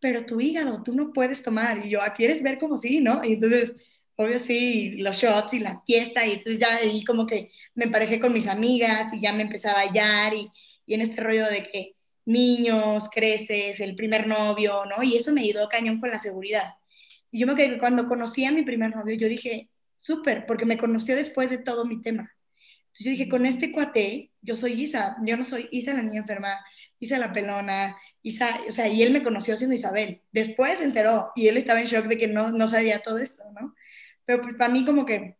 pero 0.00 0.26
tu 0.26 0.40
hígado, 0.40 0.82
tú 0.82 0.94
no 0.94 1.12
puedes 1.12 1.42
tomar. 1.42 1.84
Y 1.84 1.90
yo, 1.90 2.02
ah, 2.02 2.14
¿quieres 2.14 2.42
ver 2.42 2.58
como 2.58 2.76
sí, 2.76 3.00
no? 3.00 3.24
Y 3.24 3.34
entonces 3.34 3.76
obvio 4.16 4.38
sí, 4.38 4.92
los 4.98 5.16
shots 5.16 5.54
y 5.54 5.58
la 5.60 5.82
fiesta, 5.86 6.26
y 6.26 6.32
entonces 6.32 6.58
ya 6.58 6.76
ahí 6.76 7.04
como 7.04 7.26
que 7.26 7.50
me 7.74 7.84
emparejé 7.84 8.20
con 8.20 8.32
mis 8.32 8.46
amigas 8.46 9.12
y 9.12 9.20
ya 9.20 9.32
me 9.32 9.42
empezaba 9.42 9.80
a 9.80 9.82
hallar 9.82 10.34
y, 10.34 10.50
y 10.86 10.94
en 10.94 11.00
este 11.00 11.20
rollo 11.20 11.46
de 11.46 11.68
que 11.68 11.96
niños, 12.26 13.08
creces, 13.10 13.80
el 13.80 13.96
primer 13.96 14.26
novio, 14.26 14.84
¿no? 14.86 15.02
Y 15.02 15.16
eso 15.16 15.32
me 15.32 15.42
ayudó 15.42 15.68
cañón 15.68 16.00
con 16.00 16.10
la 16.10 16.18
seguridad. 16.18 16.74
Y 17.34 17.40
yo 17.40 17.48
me 17.48 17.56
quedé 17.56 17.70
que 17.70 17.78
cuando 17.78 18.06
conocí 18.06 18.44
a 18.44 18.52
mi 18.52 18.62
primer 18.62 18.94
novio, 18.94 19.16
yo 19.16 19.26
dije, 19.26 19.68
súper, 19.96 20.46
porque 20.46 20.66
me 20.66 20.78
conoció 20.78 21.16
después 21.16 21.50
de 21.50 21.58
todo 21.58 21.84
mi 21.84 22.00
tema. 22.00 22.32
Entonces 22.84 23.06
yo 23.06 23.10
dije, 23.10 23.28
con 23.28 23.44
este 23.44 23.72
cuate, 23.72 24.30
yo 24.40 24.56
soy 24.56 24.80
Isa, 24.80 25.16
yo 25.26 25.36
no 25.36 25.44
soy 25.44 25.66
Isa 25.72 25.94
la 25.94 26.02
niña 26.02 26.20
enferma, 26.20 26.64
Isa 27.00 27.18
la 27.18 27.32
pelona, 27.32 27.96
Isa, 28.22 28.60
o 28.68 28.70
sea, 28.70 28.86
y 28.86 29.02
él 29.02 29.12
me 29.12 29.24
conoció 29.24 29.56
siendo 29.56 29.74
Isabel. 29.74 30.22
Después 30.30 30.78
se 30.78 30.84
enteró 30.84 31.32
y 31.34 31.48
él 31.48 31.56
estaba 31.56 31.80
en 31.80 31.86
shock 31.86 32.04
de 32.04 32.18
que 32.18 32.28
no, 32.28 32.52
no 32.52 32.68
sabía 32.68 33.02
todo 33.02 33.18
esto, 33.18 33.42
¿no? 33.60 33.74
Pero 34.24 34.40
pues, 34.40 34.54
para 34.54 34.72
mí 34.72 34.84
como 34.84 35.04
que 35.04 35.36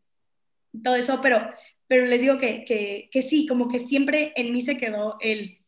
todo 0.83 0.97
eso, 0.97 1.21
pero, 1.21 1.49
pero 1.87 2.07
les 2.07 2.21
digo 2.21 2.39
que, 2.39 2.65
que, 2.65 3.09
que 3.13 3.23
sí, 3.23 3.47
como 3.47 3.69
que 3.69 3.79
siempre 3.79 4.33
en 4.35 4.53
mí 4.53 4.63
se 4.63 4.79
quedó 4.79 5.17
el, 5.21 5.61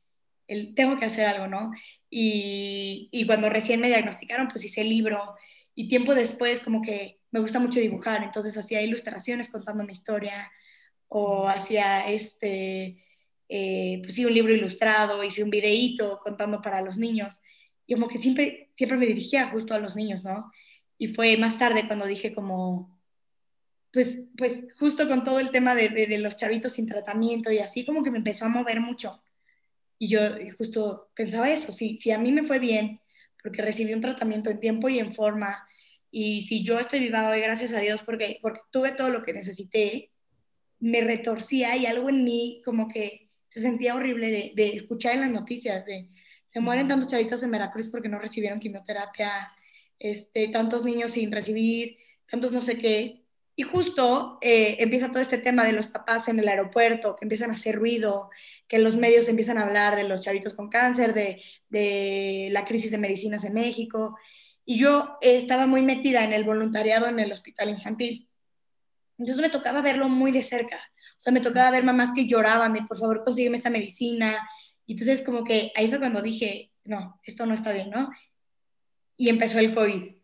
el 0.48 0.74
tengo 0.74 0.98
que 0.98 1.04
hacer 1.04 1.26
algo, 1.26 1.46
¿no? 1.46 1.70
Y, 2.10 3.10
y 3.12 3.26
cuando 3.26 3.48
recién 3.48 3.78
me 3.78 3.86
diagnosticaron, 3.86 4.48
pues 4.48 4.64
hice 4.64 4.80
el 4.80 4.88
libro 4.88 5.36
y 5.76 5.88
tiempo 5.88 6.14
después 6.14 6.58
como 6.60 6.82
que 6.82 7.20
me 7.30 7.38
gusta 7.38 7.60
mucho 7.60 7.78
dibujar, 7.78 8.24
entonces 8.24 8.56
hacía 8.56 8.80
ilustraciones 8.80 9.50
contando 9.50 9.84
mi 9.84 9.92
historia 9.92 10.50
o 11.06 11.46
hacía 11.46 12.08
este, 12.10 12.96
eh, 13.48 14.00
pues 14.02 14.14
sí, 14.14 14.24
un 14.24 14.34
libro 14.34 14.54
ilustrado, 14.54 15.22
hice 15.22 15.44
un 15.44 15.50
videíto 15.50 16.18
contando 16.24 16.62
para 16.62 16.80
los 16.80 16.96
niños 16.96 17.40
y 17.86 17.94
como 17.94 18.08
que 18.08 18.18
siempre, 18.18 18.70
siempre 18.74 18.98
me 18.98 19.06
dirigía 19.06 19.48
justo 19.48 19.74
a 19.74 19.78
los 19.78 19.94
niños, 19.94 20.24
¿no? 20.24 20.50
Y 20.98 21.08
fue 21.08 21.36
más 21.36 21.58
tarde 21.58 21.86
cuando 21.86 22.06
dije 22.06 22.34
como, 22.34 22.98
pues, 23.92 24.24
pues 24.36 24.64
justo 24.78 25.06
con 25.06 25.22
todo 25.22 25.38
el 25.40 25.50
tema 25.50 25.74
de, 25.74 25.90
de, 25.90 26.18
los 26.18 26.36
chavitos 26.36 26.72
sin 26.72 26.86
tratamiento 26.86 27.52
y 27.52 27.58
así 27.58 27.84
como 27.84 28.02
que 28.02 28.10
me 28.10 28.18
empezó 28.18 28.46
a 28.46 28.48
mover 28.48 28.80
mucho. 28.80 29.22
Y 29.98 30.08
yo 30.08 30.20
justo 30.56 31.10
pensaba 31.14 31.50
eso, 31.50 31.70
si, 31.70 31.98
si 31.98 32.10
a 32.10 32.18
mí 32.18 32.32
me 32.32 32.42
fue 32.42 32.58
bien, 32.58 33.00
porque 33.46 33.62
recibí 33.62 33.94
un 33.94 34.00
tratamiento 34.00 34.50
en 34.50 34.58
tiempo 34.58 34.88
y 34.88 34.98
en 34.98 35.12
forma, 35.12 35.64
y 36.10 36.42
si 36.48 36.64
yo 36.64 36.80
estoy 36.80 36.98
viva 36.98 37.28
hoy, 37.30 37.40
gracias 37.40 37.72
a 37.72 37.78
Dios, 37.78 38.02
porque, 38.02 38.40
porque 38.42 38.58
tuve 38.72 38.90
todo 38.90 39.10
lo 39.10 39.22
que 39.22 39.32
necesité, 39.32 40.10
me 40.80 41.00
retorcía 41.00 41.76
y 41.76 41.86
algo 41.86 42.08
en 42.08 42.24
mí 42.24 42.60
como 42.64 42.88
que 42.88 43.30
se 43.48 43.60
sentía 43.60 43.94
horrible 43.94 44.32
de, 44.32 44.52
de 44.56 44.76
escuchar 44.76 45.14
en 45.14 45.20
las 45.20 45.30
noticias 45.30 45.86
de 45.86 46.10
se 46.48 46.60
mueren 46.60 46.88
tantos 46.88 47.10
chavitos 47.10 47.42
en 47.42 47.50
Veracruz 47.50 47.90
porque 47.90 48.08
no 48.08 48.18
recibieron 48.18 48.58
quimioterapia, 48.58 49.52
este, 49.98 50.48
tantos 50.48 50.84
niños 50.84 51.12
sin 51.12 51.30
recibir, 51.30 51.98
tantos 52.30 52.50
no 52.50 52.62
sé 52.62 52.78
qué. 52.78 53.25
Y 53.58 53.62
justo 53.62 54.38
eh, 54.42 54.76
empieza 54.80 55.10
todo 55.10 55.22
este 55.22 55.38
tema 55.38 55.64
de 55.64 55.72
los 55.72 55.86
papás 55.86 56.28
en 56.28 56.38
el 56.38 56.46
aeropuerto, 56.46 57.16
que 57.16 57.24
empiezan 57.24 57.50
a 57.50 57.54
hacer 57.54 57.76
ruido, 57.76 58.30
que 58.68 58.78
los 58.78 58.96
medios 58.96 59.28
empiezan 59.28 59.56
a 59.56 59.62
hablar 59.62 59.96
de 59.96 60.06
los 60.06 60.20
chavitos 60.20 60.52
con 60.52 60.68
cáncer, 60.68 61.14
de, 61.14 61.42
de 61.70 62.48
la 62.52 62.66
crisis 62.66 62.90
de 62.90 62.98
medicinas 62.98 63.44
en 63.44 63.54
México. 63.54 64.16
Y 64.66 64.78
yo 64.78 65.16
estaba 65.22 65.66
muy 65.66 65.80
metida 65.80 66.22
en 66.22 66.34
el 66.34 66.44
voluntariado 66.44 67.08
en 67.08 67.18
el 67.18 67.32
hospital 67.32 67.70
infantil. 67.70 68.28
Entonces 69.18 69.40
me 69.40 69.48
tocaba 69.48 69.80
verlo 69.80 70.08
muy 70.10 70.32
de 70.32 70.42
cerca. 70.42 70.76
O 70.76 71.20
sea, 71.20 71.32
me 71.32 71.40
tocaba 71.40 71.70
ver 71.70 71.84
mamás 71.84 72.12
que 72.12 72.26
lloraban 72.26 72.74
de, 72.74 72.82
por 72.82 72.98
favor, 72.98 73.24
consígueme 73.24 73.56
esta 73.56 73.70
medicina. 73.70 74.46
Y 74.84 74.92
entonces 74.92 75.22
como 75.22 75.44
que 75.44 75.72
ahí 75.74 75.88
fue 75.88 75.98
cuando 75.98 76.20
dije, 76.20 76.72
no, 76.84 77.18
esto 77.24 77.46
no 77.46 77.54
está 77.54 77.72
bien, 77.72 77.88
¿no? 77.88 78.10
Y 79.16 79.30
empezó 79.30 79.58
el 79.58 79.74
COVID. 79.74 80.15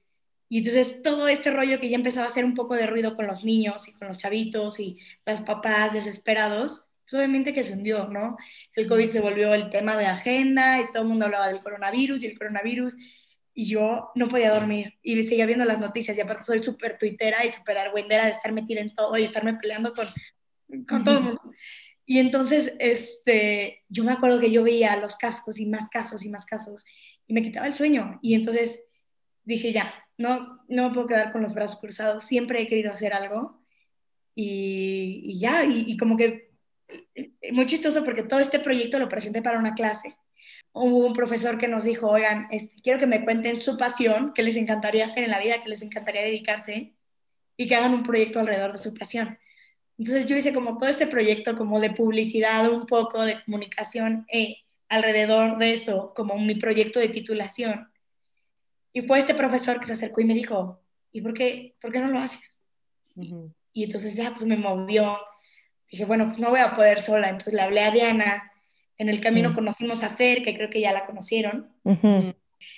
Y 0.53 0.59
entonces 0.59 1.01
todo 1.01 1.29
este 1.29 1.51
rollo 1.51 1.81
que 1.81 1.89
ya 1.89 1.97
empezaba 1.97 2.27
a 2.27 2.29
hacer 2.29 2.45
un 2.45 2.53
poco 2.53 2.75
de 2.75 2.87
ruido 2.87 3.17
con 3.17 3.27
los 3.27 3.43
niños 3.43 3.89
y 3.89 3.95
con 3.95 4.09
los 4.09 4.19
chavitos 4.19 4.81
y 4.81 4.99
las 5.25 5.41
papás 5.41 5.95
desesperados, 5.95 6.85
pues 7.09 7.15
obviamente 7.15 7.55
que 7.55 7.65
se 7.65 7.73
hundió, 7.73 8.07
¿no? 8.09 8.37
El 8.75 8.87
COVID 8.87 9.09
se 9.09 9.21
volvió 9.21 9.55
el 9.55 9.71
tema 9.71 9.97
de 9.97 10.05
agenda 10.05 10.79
y 10.79 10.93
todo 10.93 11.05
el 11.05 11.09
mundo 11.09 11.25
hablaba 11.25 11.49
del 11.49 11.63
coronavirus 11.63 12.23
y 12.23 12.27
el 12.27 12.39
coronavirus 12.39 12.99
y 13.55 13.65
yo 13.65 14.11
no 14.15 14.29
podía 14.29 14.53
dormir 14.53 14.99
y 15.03 15.25
seguía 15.25 15.47
viendo 15.47 15.65
las 15.65 15.79
noticias 15.79 16.19
y 16.19 16.21
aparte 16.21 16.45
soy 16.45 16.63
súper 16.63 16.99
tuitera 16.99 17.47
y 17.47 17.53
súper 17.53 17.79
argüendera 17.79 18.27
de 18.27 18.33
estar 18.33 18.53
metida 18.53 18.83
en 18.83 18.95
todo 18.95 19.17
y 19.17 19.23
estarme 19.23 19.55
peleando 19.55 19.91
con, 19.95 20.07
con 20.87 21.03
todo 21.03 21.17
el 21.17 21.25
mundo. 21.25 21.41
Y 22.05 22.19
entonces, 22.19 22.77
este, 22.79 23.85
yo 23.89 24.05
me 24.05 24.13
acuerdo 24.13 24.39
que 24.39 24.51
yo 24.51 24.63
veía 24.63 24.99
los 24.99 25.17
casos 25.17 25.59
y 25.59 25.65
más 25.65 25.89
casos 25.89 26.27
y 26.27 26.29
más 26.29 26.45
casos 26.45 26.85
y 27.27 27.33
me 27.33 27.43
quitaba 27.43 27.67
el 27.67 27.75
sueño 27.75 28.19
y 28.21 28.35
entonces 28.35 28.85
dije 29.45 29.73
ya, 29.73 29.95
no, 30.19 30.65
no 30.69 30.89
me 30.89 30.95
puedo 30.95 31.07
quedar 31.07 31.33
con 31.33 31.43
los 31.43 31.55
brazos 31.55 31.81
cruzados, 31.81 32.25
siempre 32.25 32.61
he 32.61 32.69
querido 32.69 32.93
hacer 32.93 33.15
algo 33.15 33.63
y, 34.35 35.23
y 35.25 35.41
ya, 35.41 35.65
y, 35.65 35.97
como 35.97 36.17
que 36.17 36.53
muy 37.53 37.67
chistoso 37.67 38.05
porque 38.05 38.23
todo 38.23 38.41
este 38.41 38.61
proyecto 38.61 38.99
lo 38.99 39.09
presenté 39.09 39.43
para 39.43 39.59
una 39.59 39.75
clase. 39.75 40.15
Hubo 40.73 41.07
un 41.07 41.13
profesor 41.13 41.59
que 41.59 41.69
nos 41.69 41.85
dijo, 41.85 42.09
oigan, 42.09 42.49
este, 42.51 42.75
quiero 42.83 42.99
que 42.99 43.07
me 43.07 43.25
cuenten 43.25 43.59
su 43.59 43.77
pasión, 43.77 44.33
que 44.35 44.43
les 44.43 44.57
encantaría 44.57 45.05
hacer 45.05 45.25
en 45.25 45.31
la 45.31 45.39
vida, 45.39 45.63
que 45.63 45.69
les 45.71 45.83
encantaría 45.83 46.23
dedicarse 46.23 46.95
y 47.57 47.69
que 47.69 47.77
hagan 47.77 47.95
un 47.95 48.03
proyecto 48.03 48.41
alrededor 48.41 48.73
de 48.73 48.79
su 48.79 48.95
pasión. 48.95 49.39
Entonces 49.99 50.27
yo 50.27 50.37
hice 50.37 50.55
como 50.55 50.79
todo 50.79 50.89
este 50.89 51.07
proyecto 51.07 51.57
como 51.57 51.79
de 51.79 51.91
publicidad, 51.91 52.71
un 52.73 52.87
poco 52.87 53.23
de 53.25 53.43
comunicación 53.45 54.27
eh, 54.33 54.57
alrededor 54.89 55.59
de 55.59 55.75
eso, 55.75 56.13
como 56.15 56.39
mi 56.39 56.55
proyecto 56.55 56.99
de 57.01 57.09
titulación. 57.09 57.92
Y 58.93 59.03
fue 59.03 59.19
este 59.19 59.35
profesor 59.35 59.81
que 59.81 59.87
se 59.87 59.95
acercó 59.95 60.21
y 60.21 60.25
me 60.25 60.35
dijo, 60.35 60.81
¿y 61.13 61.21
por 61.21 61.35
qué, 61.35 61.77
por 61.81 61.93
qué 61.93 62.01
no 62.01 62.09
lo 62.09 62.19
haces? 62.19 62.63
y, 63.15 63.85
entonces 63.85 64.17
ya 64.17 64.31
pues 64.31 64.45
me 64.45 64.57
movió. 64.57 65.19
Dije, 65.91 66.05
bueno, 66.05 66.27
pues 66.27 66.39
no 66.39 66.51
voy 66.51 66.61
a 66.61 66.75
poder 66.75 67.01
sola. 67.01 67.29
Entonces 67.29 67.55
le 67.55 67.63
hablé 67.63 67.81
a 67.81 67.91
Diana. 67.91 68.51
En 68.99 69.09
el 69.09 69.21
camino 69.21 69.55
conocimos 69.55 70.03
a 70.03 70.11
Fer, 70.11 70.43
que 70.43 70.55
creo 70.55 70.71
que 70.71 70.81
ya 70.81 70.93
la 70.93 71.07
conocieron. 71.07 71.71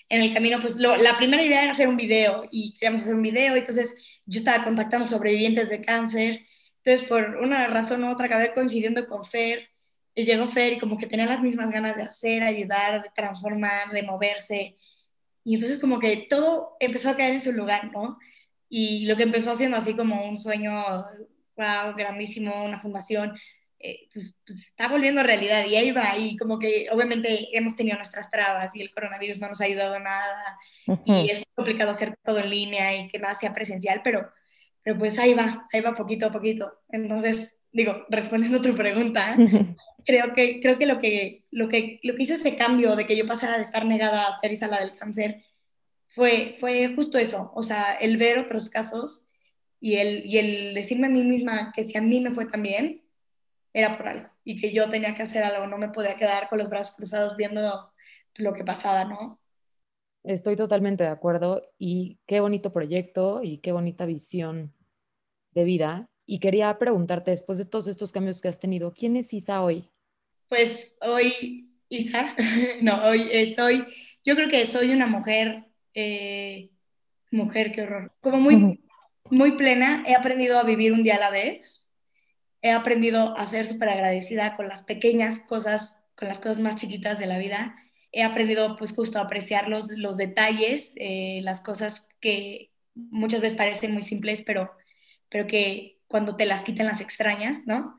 En 0.09 0.23
el 0.23 0.33
camino, 0.33 0.61
pues 0.61 0.77
la 0.77 1.17
primera 1.17 1.43
idea 1.43 1.63
era 1.63 1.73
hacer 1.73 1.89
un 1.89 1.97
video 1.97 2.49
y 2.51 2.75
queríamos 2.75 3.03
hacer 3.03 3.15
un 3.15 3.23
video. 3.23 3.57
Entonces 3.57 3.97
yo 4.27 4.39
estaba 4.39 4.65
contactando 4.65 5.07
sobrevivientes 5.07 5.69
de 5.69 5.81
cáncer. 5.81 6.47
Entonces, 6.83 7.09
por 7.09 7.37
una 7.37 7.67
razón 7.69 8.05
u 8.05 8.11
otra, 8.11 8.27
acabé 8.27 8.53
coincidiendo 8.55 9.07
con 9.07 9.25
Fer. 9.25 9.69
Y 10.15 10.25
llegó 10.25 10.49
Fer 10.49 10.75
y 10.75 10.79
como 10.79 10.97
que 10.97 11.07
tenía 11.07 11.27
las 11.27 11.43
mismas 11.43 11.71
ganas 11.71 11.97
de 11.97 12.03
hacer, 12.03 12.43
ayudar, 12.43 13.03
de 13.03 13.11
transformar, 13.15 13.91
de 13.91 14.03
moverse. 14.03 14.77
Y 15.45 15.55
entonces 15.55 15.79
como 15.79 15.99
que 15.99 16.27
todo 16.29 16.77
empezó 16.81 17.11
a 17.11 17.17
caer 17.17 17.35
en 17.35 17.41
su 17.41 17.53
lugar, 17.53 17.93
¿no? 17.93 18.19
Y 18.69 19.07
lo 19.07 19.17
que 19.17 19.25
empezó 19.25 19.53
haciendo 19.53 19.77
así 19.77 19.95
como 19.95 20.29
un 20.29 20.39
sueño, 20.39 20.73
wow, 21.57 21.95
grandísimo, 21.97 22.65
una 22.65 22.81
fundación, 22.81 23.35
eh, 23.79 24.09
pues, 24.15 24.35
pues, 24.47 24.61
está 24.61 24.89
volviendo 24.89 25.23
realidad 25.23 25.67
y 25.67 25.77
ahí 25.77 25.91
va. 25.91 26.17
Y 26.17 26.39
como 26.39 26.59
que 26.59 26.87
obviamente 26.91 27.57
hemos 27.57 27.77
tenido 27.77 27.97
nuestras 27.97 28.31
trabas 28.31 28.75
y 28.75 28.81
el 28.81 28.91
coronavirus 28.91 29.39
no 29.39 29.49
nos 29.49 29.61
ha 29.61 29.65
ayudado 29.65 29.99
nada 30.01 30.59
y 31.05 31.31
es 31.31 31.45
complicado 31.55 31.91
hacer 31.91 32.17
todo 32.25 32.39
en 32.39 32.49
línea 32.49 32.97
y 32.97 33.09
que 33.09 33.19
nada 33.19 33.35
sea 33.35 33.53
presencial, 33.53 34.01
pero, 34.03 34.33
pero 34.83 34.99
pues 34.99 35.19
ahí 35.19 35.35
va, 35.35 35.69
ahí 35.71 35.83
va 35.83 35.95
poquito 35.95 36.27
a 36.27 36.33
poquito. 36.33 36.81
Entonces, 36.89 37.59
digo, 37.73 38.07
respondiendo 38.09 38.59
a 38.59 38.63
tu 38.63 38.75
pregunta, 38.75 39.37
creo 40.05 40.33
que, 40.33 40.61
creo 40.61 40.79
que, 40.79 40.87
lo 40.87 41.01
que 41.01 41.45
lo 41.51 41.69
que 41.69 42.01
lo 42.03 42.15
que 42.15 42.23
hizo 42.23 42.35
ese 42.35 42.57
cambio 42.57 42.97
de 42.97 43.07
que 43.07 43.17
yo 43.17 43.27
pasara 43.27 43.57
de 43.57 43.63
estar 43.63 43.85
negada 43.87 44.27
a 44.27 44.39
ser 44.39 44.53
Isa 44.53 44.69
del 44.69 44.97
cáncer 44.97 45.45
fue, 46.15 46.57
fue 46.61 46.95
justo 46.95 47.19
eso, 47.19 47.53
o 47.55 47.63
sea, 47.63 47.95
el 47.97 48.17
ver 48.17 48.39
otros 48.39 48.71
casos 48.71 49.27
y 49.81 49.97
el, 49.97 50.25
y 50.27 50.39
el 50.39 50.75
decirme 50.75 51.09
a 51.09 51.11
mí 51.11 51.25
misma 51.25 51.73
que 51.75 51.85
si 51.85 51.99
a 51.99 52.01
mí 52.01 52.21
me 52.21 52.31
fue 52.31 52.47
tan 52.47 52.63
bien, 52.63 53.03
era 53.73 53.97
por 53.97 54.09
algo 54.09 54.29
y 54.45 54.61
que 54.61 54.73
yo 54.73 54.89
tenía 54.91 55.17
que 55.17 55.23
hacer 55.23 55.43
algo, 55.43 55.67
no 55.67 55.79
me 55.79 55.89
podía 55.89 56.17
quedar 56.17 56.49
con 56.49 56.59
los 56.59 56.69
brazos 56.71 56.95
cruzados 56.95 57.37
viendo 57.37 57.93
lo 58.37 58.53
que 58.53 58.65
pasaba, 58.65 59.05
¿no? 59.05 59.41
Estoy 60.23 60.57
totalmente 60.57 61.05
de 61.05 61.11
acuerdo 61.11 61.63
y 61.79 62.19
qué 62.27 62.41
bonito 62.41 62.73
proyecto 62.73 63.41
y 63.43 63.59
qué 63.59 63.73
bonita 63.73 64.07
visión 64.07 64.75
de 65.53 65.65
vida. 65.65 66.09
Y 66.27 66.41
quería 66.41 66.79
preguntarte, 66.79 67.31
después 67.31 67.59
de 67.59 67.67
todos 67.67 67.87
estos 67.87 68.13
cambios 68.13 68.41
que 68.41 68.49
has 68.49 68.59
tenido, 68.59 68.93
¿quién 68.95 69.17
es 69.17 69.33
Isa 69.33 69.63
hoy? 69.63 69.91
Pues 70.49 70.97
hoy, 71.01 71.71
Isa, 71.89 72.37
no, 72.83 73.05
hoy 73.05 73.29
eh, 73.33 73.55
soy, 73.55 73.87
yo 74.25 74.35
creo 74.35 74.49
que 74.49 74.67
soy 74.67 74.91
una 74.91 75.07
mujer, 75.07 75.65
eh, 75.95 76.71
mujer, 77.31 77.73
qué 77.73 77.83
horror, 77.83 78.13
como 78.21 78.39
muy, 78.39 78.81
muy 79.31 79.53
plena, 79.53 80.05
he 80.07 80.15
aprendido 80.15 80.59
a 80.59 80.65
vivir 80.65 80.93
un 80.93 81.03
día 81.03 81.17
a 81.17 81.21
la 81.21 81.31
vez, 81.31 81.89
he 82.63 82.71
aprendido 82.71 83.37
a 83.37 83.47
ser 83.47 83.67
súper 83.67 83.91
agradecida 83.91 84.55
con 84.55 84.69
las 84.69 84.83
pequeñas 84.83 85.41
cosas, 85.41 86.03
con 86.15 86.29
las 86.29 86.39
cosas 86.39 86.61
más 86.61 86.77
chiquitas 86.77 87.19
de 87.19 87.27
la 87.27 87.39
vida, 87.39 87.77
he 88.13 88.23
aprendido 88.23 88.77
pues 88.77 88.93
justo 88.93 89.19
a 89.19 89.23
apreciar 89.23 89.69
los, 89.69 89.91
los 89.99 90.17
detalles, 90.17 90.93
eh, 90.97 91.41
las 91.43 91.61
cosas 91.61 92.07
que 92.21 92.71
muchas 92.95 93.41
veces 93.41 93.59
parecen 93.59 93.93
muy 93.93 94.03
simples, 94.03 94.43
pero, 94.47 94.71
pero 95.29 95.47
que 95.47 95.99
cuando 96.07 96.37
te 96.37 96.47
las 96.47 96.63
quitan 96.63 96.87
las 96.87 97.01
extrañas, 97.01 97.59
¿no? 97.67 97.97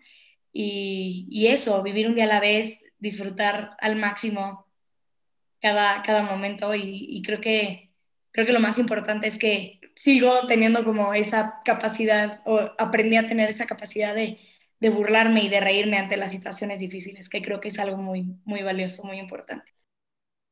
Y, 0.57 1.47
eso, 1.47 1.83
vivir 1.83 2.07
un 2.07 2.15
día 2.15 2.23
a 2.23 2.27
la 2.27 2.39
vez, 2.39 2.85
disfrutar 2.97 3.75
al 3.81 3.97
máximo 3.97 4.65
cada, 5.59 6.01
cada 6.01 6.23
momento 6.23 6.73
y, 6.73 7.21
creo 7.25 7.41
que 7.41 7.91
creo 8.31 8.45
que 8.45 8.53
lo 8.53 8.59
más 8.61 8.79
importante 8.79 9.27
es 9.27 9.37
que 9.37 9.79
sigo 9.95 10.47
teniendo 10.47 10.83
como 10.85 11.13
esa 11.13 11.61
capacidad 11.65 12.41
o 12.45 12.59
aprendí 12.77 13.17
a 13.17 13.27
tener 13.27 13.49
esa 13.49 13.65
capacidad 13.65 14.15
de, 14.15 14.39
de 14.79 14.89
burlarme 14.89 15.43
y 15.43 15.49
de 15.49 15.59
reírme 15.59 15.97
ante 15.97 16.17
las 16.17 16.31
situaciones 16.31 16.79
difíciles, 16.79 17.29
que 17.29 17.41
creo 17.41 17.59
que 17.59 17.69
es 17.69 17.79
algo 17.79 17.97
muy, 17.97 18.37
muy 18.45 18.63
valioso, 18.63 19.03
muy 19.03 19.19
importante. 19.19 19.73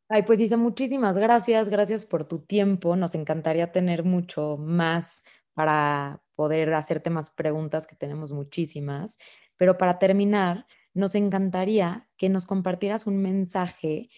Ay, 0.10 0.24
pues 0.24 0.40
Isa, 0.42 0.58
muchísimas 0.58 1.18
gracias, 1.18 1.70
gracias 1.70 2.06
por 2.06 2.26
tu 2.26 2.40
tiempo. 2.40 2.98
Nos 2.98 3.16
encantaría 3.16 3.72
tener 3.72 4.04
mucho 4.04 4.58
más 4.58 5.24
para 5.54 6.22
poder 6.36 6.74
hacerte 6.74 7.10
más 7.10 7.30
preguntas, 7.30 7.88
que 7.88 7.96
tenemos 7.96 8.32
muchísimas. 8.32 9.18
Pero 9.58 9.78
para 9.78 10.00
terminar, 10.00 10.66
nos 10.94 11.16
encantaría 11.16 12.08
que 12.18 12.30
nos 12.30 12.46
compartieras 12.46 13.08
un 13.08 13.22
mensaje 13.22 14.10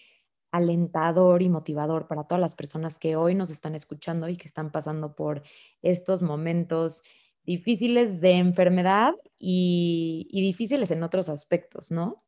alentador 0.50 1.42
y 1.42 1.48
motivador 1.48 2.06
para 2.06 2.24
todas 2.24 2.40
las 2.40 2.54
personas 2.54 2.98
que 2.98 3.16
hoy 3.16 3.34
nos 3.34 3.50
están 3.50 3.74
escuchando 3.74 4.28
y 4.28 4.36
que 4.36 4.46
están 4.46 4.70
pasando 4.70 5.14
por 5.14 5.42
estos 5.82 6.22
momentos 6.22 7.02
difíciles 7.44 8.20
de 8.20 8.32
enfermedad 8.32 9.14
y, 9.38 10.28
difíciles 10.32 10.90
en 10.90 11.02
otros 11.02 11.28
aspectos, 11.28 11.90
¿no? 11.90 12.24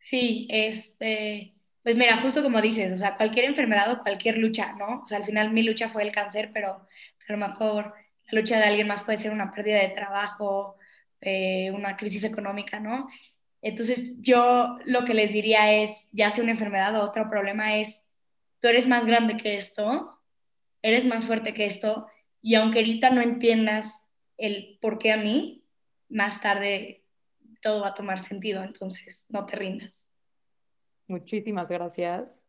Sí, 0.00 0.46
este, 0.50 1.54
pues 1.82 1.96
mira, 1.96 2.20
justo 2.20 2.42
como 2.42 2.60
dices, 2.60 2.92
o 2.92 2.96
sea, 2.96 3.16
cualquier 3.16 3.46
enfermedad 3.46 3.90
o 3.92 4.02
cualquier 4.02 4.38
lucha, 4.38 4.74
¿no? 4.74 5.02
O 5.04 5.06
sea, 5.06 5.18
al 5.18 5.24
final 5.24 5.52
mi 5.52 5.62
lucha 5.62 5.88
fue 5.88 6.02
el 6.02 6.12
cáncer, 6.12 6.50
pero 6.52 6.86
a 7.28 7.32
lo 7.32 7.38
mejor 7.38 7.94
la 8.30 8.40
lucha 8.40 8.58
de 8.58 8.64
alguien 8.64 8.86
más 8.86 9.02
puede 9.02 9.18
ser 9.18 9.32
una 9.32 9.52
pérdida 9.52 9.80
de 9.80 9.88
trabajo, 9.88 10.76
eh, 11.20 11.70
una 11.72 11.96
crisis 11.96 12.24
económica, 12.24 12.80
¿no? 12.80 13.08
Entonces 13.62 14.14
yo 14.20 14.78
lo 14.84 15.04
que 15.04 15.14
les 15.14 15.32
diría 15.32 15.72
es, 15.72 16.10
ya 16.12 16.30
sea 16.30 16.44
una 16.44 16.52
enfermedad 16.52 16.94
o 16.96 17.02
otro 17.02 17.30
problema 17.30 17.76
es, 17.76 18.04
tú 18.60 18.68
eres 18.68 18.86
más 18.86 19.06
grande 19.06 19.36
que 19.36 19.56
esto, 19.56 20.20
eres 20.82 21.06
más 21.06 21.24
fuerte 21.24 21.54
que 21.54 21.64
esto, 21.64 22.06
y 22.42 22.56
aunque 22.56 22.80
ahorita 22.80 23.10
no 23.10 23.22
entiendas 23.22 24.10
el 24.36 24.78
por 24.82 24.98
qué 24.98 25.12
a 25.12 25.16
mí, 25.16 25.64
más 26.08 26.42
tarde 26.42 27.04
todo 27.62 27.80
va 27.80 27.88
a 27.88 27.94
tomar 27.94 28.20
sentido, 28.20 28.62
entonces 28.62 29.24
no 29.30 29.46
te 29.46 29.56
rindas. 29.56 30.04
Muchísimas 31.06 31.68
gracias. 31.68 32.44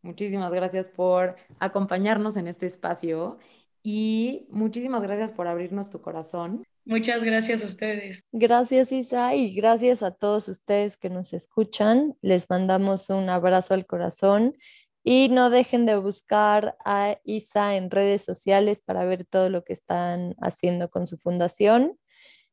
Muchísimas 0.00 0.52
gracias 0.52 0.88
por 0.88 1.36
acompañarnos 1.58 2.36
en 2.36 2.46
este 2.46 2.64
espacio 2.64 3.38
y 3.82 4.46
muchísimas 4.50 5.02
gracias 5.02 5.32
por 5.32 5.48
abrirnos 5.48 5.90
tu 5.90 6.00
corazón. 6.00 6.64
Muchas 6.86 7.24
gracias 7.24 7.64
a 7.64 7.66
ustedes. 7.66 8.24
Gracias 8.30 8.92
Isa 8.92 9.34
y 9.34 9.52
gracias 9.54 10.04
a 10.04 10.12
todos 10.12 10.48
ustedes 10.48 10.96
que 10.96 11.10
nos 11.10 11.32
escuchan. 11.32 12.16
Les 12.22 12.48
mandamos 12.48 13.10
un 13.10 13.28
abrazo 13.28 13.74
al 13.74 13.86
corazón 13.86 14.56
y 15.02 15.28
no 15.28 15.50
dejen 15.50 15.84
de 15.84 15.96
buscar 15.96 16.76
a 16.84 17.18
Isa 17.24 17.74
en 17.74 17.90
redes 17.90 18.22
sociales 18.22 18.82
para 18.82 19.04
ver 19.04 19.24
todo 19.24 19.50
lo 19.50 19.64
que 19.64 19.72
están 19.72 20.36
haciendo 20.40 20.88
con 20.88 21.08
su 21.08 21.16
fundación. 21.16 21.98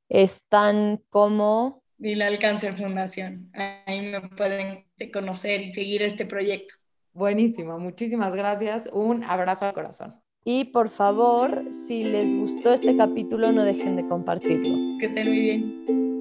Están 0.09 1.03
como... 1.09 1.83
Bilal 1.97 2.39
Cáncer 2.39 2.75
Fundación. 2.75 3.51
Ahí 3.53 4.01
me 4.01 4.19
pueden 4.29 4.87
conocer 5.13 5.61
y 5.61 5.73
seguir 5.75 6.01
este 6.01 6.25
proyecto. 6.25 6.73
Buenísimo, 7.13 7.77
muchísimas 7.77 8.35
gracias. 8.35 8.89
Un 8.91 9.23
abrazo 9.23 9.65
al 9.65 9.73
corazón. 9.75 10.22
Y 10.45 10.65
por 10.65 10.89
favor, 10.89 11.65
si 11.87 12.03
les 12.03 12.35
gustó 12.35 12.73
este 12.73 12.97
capítulo, 12.97 13.53
no 13.53 13.63
dejen 13.63 13.95
de 13.95 14.05
compartirlo. 14.07 14.97
Que 14.99 15.05
estén 15.05 15.27
muy 15.29 15.39
bien. 15.39 16.12